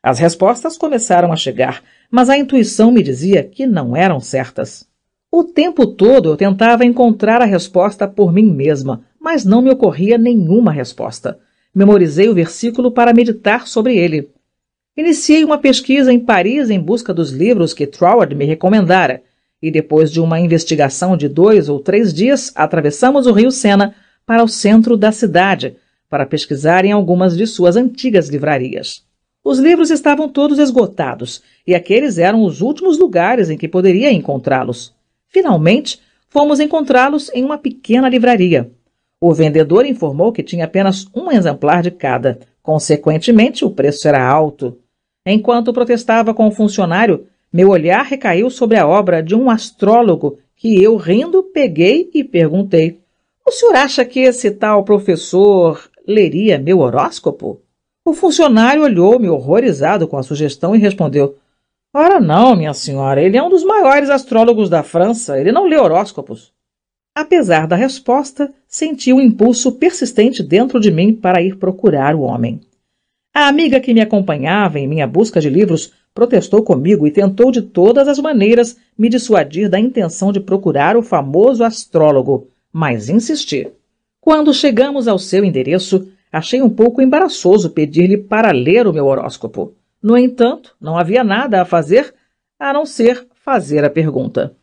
[0.00, 4.86] As respostas começaram a chegar, mas a intuição me dizia que não eram certas.
[5.30, 10.16] O tempo todo eu tentava encontrar a resposta por mim mesma, mas não me ocorria
[10.16, 11.38] nenhuma resposta.
[11.74, 14.30] Memorizei o versículo para meditar sobre ele.
[14.96, 19.22] Iniciei uma pesquisa em Paris em busca dos livros que Troward me recomendara
[19.60, 23.94] e depois de uma investigação de dois ou três dias, atravessamos o rio Sena
[24.24, 25.76] para o centro da cidade,
[26.08, 29.04] para pesquisar em algumas de suas antigas livrarias.
[29.44, 34.94] Os livros estavam todos esgotados, e aqueles eram os últimos lugares em que poderia encontrá-los.
[35.28, 38.70] Finalmente, fomos encontrá-los em uma pequena livraria.
[39.20, 44.78] O vendedor informou que tinha apenas um exemplar de cada, consequentemente, o preço era alto.
[45.26, 50.82] Enquanto protestava com o funcionário, meu olhar recaiu sobre a obra de um astrólogo que
[50.82, 53.00] eu, rindo, peguei e perguntei:
[53.46, 57.60] O senhor acha que esse tal professor leria meu horóscopo?
[58.04, 61.36] O funcionário olhou-me horrorizado com a sugestão e respondeu:
[62.00, 65.76] Ora, não, minha senhora, ele é um dos maiores astrólogos da França, ele não lê
[65.76, 66.52] horóscopos.
[67.12, 72.60] Apesar da resposta, senti um impulso persistente dentro de mim para ir procurar o homem.
[73.34, 77.62] A amiga que me acompanhava em minha busca de livros protestou comigo e tentou de
[77.62, 83.72] todas as maneiras me dissuadir da intenção de procurar o famoso astrólogo, mas insisti.
[84.20, 89.74] Quando chegamos ao seu endereço, achei um pouco embaraçoso pedir-lhe para ler o meu horóscopo.
[90.02, 92.14] No entanto, não havia nada a fazer
[92.58, 94.54] a não ser fazer a pergunta.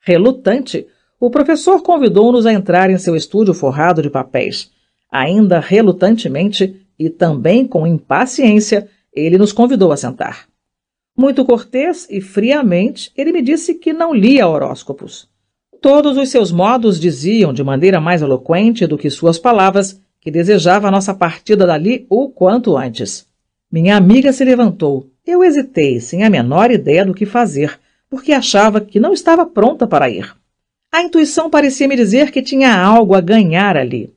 [0.00, 0.86] Relutante,
[1.18, 4.70] o professor convidou-nos a entrar em seu estúdio forrado de papéis.
[5.10, 10.48] Ainda relutantemente e também com impaciência, ele nos convidou a sentar.
[11.16, 15.28] Muito cortês e friamente, ele me disse que não lia horóscopos.
[15.82, 20.88] Todos os seus modos diziam, de maneira mais eloquente do que suas palavras, que desejava
[20.88, 23.29] a nossa partida dali o quanto antes.
[23.70, 25.06] Minha amiga se levantou.
[25.24, 27.78] Eu hesitei, sem a menor ideia do que fazer,
[28.08, 30.34] porque achava que não estava pronta para ir.
[30.90, 34.12] A intuição parecia me dizer que tinha algo a ganhar ali.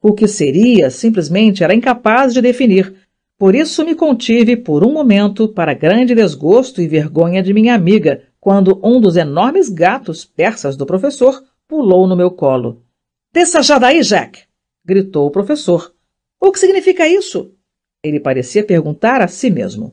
[0.00, 2.94] O que seria, simplesmente era incapaz de definir,
[3.38, 8.22] por isso me contive por um momento, para grande desgosto e vergonha de minha amiga,
[8.40, 12.82] quando um dos enormes gatos persas do professor pulou no meu colo.
[13.30, 14.44] Desça já daí, Jack!
[14.82, 15.92] gritou o professor.
[16.40, 17.50] O que significa isso?
[18.06, 19.92] Ele parecia perguntar a si mesmo.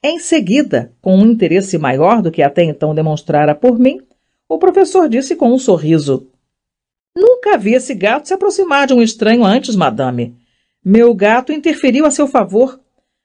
[0.00, 4.00] Em seguida, com um interesse maior do que até então demonstrara por mim,
[4.48, 6.28] o professor disse com um sorriso:
[7.16, 10.36] Nunca vi esse gato se aproximar de um estranho antes, madame.
[10.84, 12.80] Meu gato interferiu a seu favor.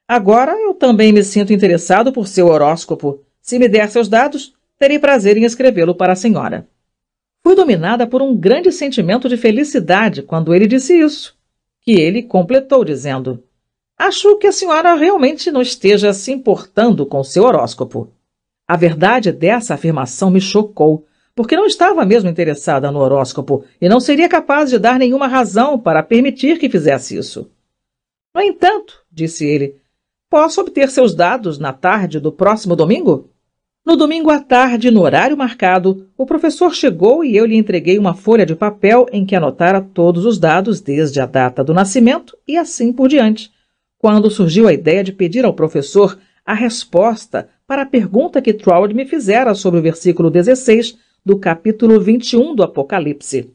[0.08, 3.22] Agora eu também me sinto interessado por seu horóscopo.
[3.40, 6.68] Se me der seus dados, terei prazer em escrevê-lo para a senhora.
[7.44, 11.38] Fui dominada por um grande sentimento de felicidade quando ele disse isso,
[11.82, 13.44] que ele completou dizendo:
[14.06, 18.12] Acho que a senhora realmente não esteja se importando com seu horóscopo.
[18.68, 24.02] A verdade dessa afirmação me chocou, porque não estava mesmo interessada no horóscopo e não
[24.02, 27.50] seria capaz de dar nenhuma razão para permitir que fizesse isso.
[28.36, 29.78] No entanto, disse ele,
[30.30, 33.30] posso obter seus dados na tarde do próximo domingo?
[33.86, 38.14] No domingo à tarde, no horário marcado, o professor chegou e eu lhe entreguei uma
[38.14, 42.58] folha de papel em que anotara todos os dados desde a data do nascimento e
[42.58, 43.50] assim por diante.
[44.04, 48.94] Quando surgiu a ideia de pedir ao professor a resposta para a pergunta que Troward
[48.94, 53.50] me fizera sobre o versículo 16 do capítulo 21 do Apocalipse.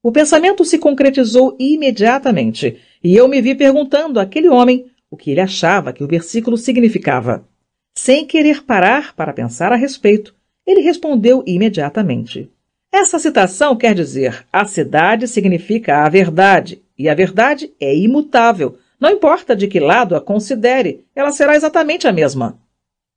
[0.00, 5.40] O pensamento se concretizou imediatamente e eu me vi perguntando àquele homem o que ele
[5.40, 7.44] achava que o versículo significava.
[7.92, 10.32] Sem querer parar para pensar a respeito,
[10.64, 12.48] ele respondeu imediatamente.
[12.92, 18.78] Essa citação quer dizer: a cidade significa a verdade, e a verdade é imutável.
[19.00, 22.58] Não importa de que lado a considere, ela será exatamente a mesma.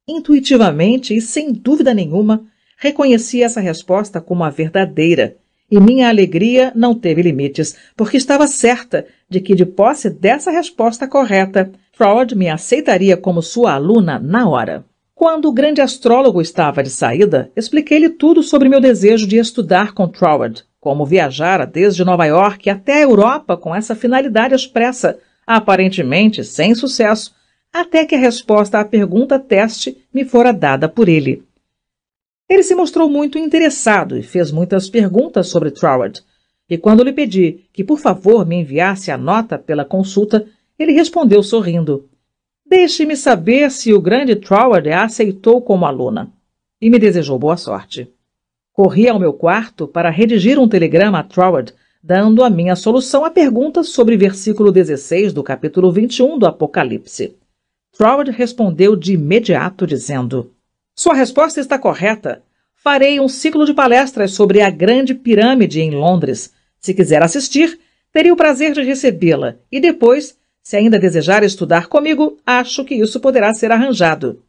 [0.08, 2.46] Intuitivamente e sem dúvida nenhuma,
[2.82, 5.36] Reconheci essa resposta como a verdadeira,
[5.70, 11.08] e minha alegria não teve limites, porque estava certa de que, de posse dessa resposta
[11.08, 14.84] correta, Freud me aceitaria como sua aluna na hora.
[15.14, 20.08] Quando o grande astrólogo estava de saída, expliquei-lhe tudo sobre meu desejo de estudar com
[20.08, 25.20] Troward, como viajara desde Nova York até a Europa com essa finalidade expressa,
[25.56, 27.34] aparentemente sem sucesso,
[27.72, 31.44] até que a resposta à pergunta teste me fora dada por ele.
[32.50, 36.22] Ele se mostrou muito interessado e fez muitas perguntas sobre Troward.
[36.70, 40.46] E quando lhe pedi que, por favor, me enviasse a nota pela consulta,
[40.78, 42.10] ele respondeu sorrindo:
[42.66, 46.32] Deixe-me saber se o grande Troward a aceitou como aluna.
[46.82, 48.10] E me desejou boa sorte.
[48.74, 51.74] Corri ao meu quarto para redigir um telegrama a Troward,
[52.04, 57.36] dando a minha solução à pergunta sobre versículo 16 do capítulo 21 do Apocalipse.
[57.96, 60.52] Troward respondeu de imediato, dizendo:
[60.96, 62.44] sua resposta está correta.
[62.76, 66.54] Farei um ciclo de palestras sobre a Grande Pirâmide em Londres.
[66.80, 67.80] Se quiser assistir,
[68.12, 73.20] teria o prazer de recebê-la e depois, se ainda desejar estudar comigo, acho que isso
[73.20, 74.44] poderá ser arranjado.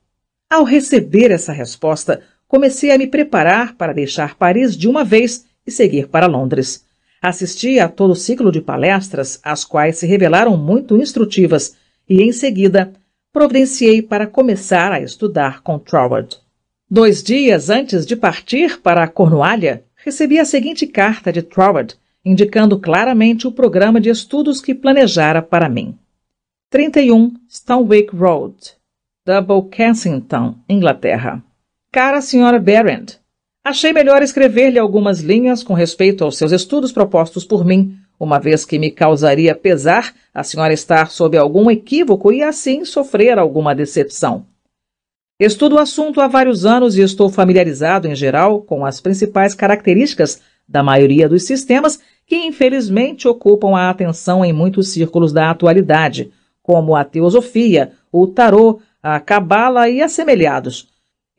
[0.50, 5.70] Ao receber essa resposta, comecei a me preparar para deixar Paris de uma vez e
[5.70, 6.84] seguir para Londres.
[7.22, 11.76] Assisti a todo o ciclo de palestras, as quais se revelaram muito instrutivas,
[12.08, 12.92] e em seguida
[13.32, 16.36] providenciei para começar a estudar com Troward.
[16.90, 21.94] Dois dias antes de partir para a Cornualha, recebi a seguinte carta de Troward,
[22.24, 25.96] indicando claramente o programa de estudos que planejara para mim.
[26.70, 28.56] 31 Stonewick Road,
[29.24, 31.40] Double Kensington, Inglaterra.
[31.92, 32.58] Cara Sra.
[32.58, 33.20] Berend,
[33.64, 38.64] achei melhor escrever-lhe algumas linhas com respeito aos seus estudos propostos por mim, uma vez
[38.64, 44.46] que me causaria pesar a senhora estar sob algum equívoco e assim sofrer alguma decepção.
[45.40, 50.40] Estudo o assunto há vários anos e estou familiarizado, em geral, com as principais características
[50.68, 56.30] da maioria dos sistemas que, infelizmente, ocupam a atenção em muitos círculos da atualidade,
[56.62, 60.91] como a teosofia, o tarô, a cabala e assemelhados.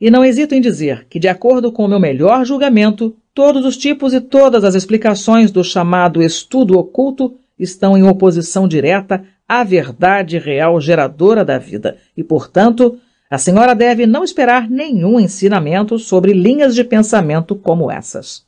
[0.04, 3.76] E não hesito em dizer que, de acordo com o meu melhor julgamento, Todos os
[3.76, 10.38] tipos e todas as explicações do chamado estudo oculto estão em oposição direta à verdade
[10.38, 12.96] real geradora da vida e, portanto,
[13.28, 18.44] a senhora deve não esperar nenhum ensinamento sobre linhas de pensamento como essas.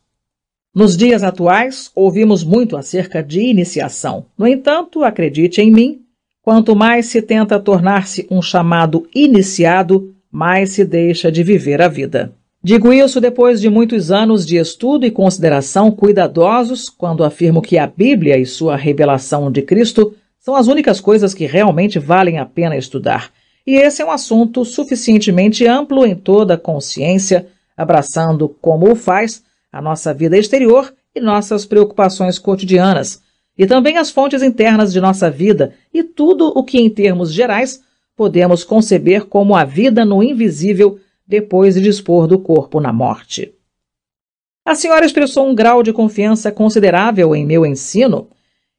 [0.73, 4.27] Nos dias atuais, ouvimos muito acerca de iniciação.
[4.39, 6.03] No entanto, acredite em mim,
[6.43, 12.31] quanto mais se tenta tornar-se um chamado iniciado, mais se deixa de viver a vida.
[12.63, 17.87] Digo isso depois de muitos anos de estudo e consideração cuidadosos quando afirmo que a
[17.87, 22.77] Bíblia e sua revelação de Cristo são as únicas coisas que realmente valem a pena
[22.77, 23.31] estudar.
[23.67, 29.43] E esse é um assunto suficientemente amplo em toda a consciência, abraçando, como o faz,
[29.73, 33.23] a nossa vida exterior e nossas preocupações cotidianas,
[33.57, 37.86] e também as fontes internas de nossa vida e tudo o que, em termos gerais,
[38.17, 43.53] podemos conceber como a vida no invisível depois de dispor do corpo na morte.
[44.65, 48.29] A senhora expressou um grau de confiança considerável em meu ensino,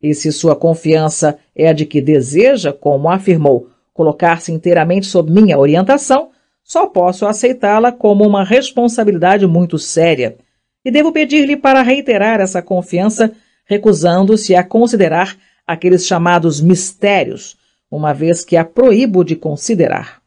[0.02, 5.58] e se sua confiança é a de que deseja, como afirmou, colocar-se inteiramente sob minha
[5.58, 6.30] orientação,
[6.64, 10.38] só posso aceitá-la como uma responsabilidade muito séria,
[10.84, 13.32] e devo pedir-lhe para reiterar essa confiança
[13.66, 17.58] recusando-se a considerar aqueles chamados mistérios,
[17.90, 20.22] uma vez que a proíbo de considerar.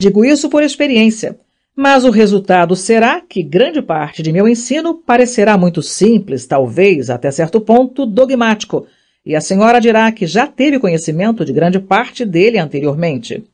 [0.00, 1.38] Digo isso por experiência,
[1.76, 7.30] mas o resultado será que grande parte de meu ensino parecerá muito simples, talvez até
[7.30, 8.86] certo ponto dogmático,
[9.24, 13.44] e a senhora dirá que já teve conhecimento de grande parte dele anteriormente.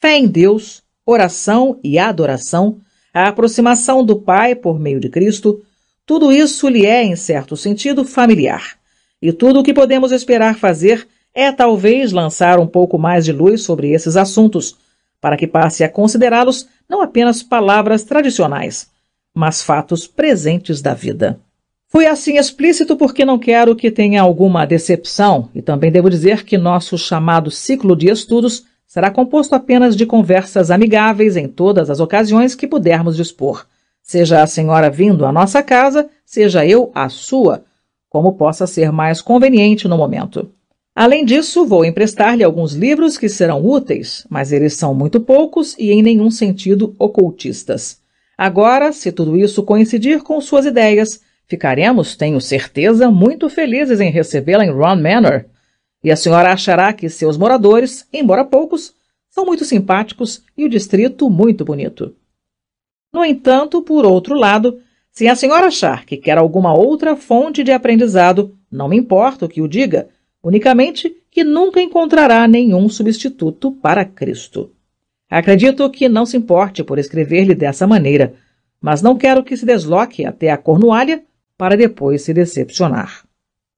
[0.00, 2.80] Fé em Deus, oração e adoração,
[3.12, 5.62] a aproximação do Pai por meio de Cristo,
[6.04, 8.78] tudo isso lhe é, em certo sentido, familiar.
[9.20, 13.60] E tudo o que podemos esperar fazer é talvez lançar um pouco mais de luz
[13.60, 14.74] sobre esses assuntos,
[15.20, 18.88] para que passe a considerá-los não apenas palavras tradicionais,
[19.34, 21.38] mas fatos presentes da vida.
[21.88, 26.56] Fui assim explícito porque não quero que tenha alguma decepção, e também devo dizer que
[26.56, 32.54] nosso chamado ciclo de estudos será composto apenas de conversas amigáveis em todas as ocasiões
[32.54, 33.66] que pudermos dispor,
[34.02, 37.62] seja a senhora vindo à nossa casa, seja eu à sua,
[38.08, 40.50] como possa ser mais conveniente no momento.
[40.98, 45.90] Além disso, vou emprestar-lhe alguns livros que serão úteis, mas eles são muito poucos e
[45.92, 48.00] em nenhum sentido ocultistas.
[48.36, 54.64] Agora, se tudo isso coincidir com suas ideias, ficaremos, tenho certeza, muito felizes em recebê-la
[54.64, 55.44] em Ron Manor,
[56.02, 58.94] e a senhora achará que seus moradores, embora poucos,
[59.28, 62.16] são muito simpáticos e o distrito muito bonito.
[63.12, 64.80] No entanto, por outro lado,
[65.12, 69.48] se a senhora achar que quer alguma outra fonte de aprendizado, não me importa o
[69.48, 70.08] que o diga,
[70.46, 74.72] unicamente que nunca encontrará nenhum substituto para Cristo.
[75.28, 78.34] Acredito que não se importe por escrever-lhe dessa maneira,
[78.80, 81.24] mas não quero que se desloque até a Cornualha
[81.58, 83.26] para depois se decepcionar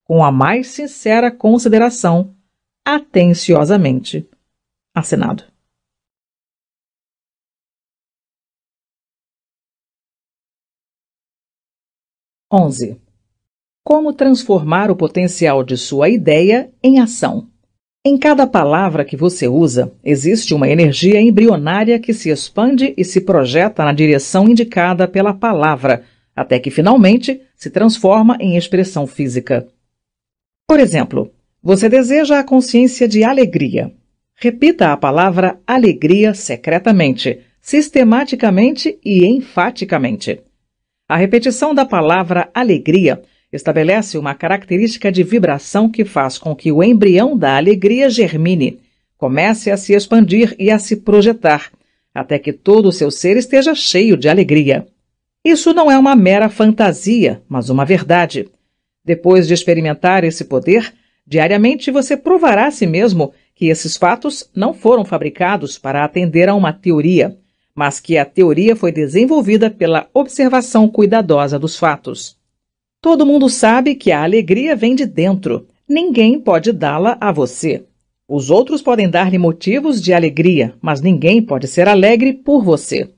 [0.08, 2.34] com a mais sincera consideração,
[2.82, 4.26] atenciosamente.
[4.94, 5.44] Assinado.
[12.50, 13.07] Onze.
[13.88, 17.48] Como transformar o potencial de sua ideia em ação?
[18.04, 23.22] Em cada palavra que você usa, existe uma energia embrionária que se expande e se
[23.22, 26.04] projeta na direção indicada pela palavra,
[26.36, 29.66] até que finalmente se transforma em expressão física.
[30.66, 31.32] Por exemplo,
[31.62, 33.90] você deseja a consciência de alegria.
[34.34, 40.42] Repita a palavra alegria secretamente, sistematicamente e enfaticamente.
[41.08, 43.22] A repetição da palavra alegria
[43.52, 48.78] estabelece uma característica de vibração que faz com que o embrião da alegria germine,
[49.16, 51.70] comece a se expandir e a se projetar,
[52.14, 54.86] até que todo o seu ser esteja cheio de alegria.
[55.44, 58.48] Isso não é uma mera fantasia, mas uma verdade.
[59.04, 60.92] Depois de experimentar esse poder,
[61.26, 66.54] diariamente você provará a si mesmo que esses fatos não foram fabricados para atender a
[66.54, 67.36] uma teoria,
[67.74, 72.37] mas que a teoria foi desenvolvida pela observação cuidadosa dos fatos.
[73.00, 75.68] Todo mundo sabe que a alegria vem de dentro.
[75.88, 77.84] Ninguém pode dá-la a você.
[78.26, 83.08] Os outros podem dar-lhe motivos de alegria, mas ninguém pode ser alegre por você.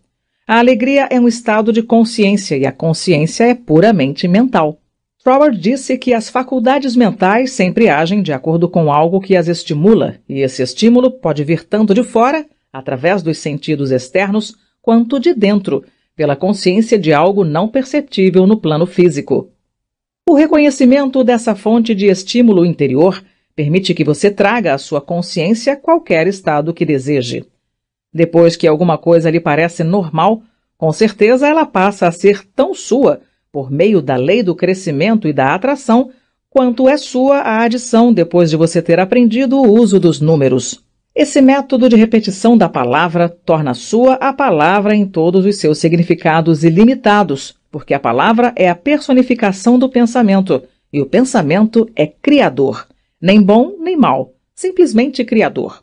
[0.47, 4.79] A alegria é um estado de consciência e a consciência é puramente mental.
[5.25, 10.17] Troward disse que as faculdades mentais sempre agem de acordo com algo que as estimula,
[10.29, 15.83] e esse estímulo pode vir tanto de fora, através dos sentidos externos, quanto de dentro,
[16.15, 19.51] pela consciência de algo não perceptível no plano físico.
[20.31, 23.21] O reconhecimento dessa fonte de estímulo interior
[23.57, 27.45] permite que você traga à sua consciência qualquer estado que deseje.
[28.15, 30.41] Depois que alguma coisa lhe parece normal,
[30.79, 35.33] com certeza ela passa a ser tão sua por meio da lei do crescimento e
[35.33, 36.13] da atração,
[36.49, 40.81] quanto é sua a adição depois de você ter aprendido o uso dos números.
[41.13, 46.63] Esse método de repetição da palavra torna sua a palavra em todos os seus significados
[46.63, 52.87] ilimitados, porque a palavra é a personificação do pensamento, e o pensamento é criador,
[53.21, 55.83] nem bom nem mal, simplesmente criador.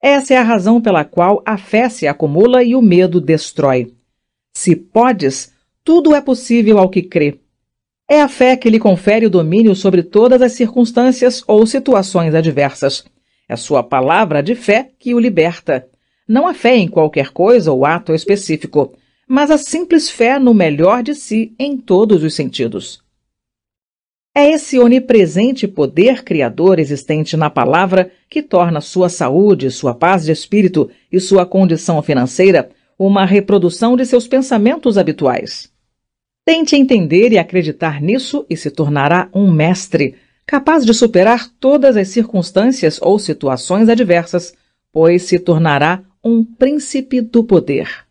[0.00, 3.92] Essa é a razão pela qual a fé se acumula e o medo destrói.
[4.54, 5.52] Se podes,
[5.84, 7.38] tudo é possível ao que crê.
[8.08, 13.04] É a fé que lhe confere o domínio sobre todas as circunstâncias ou situações adversas.
[13.48, 15.86] É sua palavra de fé que o liberta.
[16.26, 18.97] Não a fé em qualquer coisa ou ato específico,
[19.28, 23.02] mas a simples fé no melhor de si em todos os sentidos.
[24.34, 30.32] É esse onipresente poder criador existente na palavra que torna sua saúde, sua paz de
[30.32, 35.70] espírito e sua condição financeira uma reprodução de seus pensamentos habituais.
[36.44, 40.14] Tente entender e acreditar nisso e se tornará um mestre,
[40.46, 44.54] capaz de superar todas as circunstâncias ou situações adversas,
[44.90, 48.07] pois se tornará um príncipe do poder.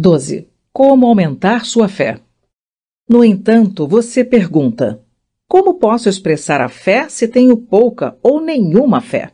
[0.00, 0.48] 12.
[0.72, 2.20] Como aumentar sua fé?
[3.06, 4.98] No entanto, você pergunta:
[5.46, 9.30] como posso expressar a fé se tenho pouca ou nenhuma fé?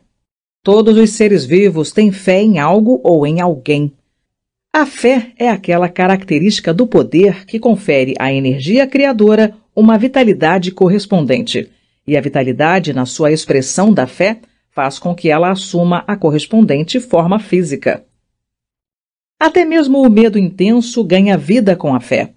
[0.61, 3.93] Todos os seres vivos têm fé em algo ou em alguém.
[4.73, 11.71] A fé é aquela característica do poder que confere à energia criadora uma vitalidade correspondente,
[12.05, 16.99] e a vitalidade na sua expressão da fé faz com que ela assuma a correspondente
[16.99, 18.03] forma física.
[19.39, 22.33] Até mesmo o medo intenso ganha vida com a fé.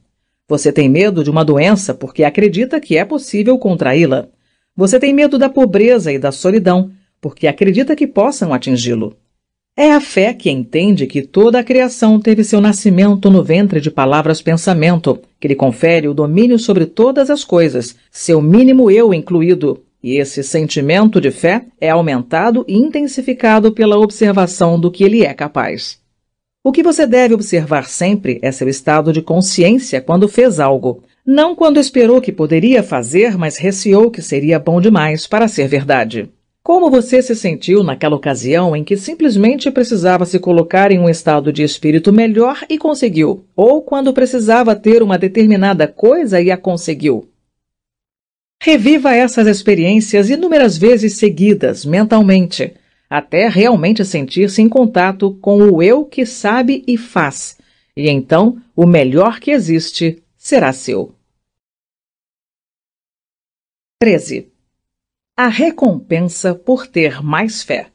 [0.47, 4.29] Você tem medo de uma doença porque acredita que é possível contraí-la.
[4.77, 6.91] Você tem medo da pobreza e da solidão
[7.21, 9.17] porque acredita que possam atingi-lo.
[9.77, 13.91] É a fé que entende que toda a criação teve seu nascimento no ventre de
[13.91, 19.83] palavras-pensamento, que lhe confere o domínio sobre todas as coisas, seu mínimo eu incluído.
[20.03, 25.33] E esse sentimento de fé é aumentado e intensificado pela observação do que ele é
[25.33, 26.00] capaz.
[26.63, 31.57] O que você deve observar sempre é seu estado de consciência quando fez algo, não
[31.57, 36.29] quando esperou que poderia fazer, mas receou que seria bom demais para ser verdade.
[36.63, 41.51] Como você se sentiu naquela ocasião em que simplesmente precisava se colocar em um estado
[41.51, 47.27] de espírito melhor e conseguiu, ou quando precisava ter uma determinada coisa e a conseguiu?
[48.63, 52.75] Reviva essas experiências inúmeras vezes seguidas, mentalmente,
[53.11, 57.59] até realmente sentir-se em contato com o eu que sabe e faz,
[57.97, 61.13] e então o melhor que existe será seu.
[64.01, 64.49] 13.
[65.37, 67.89] A recompensa por ter mais fé.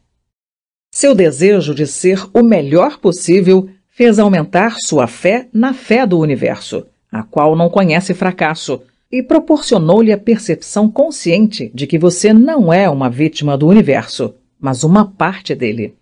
[0.93, 6.85] Seu desejo de ser o melhor possível fez aumentar sua fé na fé do universo,
[7.11, 8.81] a qual não conhece fracasso,
[9.11, 14.83] e proporcionou-lhe a percepção consciente de que você não é uma vítima do universo, mas
[14.83, 15.93] uma parte dele.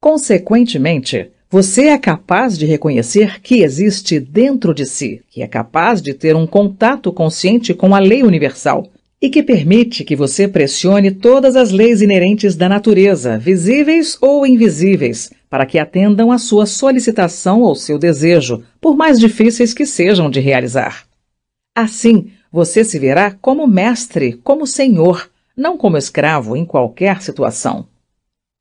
[0.00, 6.14] Consequentemente, você é capaz de reconhecer que existe dentro de si, que é capaz de
[6.14, 8.86] ter um contato consciente com a lei universal
[9.20, 15.30] e que permite que você pressione todas as leis inerentes da natureza, visíveis ou invisíveis,
[15.50, 20.40] para que atendam à sua solicitação ou seu desejo, por mais difíceis que sejam de
[20.40, 21.04] realizar.
[21.76, 25.28] Assim, você se verá como mestre, como senhor,
[25.60, 27.86] não como escravo em qualquer situação.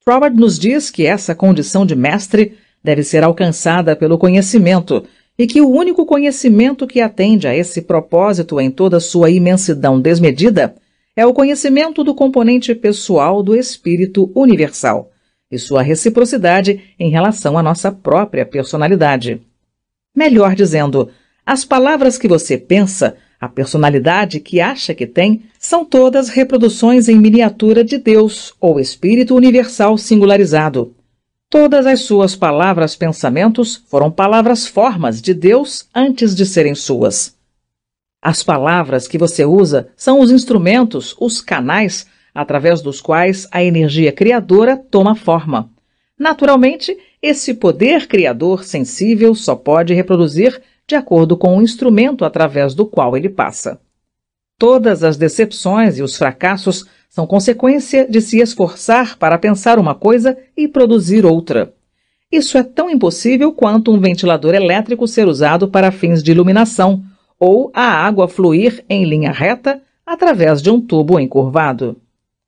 [0.05, 5.05] Robert nos diz que essa condição de mestre deve ser alcançada pelo conhecimento
[5.37, 10.75] e que o único conhecimento que atende a esse propósito em toda sua imensidão desmedida
[11.15, 15.09] é o conhecimento do componente pessoal do Espírito Universal
[15.49, 19.41] e sua reciprocidade em relação à nossa própria personalidade.
[20.13, 21.09] Melhor dizendo,
[21.45, 27.17] as palavras que você pensa a personalidade que acha que tem são todas reproduções em
[27.17, 30.93] miniatura de Deus ou Espírito Universal singularizado.
[31.49, 37.35] Todas as suas palavras-pensamentos foram palavras-formas de Deus antes de serem suas.
[38.21, 42.05] As palavras que você usa são os instrumentos, os canais,
[42.35, 45.69] através dos quais a energia criadora toma forma.
[46.19, 52.83] Naturalmente, esse poder criador sensível só pode reproduzir de acordo com o instrumento através do
[52.83, 53.79] qual ele passa.
[54.57, 60.35] Todas as decepções e os fracassos são consequência de se esforçar para pensar uma coisa
[60.57, 61.71] e produzir outra.
[62.31, 67.03] Isso é tão impossível quanto um ventilador elétrico ser usado para fins de iluminação
[67.39, 71.97] ou a água fluir em linha reta através de um tubo encurvado.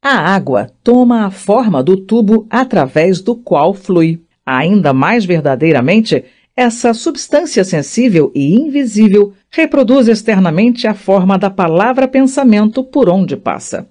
[0.01, 4.19] A água toma a forma do tubo através do qual flui.
[4.43, 6.25] Ainda mais verdadeiramente,
[6.55, 13.87] essa substância sensível e invisível reproduz externamente a forma da palavra-pensamento por onde passa.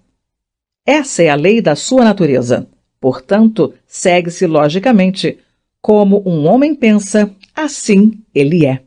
[0.86, 2.68] Essa é a lei da sua natureza.
[3.00, 5.38] Portanto, segue-se logicamente.
[5.80, 8.82] Como um homem pensa, assim ele é.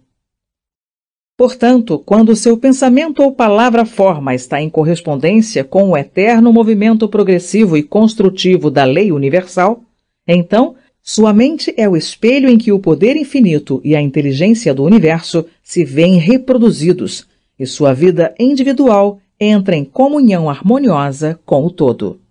[1.36, 7.82] Portanto, quando seu pensamento ou palavra-forma está em correspondência com o eterno movimento progressivo e
[7.82, 9.82] construtivo da lei universal,
[10.28, 10.76] então
[11.06, 15.46] sua mente é o espelho em que o poder infinito e a inteligência do universo
[15.62, 17.28] se veem reproduzidos,
[17.60, 22.22] e sua vida individual entra em comunhão harmoniosa com o todo.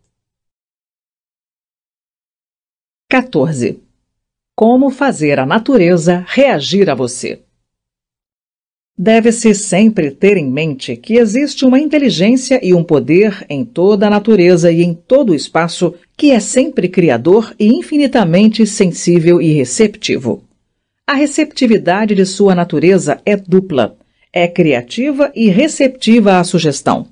[3.10, 3.78] 14.
[4.56, 7.42] Como fazer a natureza reagir a você?
[8.96, 14.10] Deve-se sempre ter em mente que existe uma inteligência e um poder em toda a
[14.10, 20.44] natureza e em todo o espaço que é sempre criador e infinitamente sensível e receptivo.
[21.04, 23.96] A receptividade de sua natureza é dupla,
[24.32, 27.08] é criativa e receptiva à sugestão.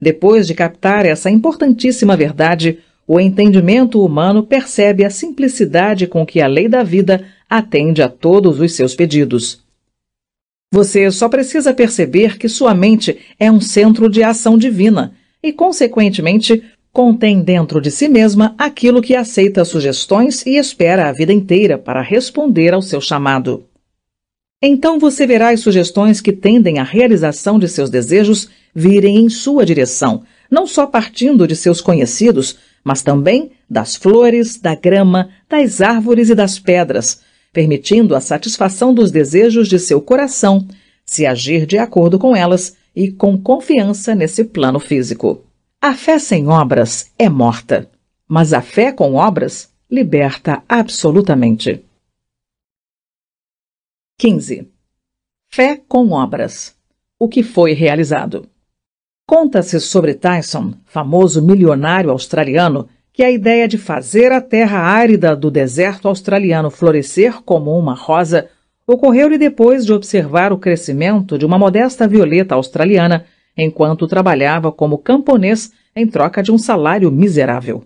[0.00, 6.48] Depois de captar essa importantíssima verdade, o entendimento humano percebe a simplicidade com que a
[6.48, 9.62] lei da vida atende a todos os seus pedidos.
[10.74, 16.64] Você só precisa perceber que sua mente é um centro de ação divina e, consequentemente,
[16.92, 22.02] contém dentro de si mesma aquilo que aceita sugestões e espera a vida inteira para
[22.02, 23.64] responder ao seu chamado.
[24.62, 29.64] Então você verá as sugestões que tendem à realização de seus desejos virem em sua
[29.64, 36.28] direção, não só partindo de seus conhecidos, mas também das flores, da grama, das árvores
[36.28, 37.20] e das pedras,
[37.52, 40.66] permitindo a satisfação dos desejos de seu coração,
[41.06, 45.42] se agir de acordo com elas e com confiança nesse plano físico.
[45.82, 47.90] A fé sem obras é morta,
[48.28, 51.82] mas a fé com obras liberta absolutamente.
[54.18, 54.70] 15.
[55.48, 56.76] Fé com obras.
[57.18, 58.46] O que foi realizado.
[59.26, 65.50] Conta-se sobre Tyson, famoso milionário australiano, que a ideia de fazer a terra árida do
[65.50, 68.50] deserto australiano florescer como uma rosa
[68.86, 73.24] ocorreu-lhe depois de observar o crescimento de uma modesta violeta australiana
[73.62, 77.84] enquanto trabalhava como camponês em troca de um salário miserável.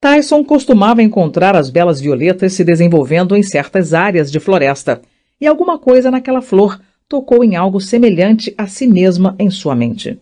[0.00, 5.02] Tyson costumava encontrar as belas violetas se desenvolvendo em certas áreas de floresta
[5.40, 10.18] e alguma coisa naquela flor tocou em algo semelhante a si mesma em sua mente.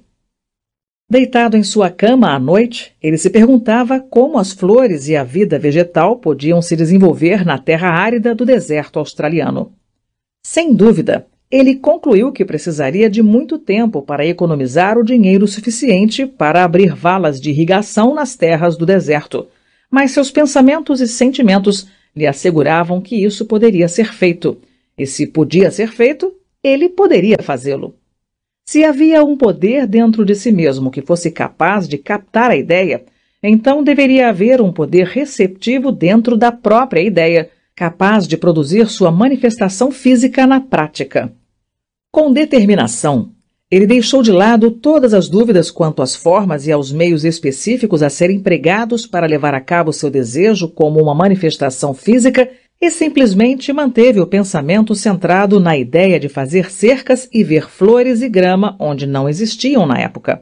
[1.09, 5.59] Deitado em sua cama à noite, ele se perguntava como as flores e a vida
[5.59, 9.73] vegetal podiam se desenvolver na terra árida do deserto australiano.
[10.45, 11.27] Sem dúvida,
[11.57, 17.41] ele concluiu que precisaria de muito tempo para economizar o dinheiro suficiente para abrir valas
[17.41, 19.47] de irrigação nas terras do deserto,
[19.89, 24.59] mas seus pensamentos e sentimentos lhe asseguravam que isso poderia ser feito
[24.99, 27.95] e se podia ser feito, ele poderia fazê-lo.
[28.69, 33.05] Se havia um poder dentro de si mesmo que fosse capaz de captar a ideia,
[33.41, 39.93] então deveria haver um poder receptivo dentro da própria ideia, capaz de produzir sua manifestação
[39.93, 41.33] física na prática.
[42.15, 43.33] Com determinação,
[43.69, 48.09] ele deixou de lado todas as dúvidas quanto às formas e aos meios específicos a
[48.09, 52.49] serem empregados para levar a cabo seu desejo como uma manifestação física
[52.81, 58.29] e simplesmente manteve o pensamento centrado na ideia de fazer cercas e ver flores e
[58.29, 60.41] grama onde não existiam na época.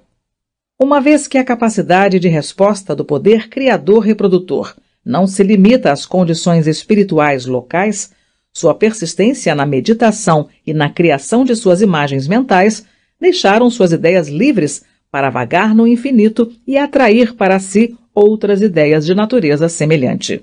[0.79, 6.67] Uma vez que a capacidade de resposta do poder criador-reprodutor não se limita às condições
[6.67, 8.11] espirituais locais,
[8.53, 12.85] sua persistência na meditação e na criação de suas imagens mentais
[13.19, 19.15] deixaram suas ideias livres para vagar no infinito e atrair para si outras ideias de
[19.15, 20.43] natureza semelhante.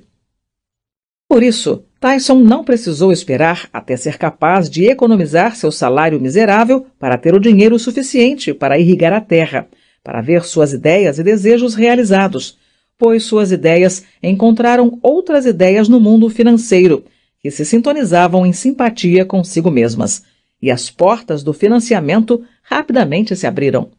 [1.28, 7.18] Por isso, Tyson não precisou esperar até ser capaz de economizar seu salário miserável para
[7.18, 9.68] ter o dinheiro suficiente para irrigar a terra,
[10.04, 12.58] para ver suas ideias e desejos realizados,
[12.98, 17.04] pois suas ideias encontraram outras ideias no mundo financeiro
[17.40, 20.24] que se sintonizavam em simpatia consigo mesmas,
[20.62, 23.90] e as portas do financiamento rapidamente se abriram.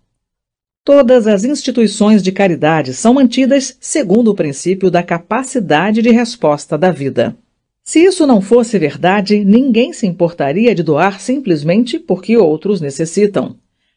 [0.84, 6.90] Todas as instituições de caridade são mantidas segundo o princípio da capacidade de resposta da
[6.90, 7.36] vida.
[7.82, 13.56] Se isso não fosse verdade, ninguém se importaria de doar simplesmente porque outros necessitam.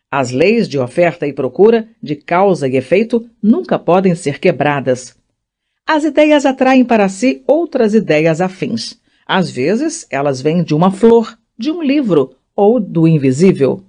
[0.09, 5.15] As leis de oferta e procura, de causa e efeito, nunca podem ser quebradas.
[5.85, 8.97] As ideias atraem para si outras ideias afins.
[9.25, 13.83] Às vezes, elas vêm de uma flor, de um livro ou do invisível.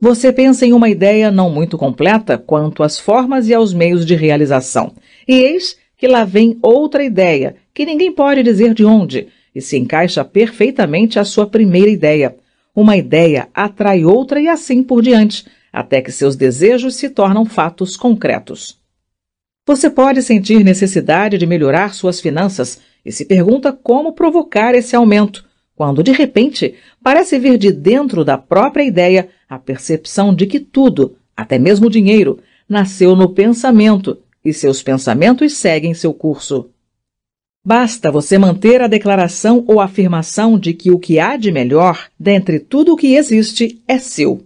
[0.00, 4.14] Você pensa em uma ideia não muito completa quanto às formas e aos meios de
[4.14, 4.92] realização.
[5.26, 9.78] E eis que lá vem outra ideia, que ninguém pode dizer de onde, e se
[9.78, 12.36] encaixa perfeitamente à sua primeira ideia.
[12.74, 17.96] Uma ideia atrai outra e assim por diante, até que seus desejos se tornam fatos
[17.96, 18.78] concretos.
[19.66, 25.44] Você pode sentir necessidade de melhorar suas finanças e se pergunta como provocar esse aumento
[25.76, 31.16] quando de repente parece vir de dentro da própria ideia a percepção de que tudo,
[31.36, 36.70] até mesmo o dinheiro, nasceu no pensamento e seus pensamentos seguem seu curso.
[37.66, 42.58] Basta você manter a declaração ou afirmação de que o que há de melhor, dentre
[42.58, 44.42] tudo o que existe, é seu.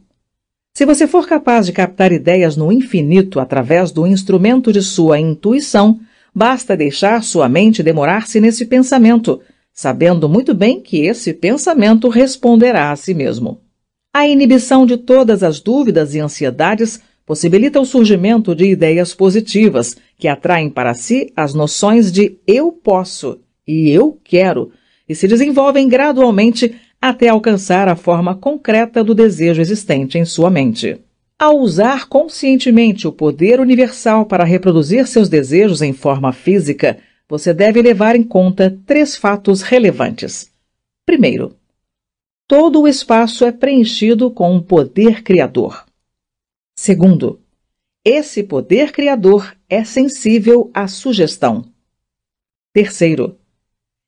[0.72, 5.98] Se você for capaz de captar ideias no infinito através do instrumento de sua intuição,
[6.38, 9.40] basta deixar sua mente demorar-se nesse pensamento
[9.78, 13.60] sabendo muito bem que esse pensamento responderá a si mesmo.
[14.12, 20.26] A inibição de todas as dúvidas e ansiedades possibilita o surgimento de ideias positivas que
[20.26, 24.72] atraem para si as noções de eu posso e eu quero
[25.08, 30.98] e se desenvolvem gradualmente até alcançar a forma concreta do desejo existente em sua mente.
[31.40, 37.80] Ao usar conscientemente o poder universal para reproduzir seus desejos em forma física, você deve
[37.80, 40.52] levar em conta três fatos relevantes.
[41.06, 41.56] Primeiro,
[42.48, 45.86] todo o espaço é preenchido com um poder criador.
[46.76, 47.40] Segundo,
[48.04, 51.72] esse poder criador é sensível à sugestão.
[52.72, 53.38] Terceiro,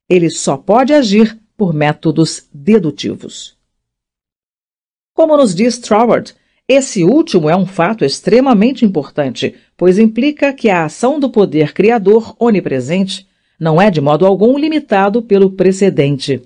[0.08, 3.56] ele só pode agir por métodos dedutivos.
[5.14, 6.34] Como nos diz Troward,
[6.72, 12.36] esse último é um fato extremamente importante, pois implica que a ação do poder criador
[12.38, 13.26] onipresente
[13.58, 16.40] não é de modo algum limitado pelo precedente.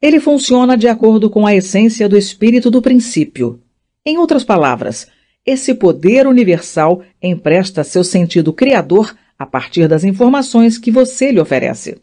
[0.00, 3.58] Ele funciona de acordo com a essência do espírito do princípio.
[4.06, 5.08] Em outras palavras,
[5.44, 11.98] esse poder universal empresta seu sentido criador a partir das informações que você lhe oferece.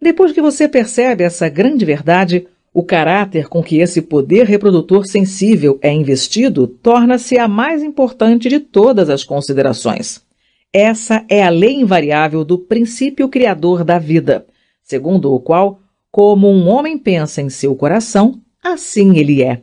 [0.00, 5.78] Depois que você percebe essa grande verdade, o caráter com que esse poder reprodutor sensível
[5.82, 10.22] é investido torna-se a mais importante de todas as considerações.
[10.72, 14.46] Essa é a lei invariável do princípio criador da vida,
[14.82, 15.80] segundo o qual,
[16.10, 19.60] como um homem pensa em seu coração, assim ele é.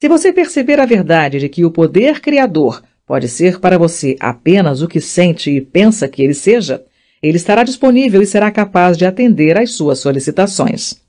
[0.00, 4.82] Se você perceber a verdade de que o poder criador pode ser para você apenas
[4.82, 6.84] o que sente e pensa que ele seja,
[7.22, 11.01] ele estará disponível e será capaz de atender às suas solicitações.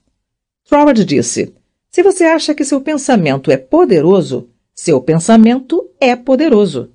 [0.68, 1.52] Troward disse:
[1.90, 6.90] Se você acha que seu pensamento é poderoso, seu pensamento é poderoso.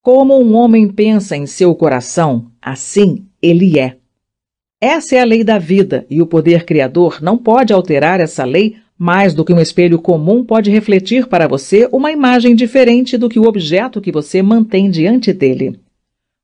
[0.00, 3.96] Como um homem pensa em seu coração, assim ele é.
[4.80, 8.76] Essa é a lei da vida e o poder criador não pode alterar essa lei
[8.98, 13.38] mais do que um espelho comum pode refletir para você uma imagem diferente do que
[13.38, 15.80] o objeto que você mantém diante dele.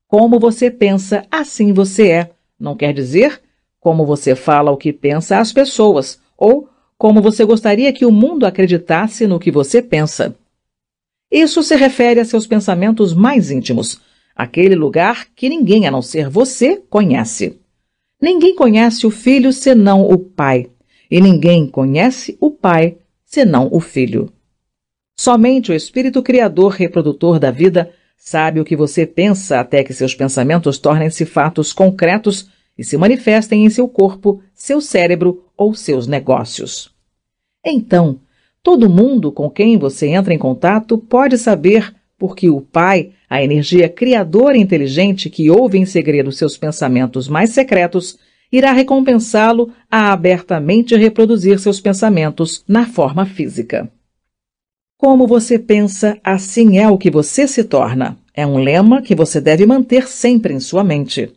[0.07, 2.31] Como você pensa, assim você é.
[2.59, 3.41] Não quer dizer
[3.79, 8.47] como você fala o que pensa às pessoas, ou como você gostaria que o mundo
[8.47, 10.35] acreditasse no que você pensa.
[11.31, 14.01] Isso se refere a seus pensamentos mais íntimos,
[14.35, 17.59] aquele lugar que ninguém a não ser você conhece.
[18.19, 20.67] Ninguém conhece o filho senão o pai,
[21.11, 24.31] e ninguém conhece o pai senão o filho.
[25.15, 30.15] Somente o Espírito Criador reprodutor da vida sabe o que você pensa até que seus
[30.15, 36.89] pensamentos tornem-se fatos concretos e se manifestem em seu corpo, seu cérebro ou seus negócios.
[37.63, 38.19] Então,
[38.63, 43.87] todo mundo com quem você entra em contato pode saber porque o Pai, a energia
[43.87, 48.17] criadora inteligente que ouve em segredo seus pensamentos mais secretos,
[48.51, 53.91] irá recompensá-lo a abertamente reproduzir seus pensamentos na forma física.
[54.97, 58.17] Como você pensa, assim é o que você se torna.
[58.33, 61.31] É um lema que você deve manter sempre em sua mente.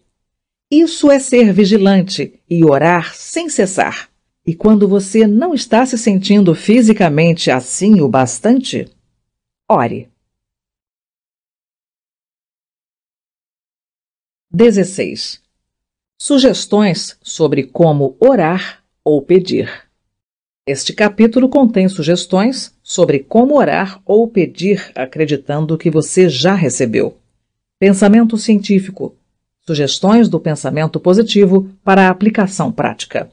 [0.71, 4.14] Isso é ser vigilante e orar sem cessar.
[4.47, 8.87] E quando você não está se sentindo fisicamente assim o bastante,
[9.69, 10.11] ore.
[14.51, 15.43] 16.
[16.19, 19.89] Sugestões sobre como orar ou pedir.
[20.67, 27.19] Este capítulo contém sugestões sobre como orar ou pedir acreditando que você já recebeu.
[27.79, 29.17] Pensamento científico
[29.67, 33.31] Sugestões do pensamento positivo para a aplicação prática.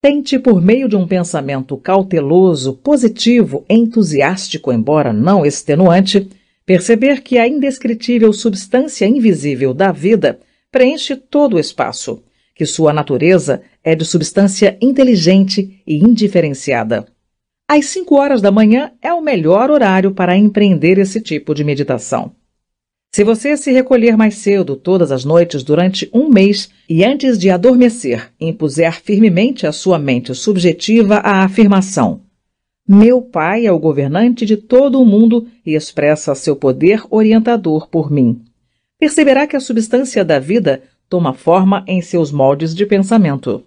[0.00, 6.28] Tente, por meio de um pensamento cauteloso, positivo, entusiástico, embora não extenuante,
[6.64, 10.38] perceber que a indescritível substância invisível da vida
[10.70, 12.22] preenche todo o espaço,
[12.54, 17.06] que sua natureza é de substância inteligente e indiferenciada.
[17.68, 22.37] Às cinco horas da manhã é o melhor horário para empreender esse tipo de meditação.
[23.10, 27.50] Se você se recolher mais cedo todas as noites durante um mês e antes de
[27.50, 32.20] adormecer impuser firmemente à sua mente subjetiva a afirmação:
[32.86, 38.10] Meu Pai é o governante de todo o mundo e expressa seu poder orientador por
[38.10, 38.42] mim.
[39.00, 43.64] Perceberá que a substância da vida toma forma em seus moldes de pensamento.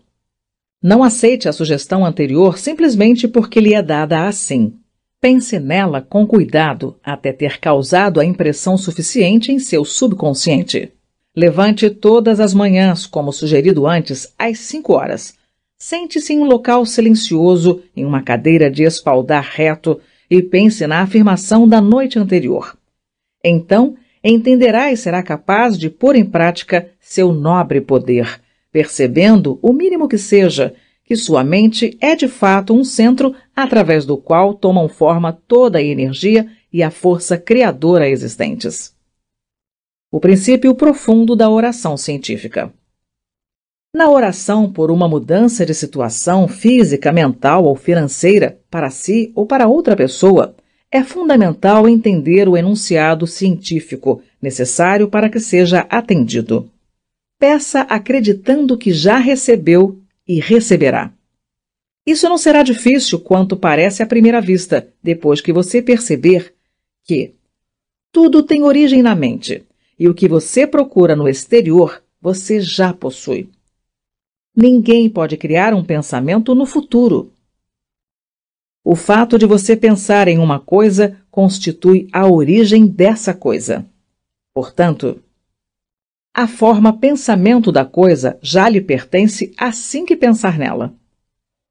[0.84, 4.74] Não aceite a sugestão anterior simplesmente porque lhe é dada assim.
[5.22, 10.92] Pense nela com cuidado até ter causado a impressão suficiente em seu subconsciente.
[11.36, 15.36] Levante todas as manhãs, como sugerido antes, às 5 horas.
[15.78, 21.68] Sente-se em um local silencioso, em uma cadeira de espaldar reto, e pense na afirmação
[21.68, 22.76] da noite anterior.
[23.46, 28.42] Então, entenderá e será capaz de pôr em prática seu nobre poder,
[28.72, 30.74] percebendo, o mínimo que seja,
[31.12, 35.84] que sua mente é de fato um centro através do qual tomam forma toda a
[35.84, 38.96] energia e a força criadora existentes.
[40.10, 42.74] O princípio profundo da oração científica.
[43.94, 49.68] Na oração por uma mudança de situação física, mental ou financeira para si ou para
[49.68, 50.56] outra pessoa,
[50.90, 56.72] é fundamental entender o enunciado científico necessário para que seja atendido.
[57.38, 60.01] Peça acreditando que já recebeu
[60.32, 61.14] e receberá.
[62.08, 66.56] Isso não será difícil quanto parece à primeira vista, depois que você perceber
[67.04, 67.36] que
[68.14, 69.66] tudo tem origem na mente
[70.00, 73.50] e o que você procura no exterior você já possui.
[74.56, 77.34] Ninguém pode criar um pensamento no futuro.
[78.86, 83.86] O fato de você pensar em uma coisa constitui a origem dessa coisa.
[84.54, 85.22] Portanto,
[86.34, 90.94] a forma pensamento da coisa já lhe pertence assim que pensar nela.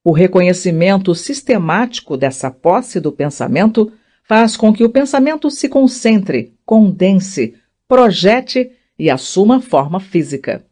[0.04, 3.92] O reconhecimento sistemático dessa posse do pensamento
[4.22, 7.54] faz com que o pensamento se concentre, condense,
[7.88, 10.64] projete e assuma forma física.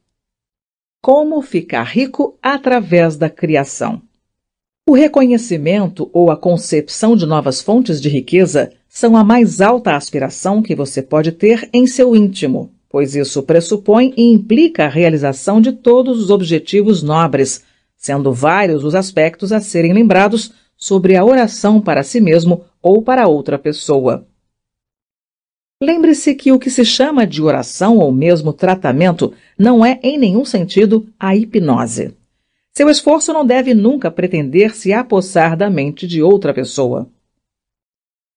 [1.03, 4.03] Como ficar rico através da criação?
[4.87, 10.63] O reconhecimento ou a concepção de novas fontes de riqueza são a mais alta aspiração
[10.63, 15.73] que você pode ter em seu íntimo, pois isso pressupõe e implica a realização de
[15.73, 17.65] todos os objetivos nobres,
[17.97, 23.29] sendo vários os aspectos a serem lembrados sobre a oração para si mesmo ou para
[23.29, 24.27] outra pessoa.
[25.81, 30.45] Lembre-se que o que se chama de oração ou mesmo tratamento não é, em nenhum
[30.45, 32.17] sentido, a hipnose.
[32.77, 37.09] Seu esforço não deve nunca pretender se apossar da mente de outra pessoa.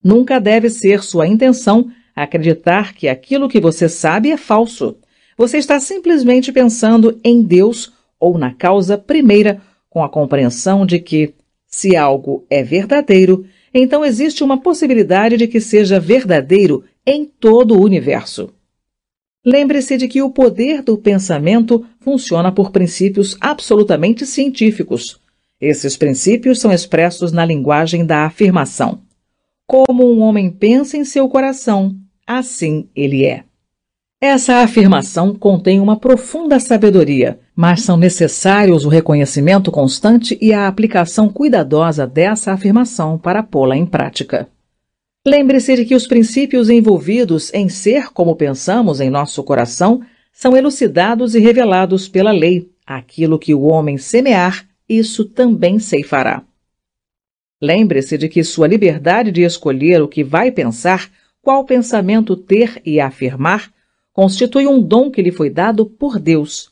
[0.03, 4.97] Nunca deve ser sua intenção acreditar que aquilo que você sabe é falso.
[5.37, 11.33] Você está simplesmente pensando em Deus ou na causa primeira, com a compreensão de que,
[11.67, 17.83] se algo é verdadeiro, então existe uma possibilidade de que seja verdadeiro em todo o
[17.83, 18.53] universo.
[19.43, 25.19] Lembre-se de que o poder do pensamento funciona por princípios absolutamente científicos.
[25.59, 29.01] Esses princípios são expressos na linguagem da afirmação.
[29.65, 31.95] Como um homem pensa em seu coração,
[32.37, 33.43] assim ele é.
[34.19, 41.27] Essa afirmação contém uma profunda sabedoria, mas são necessários o reconhecimento constante e a aplicação
[41.27, 44.47] cuidadosa dessa afirmação para pô-la em prática.
[45.25, 50.01] Lembre-se de que os princípios envolvidos em ser como pensamos em nosso coração
[50.31, 52.69] são elucidados e revelados pela lei.
[52.85, 56.43] Aquilo que o homem semear, isso também ceifará.
[57.61, 61.09] Lembre-se de que sua liberdade de escolher o que vai pensar,
[61.41, 63.71] qual pensamento ter e afirmar,
[64.13, 66.71] constitui um dom que lhe foi dado por Deus.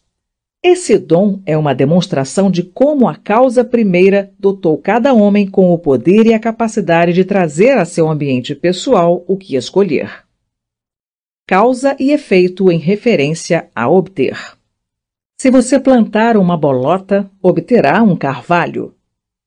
[0.62, 5.80] Esse dom é uma demonstração de como a causa primeira dotou cada homem com o
[5.80, 10.26] poder e a capacidade de trazer a seu ambiente pessoal o que escolher.
[11.48, 14.38] Causa e efeito em referência a obter.
[15.40, 18.94] Se você plantar uma bolota, obterá um carvalho.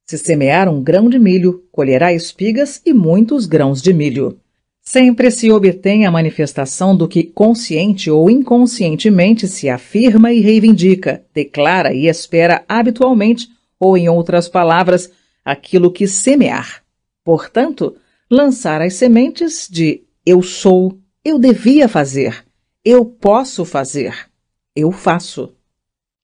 [0.08, 4.40] Se semear um grão de milho, colherá espigas e muitos grãos de milho.
[4.82, 11.94] Sempre se obtém a manifestação do que consciente ou inconscientemente se afirma e reivindica, declara
[11.94, 13.48] e espera habitualmente,
[13.78, 15.10] ou em outras palavras,
[15.44, 16.82] aquilo que semear.
[17.24, 17.96] Portanto,
[18.28, 22.44] lançar as sementes de eu sou, eu devia fazer,
[22.84, 24.28] eu posso fazer,
[24.74, 25.52] eu faço.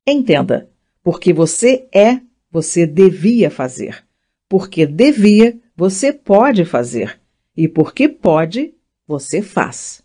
[0.07, 0.69] Entenda,
[1.03, 2.21] porque você é
[2.51, 4.05] você devia fazer.
[4.49, 7.21] Porque devia, você pode fazer.
[7.59, 8.73] E porque pode,
[9.05, 10.01] você faz.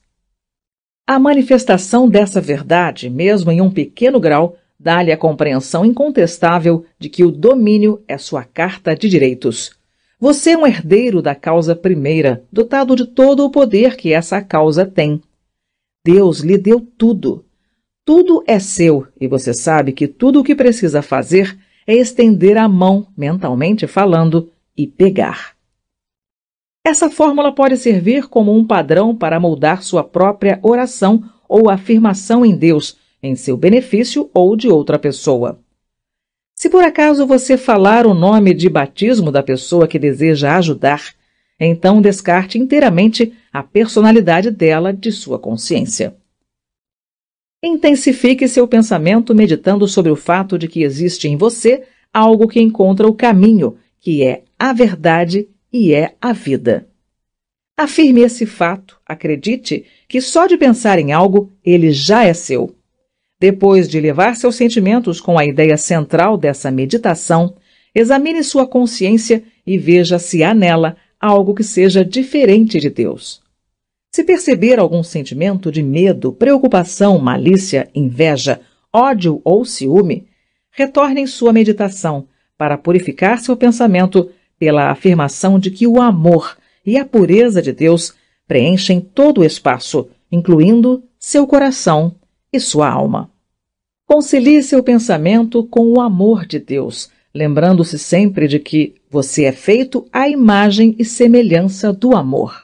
[1.05, 7.23] A manifestação dessa verdade, mesmo em um pequeno grau, dá-lhe a compreensão incontestável de que
[7.23, 9.71] o domínio é sua carta de direitos.
[10.19, 14.83] Você é um herdeiro da causa primeira, dotado de todo o poder que essa causa
[14.83, 15.21] tem.
[16.03, 17.45] Deus lhe deu tudo.
[18.03, 21.55] Tudo é seu e você sabe que tudo o que precisa fazer
[21.85, 25.52] é estender a mão, mentalmente falando, e pegar.
[26.85, 32.53] Essa fórmula pode servir como um padrão para moldar sua própria oração ou afirmação em
[32.55, 35.61] Deus, em seu benefício ou de outra pessoa.
[36.55, 41.13] Se por acaso você falar o nome de batismo da pessoa que deseja ajudar,
[41.57, 46.15] então descarte inteiramente a personalidade dela de sua consciência.
[47.63, 51.83] Intensifique seu pensamento meditando sobre o fato de que existe em você
[52.13, 56.87] algo que encontra o caminho, que é a verdade e é a vida.
[57.75, 62.75] Afirme esse fato, acredite que só de pensar em algo ele já é seu.
[63.39, 67.55] Depois de levar seus sentimentos com a ideia central dessa meditação,
[67.93, 73.41] examine sua consciência e veja se há nela algo que seja diferente de Deus.
[74.11, 78.61] Se perceber algum sentimento de medo, preocupação, malícia, inveja,
[78.93, 80.27] ódio ou ciúme,
[80.69, 84.29] retorne em sua meditação para purificar seu pensamento
[84.63, 88.13] pela afirmação de que o amor e a pureza de Deus
[88.47, 92.15] preenchem todo o espaço, incluindo seu coração
[92.51, 93.29] e sua alma.
[94.07, 100.07] Concilie seu pensamento com o amor de Deus, lembrando-se sempre de que você é feito
[100.13, 102.63] à imagem e semelhança do amor.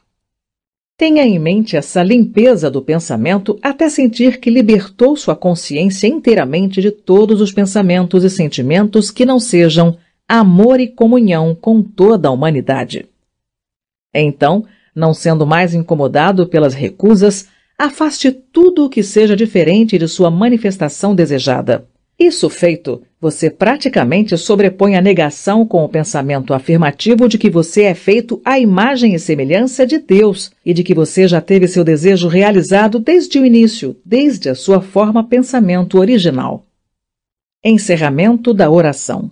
[0.98, 6.92] Tenha em mente essa limpeza do pensamento até sentir que libertou sua consciência inteiramente de
[6.92, 9.98] todos os pensamentos e sentimentos que não sejam
[10.30, 13.08] amor e comunhão com toda a humanidade.
[14.14, 14.64] Então,
[14.96, 21.16] não sendo mais incomodado pelas recusas, afaste tudo o que seja diferente de sua manifestação
[21.16, 21.88] desejada.
[22.20, 27.96] Isso feito, você praticamente sobrepõe a negação com o pensamento afirmativo de que você é
[27.96, 32.28] feito à imagem e semelhança de Deus e de que você já teve seu desejo
[32.28, 36.66] realizado desde o início, desde a sua forma pensamento original.
[37.64, 39.32] Encerramento da oração.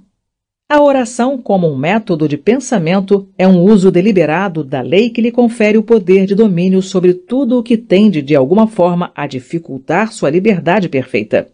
[0.70, 5.32] A oração, como um método de pensamento, é um uso deliberado da lei que lhe
[5.32, 10.12] confere o poder de domínio sobre tudo o que tende, de alguma forma, a dificultar
[10.12, 11.50] sua liberdade perfeita.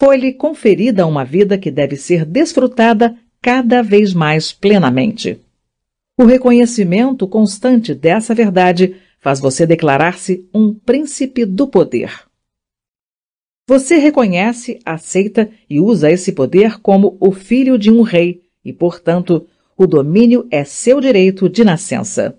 [0.00, 5.38] Foi-lhe conferida uma vida que deve ser desfrutada cada vez mais plenamente.
[6.18, 12.29] O reconhecimento constante dessa verdade faz você declarar-se um príncipe do poder.
[13.70, 19.46] Você reconhece, aceita e usa esse poder como o filho de um rei e, portanto,
[19.78, 22.36] o domínio é seu direito de nascença.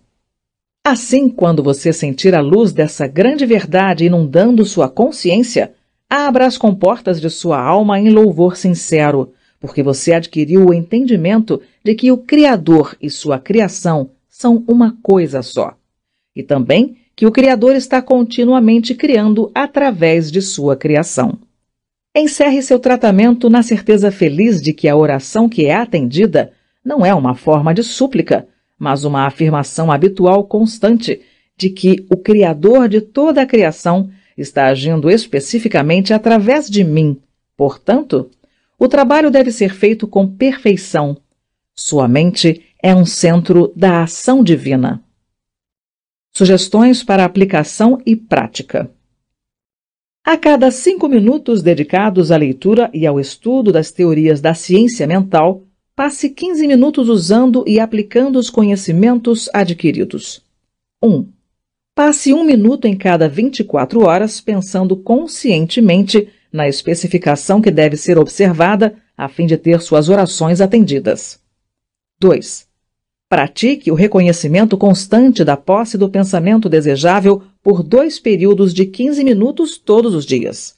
[0.84, 5.74] Assim, quando você sentir a luz dessa grande verdade inundando sua consciência,
[6.10, 11.96] abra as comportas de sua alma em louvor sincero, porque você adquiriu o entendimento de
[11.96, 15.78] que o Criador e sua criação são uma coisa só.
[16.36, 21.38] E também que o Criador está continuamente criando através de sua criação.
[22.16, 26.52] Encerre seu tratamento na certeza feliz de que a oração que é atendida
[26.84, 31.22] não é uma forma de súplica, mas uma afirmação habitual constante
[31.56, 37.22] de que o Criador de toda a criação está agindo especificamente através de mim.
[37.56, 38.32] Portanto,
[38.80, 41.16] o trabalho deve ser feito com perfeição.
[41.76, 45.04] Sua mente é um centro da ação divina.
[46.34, 48.90] Sugestões para aplicação e prática.
[50.24, 55.64] A cada cinco minutos dedicados à leitura e ao estudo das teorias da ciência mental,
[55.96, 60.42] passe 15 minutos usando e aplicando os conhecimentos adquiridos.
[61.04, 61.10] 1.
[61.10, 61.28] Um,
[61.94, 68.96] passe um minuto em cada 24 horas pensando conscientemente na especificação que deve ser observada
[69.18, 71.40] a fim de ter suas orações atendidas.
[72.20, 72.71] 2.
[73.32, 79.78] Pratique o reconhecimento constante da posse do pensamento desejável por dois períodos de 15 minutos
[79.78, 80.76] todos os dias.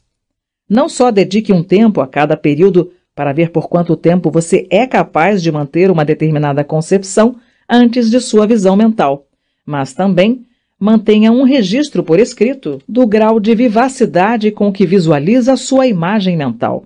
[0.69, 4.85] Não só dedique um tempo a cada período para ver por quanto tempo você é
[4.85, 9.25] capaz de manter uma determinada concepção antes de sua visão mental,
[9.65, 10.45] mas também
[10.79, 16.85] mantenha um registro por escrito do grau de vivacidade com que visualiza sua imagem mental.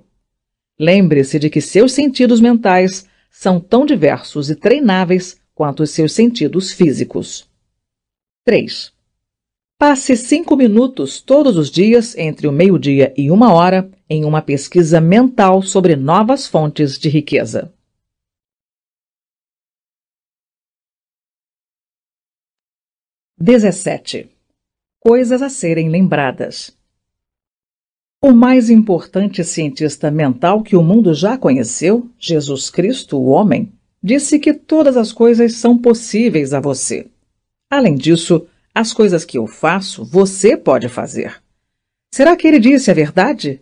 [0.80, 6.71] Lembre-se de que seus sentidos mentais são tão diversos e treináveis quanto os seus sentidos
[6.71, 7.49] físicos.
[8.45, 8.93] 3.
[9.79, 15.01] Passe cinco minutos todos os dias, entre o meio-dia e uma hora, em uma pesquisa
[15.01, 17.73] mental sobre novas fontes de riqueza.
[23.35, 24.29] Dezessete.
[24.99, 26.77] Coisas a serem lembradas.
[28.21, 33.76] O mais importante cientista mental que o mundo já conheceu, Jesus Cristo, o homem,
[34.07, 37.07] disse que todas as coisas são possíveis a você.
[37.69, 41.35] Além disso, as coisas que eu faço, você pode fazer.
[42.11, 43.61] Será que ele disse a verdade?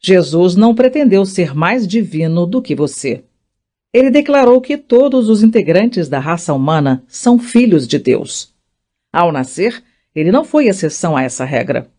[0.00, 3.24] Jesus não pretendeu ser mais divino do que você.
[3.92, 8.54] Ele declarou que todos os integrantes da raça humana são filhos de Deus.
[9.12, 9.82] Ao nascer,
[10.14, 11.90] ele não foi exceção a essa regra.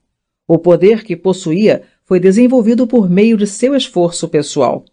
[0.48, 4.86] O poder que possuía foi desenvolvido por meio de seu esforço pessoal.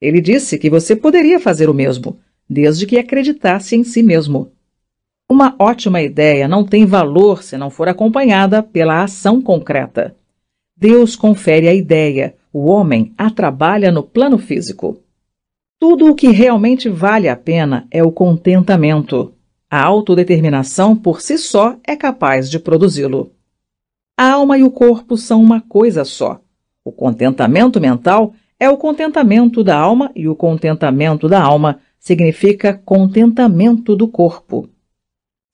[0.00, 2.18] Ele disse que você poderia fazer o mesmo,
[2.48, 4.52] desde que acreditasse em si mesmo.
[5.28, 10.14] Uma ótima ideia não tem valor se não for acompanhada pela ação concreta.
[10.76, 15.00] Deus confere a ideia, o homem a trabalha no plano físico.
[15.78, 19.32] Tudo o que realmente vale a pena é o contentamento.
[19.70, 23.32] A autodeterminação por si só é capaz de produzi-lo.
[24.16, 26.40] A alma e o corpo são uma coisa só.
[26.84, 33.96] O contentamento mental é o contentamento da alma e o contentamento da alma significa contentamento
[33.96, 34.68] do corpo.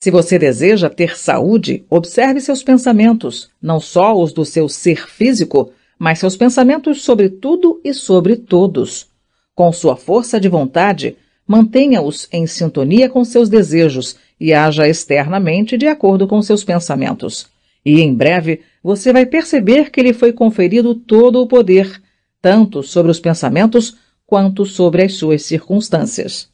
[0.03, 5.71] Se você deseja ter saúde, observe seus pensamentos, não só os do seu ser físico,
[5.97, 9.07] mas seus pensamentos sobre tudo e sobre todos.
[9.55, 11.17] Com sua força de vontade,
[11.47, 17.47] mantenha-os em sintonia com seus desejos e haja externamente de acordo com seus pensamentos.
[17.85, 22.03] E em breve você vai perceber que lhe foi conferido todo o poder
[22.43, 23.97] tanto sobre os pensamentos
[24.31, 26.49] quanto sobre as suas circunstâncias.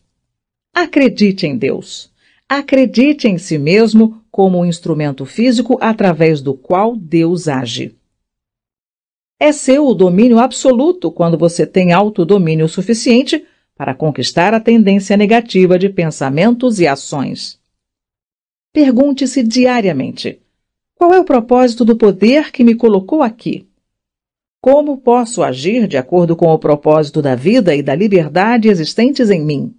[0.75, 2.11] Acredite em Deus.
[2.49, 7.95] Acredite em si mesmo como um instrumento físico através do qual Deus age.
[9.39, 13.45] É seu o domínio absoluto quando você tem autodomínio suficiente
[13.77, 17.61] para conquistar a tendência negativa de pensamentos e ações.
[18.73, 20.41] Pergunte-se diariamente:
[20.95, 23.69] qual é o propósito do poder que me colocou aqui?
[24.69, 29.41] Como posso agir de acordo com o propósito da vida e da liberdade existentes em
[29.41, 29.73] mim?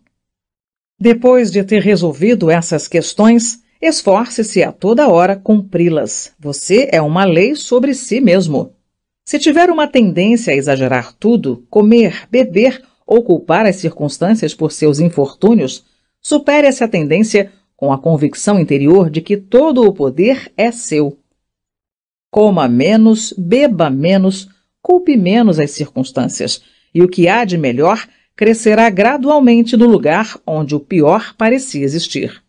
[0.97, 6.33] Depois de ter resolvido essas questões, esforce-se a toda hora cumpri-las.
[6.39, 8.71] Você é uma lei sobre si mesmo.
[9.25, 15.01] Se tiver uma tendência a exagerar tudo, comer, beber ou culpar as circunstâncias por seus
[15.01, 15.83] infortúnios,
[16.21, 21.19] supere essa tendência com a convicção interior de que todo o poder é seu.
[22.31, 24.47] Coma menos, beba menos,
[24.87, 26.61] culpe menos as circunstâncias,
[26.95, 28.07] e o que há de melhor
[28.37, 32.41] crescerá gradualmente no lugar onde o pior parecia existir.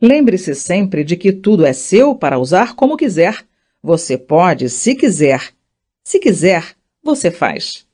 [0.00, 3.44] Lembre-se sempre de que tudo é seu para usar como quiser.
[3.82, 5.52] Você pode, se quiser.
[6.04, 7.84] Se quiser, você faz.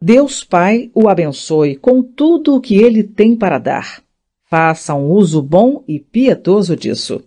[0.00, 4.02] Deus Pai o abençoe com tudo o que ele tem para dar.
[4.48, 7.22] Faça um uso bom e pietoso disso.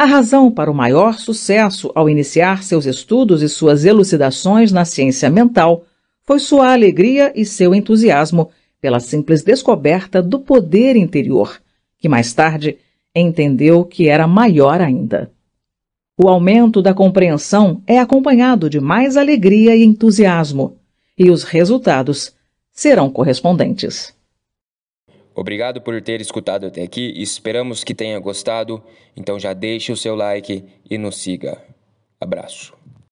[0.00, 5.28] A razão para o maior sucesso ao iniciar seus estudos e suas elucidações na ciência
[5.28, 5.84] mental
[6.22, 8.48] foi sua alegria e seu entusiasmo
[8.80, 11.60] pela simples descoberta do poder interior,
[11.98, 12.78] que mais tarde
[13.12, 15.32] entendeu que era maior ainda.
[16.16, 20.76] O aumento da compreensão é acompanhado de mais alegria e entusiasmo,
[21.18, 22.32] e os resultados
[22.70, 24.14] serão correspondentes.
[25.38, 28.82] Obrigado por ter escutado até aqui, esperamos que tenha gostado.
[29.16, 31.62] Então já deixe o seu like e nos siga.
[32.20, 32.77] Abraço.